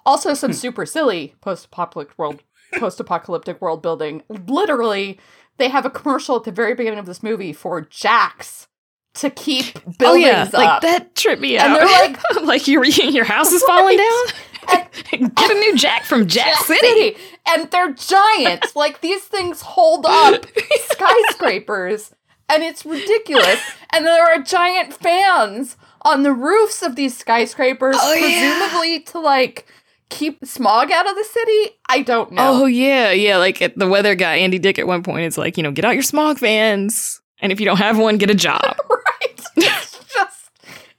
Also 0.06 0.34
some 0.34 0.52
hmm. 0.52 0.58
super 0.58 0.86
silly 0.86 1.34
post-apocalyptic 1.40 2.18
world 2.20 2.44
post-apocalyptic 2.78 3.62
world 3.62 3.82
building. 3.82 4.22
Literally, 4.28 5.18
they 5.58 5.70
have 5.70 5.86
a 5.86 5.90
commercial 5.90 6.36
at 6.36 6.44
the 6.44 6.52
very 6.52 6.76
beginning 6.76 7.00
of 7.00 7.06
this 7.06 7.24
movie 7.24 7.54
for 7.54 7.80
Jax 7.80 8.68
to 9.14 9.30
keep 9.30 9.76
buildings 9.98 10.04
oh 10.04 10.16
yeah, 10.16 10.50
like 10.52 10.70
up. 10.70 10.82
that 10.82 11.16
tripped 11.16 11.42
me 11.42 11.58
up. 11.58 11.64
And 11.68 11.76
out. 11.76 11.80
they're 11.80 12.10
like- 12.10 12.42
like 12.44 12.68
your 12.68 12.84
your 12.84 13.24
house 13.24 13.54
is 13.54 13.64
falling 13.68 13.98
down. 13.98 14.26
Get 15.12 15.52
a 15.52 15.54
new 15.54 15.78
jack 15.78 16.04
from 16.04 16.28
Jack, 16.28 16.48
Jack 16.48 16.66
City. 16.66 16.88
City. 16.88 17.18
And 17.48 17.72
they're 17.72 17.94
giant. 17.94 18.76
like 18.76 19.00
these 19.00 19.24
things 19.24 19.62
hold 19.62 20.06
up 20.06 20.46
skyscrapers. 20.92 22.14
And 22.50 22.62
it's 22.62 22.86
ridiculous. 22.86 23.62
and 23.92 24.06
there 24.06 24.26
are 24.26 24.40
giant 24.40 24.94
fans 24.94 25.78
on 26.06 26.24
the 26.24 26.32
roofs 26.32 26.82
of 26.82 26.96
these 26.96 27.18
skyscrapers, 27.18 27.98
Oh, 28.00 28.14
yeah. 28.14 28.58
presumably 28.60 29.00
to 29.02 29.20
like 29.20 29.66
keep 30.10 30.46
smog 30.46 30.92
out 30.92 31.10
of 31.10 31.16
the 31.16 31.24
city. 31.26 31.78
I 31.90 32.02
don't 32.04 32.32
know. 32.32 32.64
Oh 32.64 32.66
yeah, 32.66 33.12
yeah. 33.12 33.38
Like 33.38 33.62
at 33.62 33.78
the 33.78 33.88
weather 33.88 34.16
guy 34.16 34.36
Andy 34.36 34.60
Dick 34.60 34.80
at 34.80 34.88
one 34.88 35.04
point, 35.04 35.26
is 35.26 35.38
like 35.38 35.58
you 35.58 35.64
know, 35.64 35.72
get 35.72 35.84
out 35.84 35.96
your 35.96 36.04
smog 36.04 36.38
fans, 36.40 37.20
and 37.42 37.52
if 37.52 37.60
you 37.60 37.66
don't 37.66 37.78
have 37.78 37.98
one, 37.98 38.18
get 38.18 38.30
a 38.30 38.36
job. 38.36 38.62
right? 38.90 39.42
It's 39.58 40.00
just, 40.14 40.52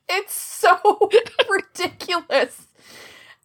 it's 0.09 0.35
so 0.35 1.09
ridiculous. 1.49 2.67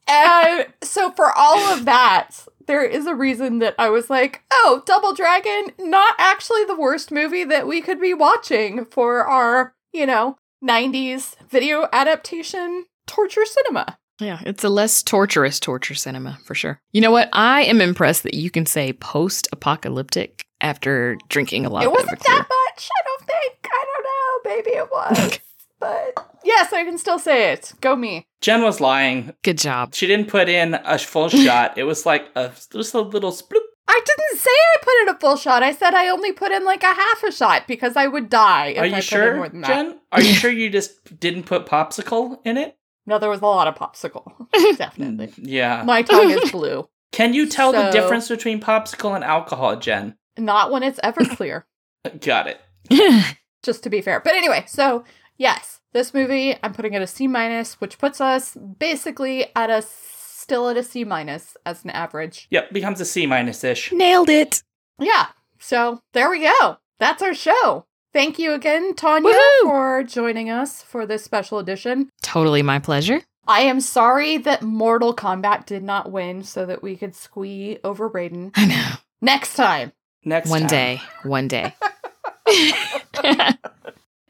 And 0.07 0.66
so, 0.82 1.12
for 1.12 1.32
all 1.38 1.59
of 1.72 1.86
that, 1.86 2.32
there 2.68 2.84
is 2.84 3.05
a 3.05 3.16
reason 3.16 3.59
that 3.59 3.76
I 3.78 3.89
was 3.89 4.09
like, 4.09 4.41
oh, 4.51 4.82
Double 4.86 5.14
Dragon, 5.14 5.72
not 5.80 6.16
actually 6.18 6.66
the 6.66 6.76
worst 6.76 7.12
movie 7.12 7.43
that 7.45 7.68
we 7.68 7.82
could 7.82 8.01
be 8.01 8.14
watching 8.14 8.86
for 8.86 9.24
our, 9.26 9.74
you 9.93 10.05
know, 10.05 10.36
90s 10.64 11.36
video 11.49 11.88
adaptation 11.91 12.86
torture 13.07 13.45
cinema. 13.45 13.97
Yeah, 14.20 14.39
it's 14.45 14.64
a 14.64 14.70
less 14.70 15.01
torturous 15.01 15.59
torture 15.59 15.95
cinema 15.95 16.38
for 16.45 16.53
sure. 16.53 16.80
You 16.91 17.01
know 17.01 17.09
what? 17.12 17.30
I 17.34 17.64
am 17.64 17.82
impressed 17.82 18.22
that 18.24 18.36
you 18.36 18.51
can 18.51 18.68
say 18.68 18.93
post-apocalyptic 18.93 20.45
after 20.62 21.18
drinking 21.30 21.66
a 21.66 21.70
lot 21.70 21.84
it 21.84 21.88
of 21.88 21.93
wasn't 21.93 22.20
that 22.20 22.45
much, 22.47 22.89
I 22.91 23.03
don't 23.05 23.28
think. 23.28 23.68
I 23.72 23.86
don't 23.93 24.03
know. 24.03 24.55
Maybe 24.55 24.70
it 24.78 24.91
was. 24.91 25.39
but 25.80 26.28
yes, 26.43 26.72
I 26.72 26.84
can 26.84 26.99
still 26.99 27.18
say 27.18 27.51
it. 27.53 27.74
Go 27.82 27.95
me. 27.95 28.28
Jen 28.41 28.62
was 28.62 28.80
lying. 28.80 29.34
Good 29.43 29.57
job. 29.57 29.95
She 29.95 30.05
didn't 30.05 30.28
put 30.28 30.47
in 30.49 30.76
a 30.76 30.99
full 30.99 31.30
shot. 31.30 31.74
It 31.80 31.84
was 31.84 32.05
like 32.05 32.28
a 32.36 32.51
just 32.72 32.93
a 32.93 33.01
little 33.01 33.32
sploop. 33.32 33.62
I 33.88 34.02
didn't 34.06 34.40
say 34.40 34.50
I 34.50 34.78
put 34.82 35.02
in 35.02 35.16
a 35.16 35.20
full 35.20 35.36
shot. 35.36 35.64
I 35.64 35.72
said 35.74 35.94
I 35.94 36.08
only 36.08 36.32
put 36.32 36.52
in 36.52 36.64
like 36.64 36.84
a 36.84 36.94
half 36.94 37.24
a 37.24 37.32
shot 37.32 37.68
because 37.68 37.96
I 37.98 38.08
would 38.08 38.30
die. 38.30 38.68
If 38.68 38.78
Are 38.78 38.84
I 38.84 38.86
you 38.86 38.92
put 38.94 38.98
in 38.98 39.02
sure, 39.04 39.36
more 39.36 39.50
than 39.50 39.62
that. 39.62 39.68
Jen? 39.68 40.00
Are 40.12 40.22
you 40.22 40.34
sure 40.42 40.52
you 40.52 40.70
just 40.70 41.20
didn't 41.20 41.44
put 41.44 41.66
popsicle 41.66 42.40
in 42.46 42.58
it? 42.58 42.78
No, 43.06 43.18
there 43.20 43.30
was 43.30 43.42
a 43.42 43.46
lot 43.46 43.68
of 43.68 43.76
popsicle. 43.76 44.32
Definitely. 44.78 45.34
Yeah. 45.38 45.84
My 45.86 46.04
tongue 46.04 46.30
is 46.32 46.52
blue. 46.52 46.88
Can 47.12 47.34
you 47.34 47.48
tell 47.48 47.72
the 47.72 47.92
So- 47.92 48.00
difference 48.00 48.30
between 48.30 48.62
popsicle 48.62 49.14
and 49.16 49.24
alcohol, 49.24 49.76
Jen? 49.76 50.16
Not 50.38 50.72
when 50.72 50.84
it's 50.84 51.00
Everclear, 51.02 51.64
Got 52.22 52.48
it. 52.48 53.36
just 53.64 53.84
to 53.84 53.90
be 53.90 54.02
fair. 54.02 54.22
But 54.22 54.34
anyway, 54.36 54.64
so 54.68 55.04
yes, 55.38 55.82
This 55.94 56.14
movie, 56.14 56.56
I'm 56.64 56.74
putting 56.74 56.94
it 56.94 57.02
a 57.02 57.08
C 57.08 57.28
minus, 57.28 57.82
which 57.82 57.98
puts 57.98 58.22
us 58.22 58.56
basically 58.80 59.48
at 59.58 59.70
a 59.70 59.82
still 60.42 60.68
at 60.70 60.78
a 60.78 60.84
C 60.84 61.04
minus 61.04 61.56
as 61.66 61.84
an 61.84 61.92
average. 61.92 62.48
Yep, 62.50 62.74
becomes 62.74 63.00
a 63.00 63.06
C 63.06 63.26
minus 63.26 63.64
ish. 63.64 63.92
Nailed 63.92 64.30
it. 64.30 64.64
Yeah. 65.00 65.28
So 65.60 66.02
there 66.14 66.30
we 66.30 66.39
go. 66.42 66.78
That's 67.00 67.22
our 67.22 67.34
show. 67.34 67.86
Thank 68.14 68.38
you 68.38 68.52
again, 68.52 68.94
Tonia, 68.94 69.32
Woohoo! 69.32 69.64
for 69.64 70.04
joining 70.04 70.50
us 70.50 70.82
for 70.84 71.06
this 71.06 71.24
special 71.24 71.60
edition. 71.60 72.10
Totally 72.22 72.62
my 72.62 72.78
pleasure. 72.80 73.22
I 73.48 73.62
am 73.62 73.80
sorry 73.80 74.38
that 74.38 74.62
Mortal 74.62 75.16
Kombat 75.16 75.66
did 75.66 75.82
not 75.84 76.12
win 76.12 76.44
so 76.44 76.66
that 76.66 76.84
we 76.84 76.96
could 76.96 77.16
squee 77.16 77.80
over 77.84 78.10
Raiden. 78.10 78.52
I 78.56 78.66
know. 78.66 78.89
Next 79.22 79.56
time. 79.56 79.94
Next 80.26 80.50
One 80.50 80.62
time. 80.62 80.70
day. 80.70 81.02
One 81.24 81.48
day. 81.48 81.74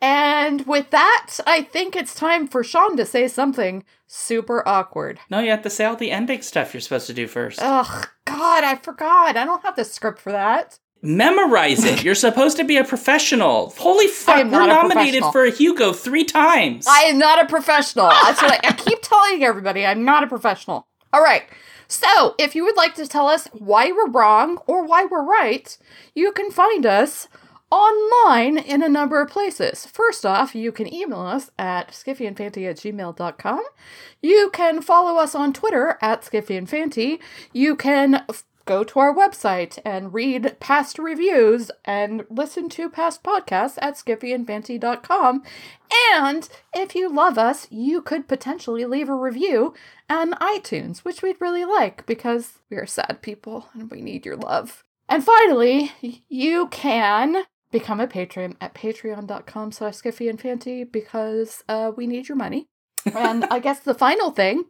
And 0.02 0.66
with 0.66 0.89
that, 0.89 1.30
I 1.45 1.62
think 1.62 1.95
it's 1.95 2.16
time 2.16 2.47
for 2.47 2.64
Shaun 2.64 2.97
to 2.97 3.06
say 3.06 3.28
something 3.28 3.84
super 4.08 4.68
awkward. 4.68 5.20
No, 5.30 5.39
you 5.39 5.52
have 5.52 5.62
to 5.62 5.70
say 5.70 5.86
all 5.86 5.95
the 5.95 6.10
ending 6.12 6.41
stuff 6.41 6.74
you're 6.74 6.82
supposed 6.82 7.08
to 7.08 7.14
do 7.14 7.28
first. 7.28 7.60
Ugh, 7.62 8.08
God, 8.26 8.64
I 8.64 8.76
forgot. 8.78 9.38
I 9.38 9.45
don't 9.45 9.62
have 9.64 9.76
the 9.76 9.86
script 9.86 10.20
for 10.20 10.32
that. 10.32 10.80
Memorize 11.04 11.84
it. 11.84 12.04
You're 12.04 12.14
supposed 12.16 12.58
to 12.58 12.64
be 12.64 12.78
a 12.78 12.84
professional. 12.84 13.72
Holy 13.78 14.08
fuck, 14.08 14.43
we're 14.52 14.68
nominated 14.68 15.24
for 15.32 15.45
a 15.45 15.52
Hugo 15.52 15.93
three 15.93 16.24
times. 16.24 16.86
I 16.88 17.04
am 17.04 17.18
not 17.18 17.43
a 17.43 17.47
professional. 17.47 18.10
That's 18.10 18.41
what 18.41 18.54
I, 18.64 18.70
I 18.70 18.74
keep 18.74 18.99
telling 19.02 19.43
everybody. 19.43 19.86
I'm 19.86 20.06
not 20.06 20.24
a 20.24 20.28
professional. 20.28 20.88
All 21.12 21.24
right. 21.24 21.43
So, 21.88 22.36
if 22.38 22.56
you 22.56 22.64
would 22.64 22.78
like 22.78 22.95
to 22.95 23.08
tell 23.08 23.28
us 23.28 23.47
why 23.52 23.91
we're 23.91 24.12
wrong 24.12 24.60
or 24.68 24.86
why 24.86 25.06
we're 25.06 25.26
right, 25.26 25.76
you 26.16 26.32
can 26.32 26.49
find 26.49 26.86
us 26.86 27.28
online 27.72 28.57
in 28.57 28.84
a 28.84 28.89
number 28.89 29.22
of 29.22 29.30
places. 29.30 29.86
First 29.86 30.26
off, 30.26 30.53
you 30.53 30.72
can 30.72 30.93
email 30.93 31.22
us 31.22 31.49
at 31.57 31.91
skiffyandfanty 31.91 32.69
at 32.69 32.78
gmail.com. 32.78 33.63
You 34.22 34.49
can 34.51 34.82
follow 34.82 35.19
us 35.19 35.34
on 35.34 35.53
Twitter 35.53 35.97
at 36.01 36.22
skiffyandfanty. 36.22 37.19
You 37.53 37.76
can 37.76 38.24
f- 38.30 38.43
go 38.65 38.84
to 38.84 38.99
our 38.99 39.13
website 39.13 39.80
and 39.84 40.13
read 40.13 40.57
past 40.59 40.99
reviews 40.99 41.72
and 41.86 42.26
listen 42.30 42.69
to 42.69 42.89
past 42.89 43.24
podcasts 43.24 43.78
at 43.82 43.95
skiffyandfanty.com. 43.95 45.43
And 46.13 46.49
if 46.76 46.93
you 46.93 47.09
love 47.11 47.38
us, 47.38 47.67
you 47.72 48.01
could 48.01 48.28
potentially 48.28 48.86
leave 48.86 49.09
a 49.09 49.15
review 49.15 49.74
on 50.09 50.34
iTunes, 50.34 50.99
which 50.99 51.22
we'd 51.22 51.41
really 51.41 51.65
like 51.65 52.05
because 52.05 52.59
we 52.69 52.78
are 52.78 52.86
sad 52.86 53.22
people 53.22 53.69
and 53.74 53.89
we 53.89 54.01
need 54.01 54.26
your 54.26 54.38
love. 54.38 54.84
And 55.09 55.24
finally, 55.24 55.91
you 56.30 56.67
can 56.67 57.43
become 57.72 57.99
a 57.99 58.07
patron 58.07 58.57
at 58.61 58.74
patreon.com 58.74 59.72
slash 59.72 59.95
skiffyandfanty 59.95 60.91
because 60.91 61.63
uh, 61.69 61.91
we 61.95 62.07
need 62.07 62.28
your 62.28 62.36
money. 62.36 62.67
and 63.05 63.45
I 63.45 63.59
guess 63.59 63.80
the 63.80 63.93
final 63.93 64.32
thing 64.32 64.65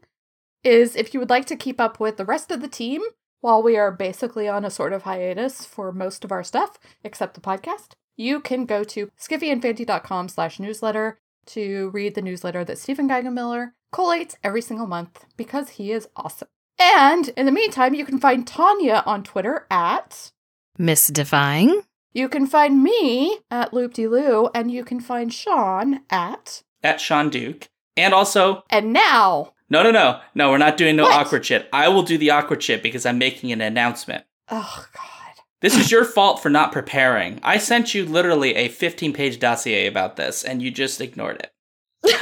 is 0.63 0.95
if 0.95 1.13
you 1.13 1.19
would 1.19 1.29
like 1.29 1.45
to 1.45 1.55
keep 1.55 1.81
up 1.81 1.99
with 1.99 2.17
the 2.17 2.25
rest 2.25 2.51
of 2.51 2.61
the 2.61 2.67
team 2.67 3.01
while 3.41 3.61
we 3.61 3.75
are 3.75 3.91
basically 3.91 4.47
on 4.47 4.63
a 4.63 4.69
sort 4.69 4.93
of 4.93 5.03
hiatus 5.03 5.65
for 5.65 5.91
most 5.91 6.23
of 6.23 6.31
our 6.31 6.43
stuff, 6.43 6.77
except 7.03 7.33
the 7.33 7.41
podcast, 7.41 7.93
you 8.15 8.39
can 8.39 8.65
go 8.65 8.83
to 8.83 9.09
skiffyandfanty.com 9.19 10.29
slash 10.29 10.59
newsletter 10.59 11.17
to 11.47 11.89
read 11.89 12.13
the 12.13 12.21
newsletter 12.21 12.63
that 12.63 12.77
Stephen 12.77 13.09
Geigenmiller 13.09 13.71
collates 13.91 14.35
every 14.43 14.61
single 14.61 14.87
month 14.87 15.25
because 15.35 15.71
he 15.71 15.91
is 15.91 16.07
awesome. 16.15 16.47
And 16.79 17.29
in 17.29 17.45
the 17.45 17.51
meantime, 17.51 17.93
you 17.93 18.05
can 18.05 18.19
find 18.19 18.45
Tonia 18.45 19.05
on 19.05 19.23
Twitter 19.23 19.65
at 19.69 20.31
Mystifying. 20.77 21.81
You 22.13 22.27
can 22.29 22.45
find 22.45 22.83
me 22.83 23.37
at 23.49 23.73
Loop-de-Loo, 23.73 24.49
and 24.53 24.69
you 24.71 24.83
can 24.83 24.99
find 24.99 25.33
Shaun 25.33 26.01
at. 26.09 26.63
At 26.83 26.99
Shaun 26.99 27.29
Duke. 27.29 27.69
And 27.95 28.13
also, 28.13 28.63
And 28.69 28.91
now, 28.93 29.53
no, 29.69 29.83
no, 29.83 29.91
no. 29.91 30.19
No, 30.35 30.49
we're 30.51 30.57
not 30.57 30.75
doing 30.77 30.95
no 30.97 31.03
What? 31.03 31.13
awkward 31.13 31.45
shit. 31.45 31.69
I 31.71 31.87
will 31.87 32.03
do 32.03 32.17
the 32.17 32.29
awkward 32.31 32.61
shit 32.63 32.83
because 32.83 33.05
I'm 33.05 33.17
making 33.17 33.51
an 33.51 33.61
announcement. 33.61 34.25
oh 34.49 34.85
god, 34.93 35.43
This 35.61 35.77
is 35.77 35.91
your 35.91 36.03
fault 36.03 36.41
for 36.41 36.49
not 36.49 36.71
preparing. 36.73 37.39
I 37.43 37.57
sent 37.57 37.93
you 37.93 38.05
literally 38.05 38.55
a 38.55 38.67
15 38.67 39.13
page 39.13 39.39
dossier 39.39 39.87
about 39.87 40.15
this 40.17 40.43
and 40.43 40.61
you 40.61 40.71
just 40.71 40.99
ignored 40.99 41.37
it. 41.37 41.51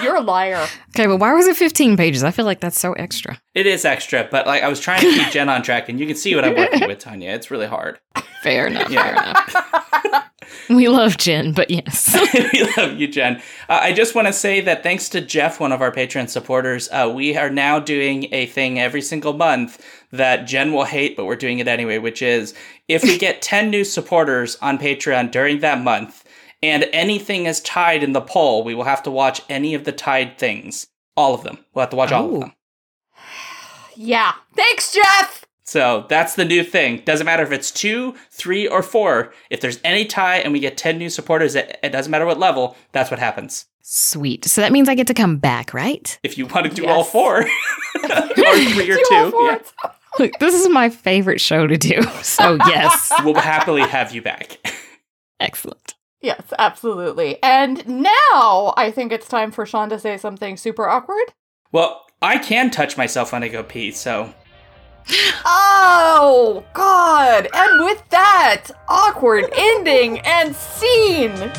You're 0.02 0.18
a 0.18 0.22
liar. 0.22 0.68
Okay, 0.90 1.08
but 1.08 1.18
why 1.18 1.34
was 1.34 1.48
it 1.48 1.56
15 1.56 1.96
pages? 1.98 2.24
I 2.24 2.32
feel 2.32 2.46
like 2.46 2.60
that's 2.60 2.80
so 2.80 2.94
extra. 2.94 3.40
It 3.56 3.66
is 3.66 3.86
extra, 3.86 4.28
but 4.30 4.46
like 4.46 4.64
I 4.64 4.68
was 4.68 4.80
trying 4.80 5.02
to 5.02 5.12
keep 5.12 5.30
Jen 5.32 5.50
on 5.50 5.62
track 5.62 5.90
and 5.90 6.00
you 6.00 6.08
can 6.08 6.16
see 6.16 6.36
what 6.36 6.46
I'm 6.46 6.56
working 6.56 6.88
with, 6.88 7.00
Tonia. 7.00 7.34
It's 7.34 7.50
really 7.50 7.68
hard. 7.68 8.00
Fair 8.44 8.68
enough. 8.68 8.90
Yeah. 8.90 9.04
Fair 9.04 10.06
enough. 10.06 10.30
we 10.70 10.88
love 10.88 11.18
Jen, 11.18 11.54
but 11.54 11.70
yes. 11.70 12.16
we 12.54 12.64
love 12.78 12.94
you, 13.00 13.08
Jen. 13.08 13.38
Uh, 13.68 13.80
I 13.82 13.94
just 13.94 14.16
want 14.16 14.28
to 14.28 14.34
say 14.34 14.62
that 14.62 14.84
thanks 14.84 15.10
to 15.10 15.22
Jeff, 15.22 15.60
one 15.60 15.72
of 15.72 15.82
our 15.82 15.92
Patreon 15.92 16.30
supporters, 16.30 16.90
uh, 16.92 17.12
we 17.14 17.36
are 17.38 17.50
now 17.50 17.80
doing 17.80 18.28
a 18.34 18.46
thing 18.48 18.80
every 18.80 19.02
single 19.02 19.34
month 19.34 19.84
that 20.12 20.46
Jen 20.46 20.74
will 20.74 20.86
hate, 20.86 21.16
but 21.16 21.26
we're 21.26 21.36
doing 21.36 21.60
it 21.60 21.68
anyway, 21.68 21.98
which 21.98 22.22
is 22.22 22.54
if 22.88 23.04
we 23.04 23.18
get 23.18 23.42
10 23.42 23.70
new 23.70 23.84
supporters 23.84 24.58
on 24.62 24.78
Patreon 24.78 25.32
during 25.32 25.60
that 25.60 25.82
month 25.82 26.24
and 26.62 26.86
anything 26.94 27.46
is 27.46 27.62
tied 27.62 28.04
in 28.04 28.14
the 28.14 28.22
poll, 28.22 28.64
we 28.64 28.76
will 28.76 28.84
have 28.84 29.04
to 29.04 29.12
watch 29.12 29.42
any 29.50 29.74
of 29.74 29.84
the 29.86 29.92
tied 29.92 30.38
things. 30.38 30.88
All 31.16 31.34
of 31.34 31.44
them. 31.44 31.60
We'll 31.74 31.82
have 31.84 31.90
to 31.90 31.96
watch 31.96 32.12
all 32.12 32.34
of 32.36 32.40
them. 32.42 32.54
Yeah. 34.02 34.32
Thanks, 34.56 34.94
Jeff. 34.94 35.46
So 35.66 36.06
that's 36.08 36.36
the 36.36 36.46
new 36.46 36.64
thing. 36.64 37.02
Doesn't 37.06 37.26
matter 37.26 37.44
if 37.44 37.52
it's 37.52 37.70
two, 37.70 38.16
three, 38.32 38.66
or 38.66 38.82
four. 38.82 39.34
If 39.50 39.60
there's 39.60 39.80
any 39.84 40.06
tie 40.06 40.38
and 40.38 40.54
we 40.54 40.60
get 40.62 40.78
10 40.78 40.98
new 40.98 41.10
supporters, 41.10 41.54
it, 41.54 41.78
it 41.84 41.90
doesn't 41.90 42.10
matter 42.10 42.26
what 42.26 42.40
level, 42.40 42.78
that's 42.94 43.12
what 43.12 43.20
happens. 43.20 43.66
Sweet. 43.82 44.46
So 44.46 44.62
that 44.62 44.72
means 44.72 44.88
I 44.88 44.96
get 44.96 45.08
to 45.08 45.14
come 45.14 45.38
back, 45.38 45.74
right? 45.74 46.18
If 46.24 46.38
you 46.38 46.46
want 46.46 46.68
to 46.68 46.74
do 46.74 46.88
all 46.88 47.00
Yes. 47.00 47.12
four, 47.12 47.40
or 48.04 48.28
three 48.34 48.90
or 48.90 48.96
Do 48.96 49.06
all 49.12 49.32
two, 49.32 49.38
yeah, 49.44 49.92
Look, 50.18 50.32
this 50.40 50.56
is 50.56 50.70
my 50.70 50.90
favorite 50.90 51.42
show 51.42 51.68
to 51.68 51.78
do. 51.78 52.02
So, 52.24 52.58
yes. 52.68 53.12
we'll 53.26 53.36
happily 53.36 53.82
have 53.82 54.14
you 54.16 54.22
back. 54.22 54.58
Excellent. 55.40 55.94
Yes, 56.22 56.44
absolutely. 56.58 57.42
And 57.42 57.88
now 57.88 58.74
I 58.76 58.92
think 58.92 59.12
it's 59.12 59.28
time 59.28 59.52
for 59.52 59.66
Shaun 59.66 59.90
to 59.90 60.00
say 60.00 60.18
something 60.18 60.58
super 60.58 60.88
awkward. 60.90 61.34
Well, 61.72 62.06
I 62.22 62.38
can 62.38 62.72
touch 62.72 62.98
myself 62.98 63.32
when 63.32 63.44
I 63.44 63.48
go 63.48 63.64
pee, 63.64 63.92
so 63.92 64.34
Oh, 65.46 66.64
God. 66.74 67.48
And 67.54 67.86
with 67.86 68.04
that, 68.10 68.68
awkward 68.88 69.46
ending 69.56 70.20
and 70.20 70.56
scene. 70.56 71.52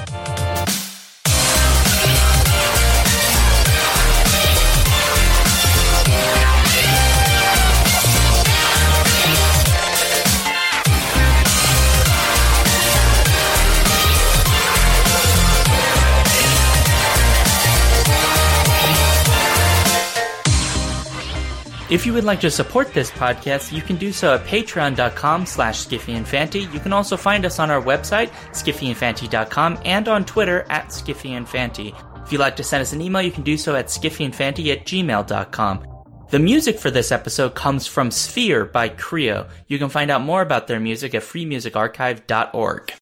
If 21.90 22.06
you 22.06 22.12
would 22.14 22.22
like 22.22 22.40
to 22.42 22.50
support 22.52 22.94
this 22.94 23.10
podcast, 23.10 23.72
you 23.72 23.82
can 23.82 23.96
do 23.96 24.12
so 24.12 24.34
at 24.34 24.44
patreon.com 24.44 25.44
slash 25.44 25.86
skiffyandfanty. 25.86 26.72
You 26.72 26.78
can 26.78 26.92
also 26.92 27.16
find 27.16 27.44
us 27.44 27.58
on 27.58 27.68
our 27.68 27.82
website, 27.82 28.30
skiffyandfanty.com, 28.52 29.80
and 29.84 30.06
on 30.06 30.24
Twitter 30.24 30.64
at 30.70 30.86
skiffyandfanty. 30.90 31.92
If 32.24 32.30
you'd 32.32 32.38
like 32.38 32.54
to 32.56 32.62
send 32.62 32.82
us 32.82 32.92
an 32.92 33.00
email, 33.00 33.22
you 33.22 33.32
can 33.32 33.42
do 33.42 33.56
so 33.56 33.74
at 33.74 33.86
skiffyandfanty 33.86 34.70
at 34.72 34.86
gmail.com. 34.86 35.86
The 36.30 36.38
music 36.38 36.78
for 36.78 36.92
this 36.92 37.10
episode 37.10 37.56
comes 37.56 37.88
from 37.88 38.12
Sphere 38.12 38.66
by 38.66 38.90
Creo. 38.90 39.48
You 39.66 39.80
can 39.80 39.88
find 39.88 40.12
out 40.12 40.22
more 40.22 40.42
about 40.42 40.68
their 40.68 40.78
music 40.78 41.12
at 41.16 41.22
freemusicarchive.org. 41.22 42.92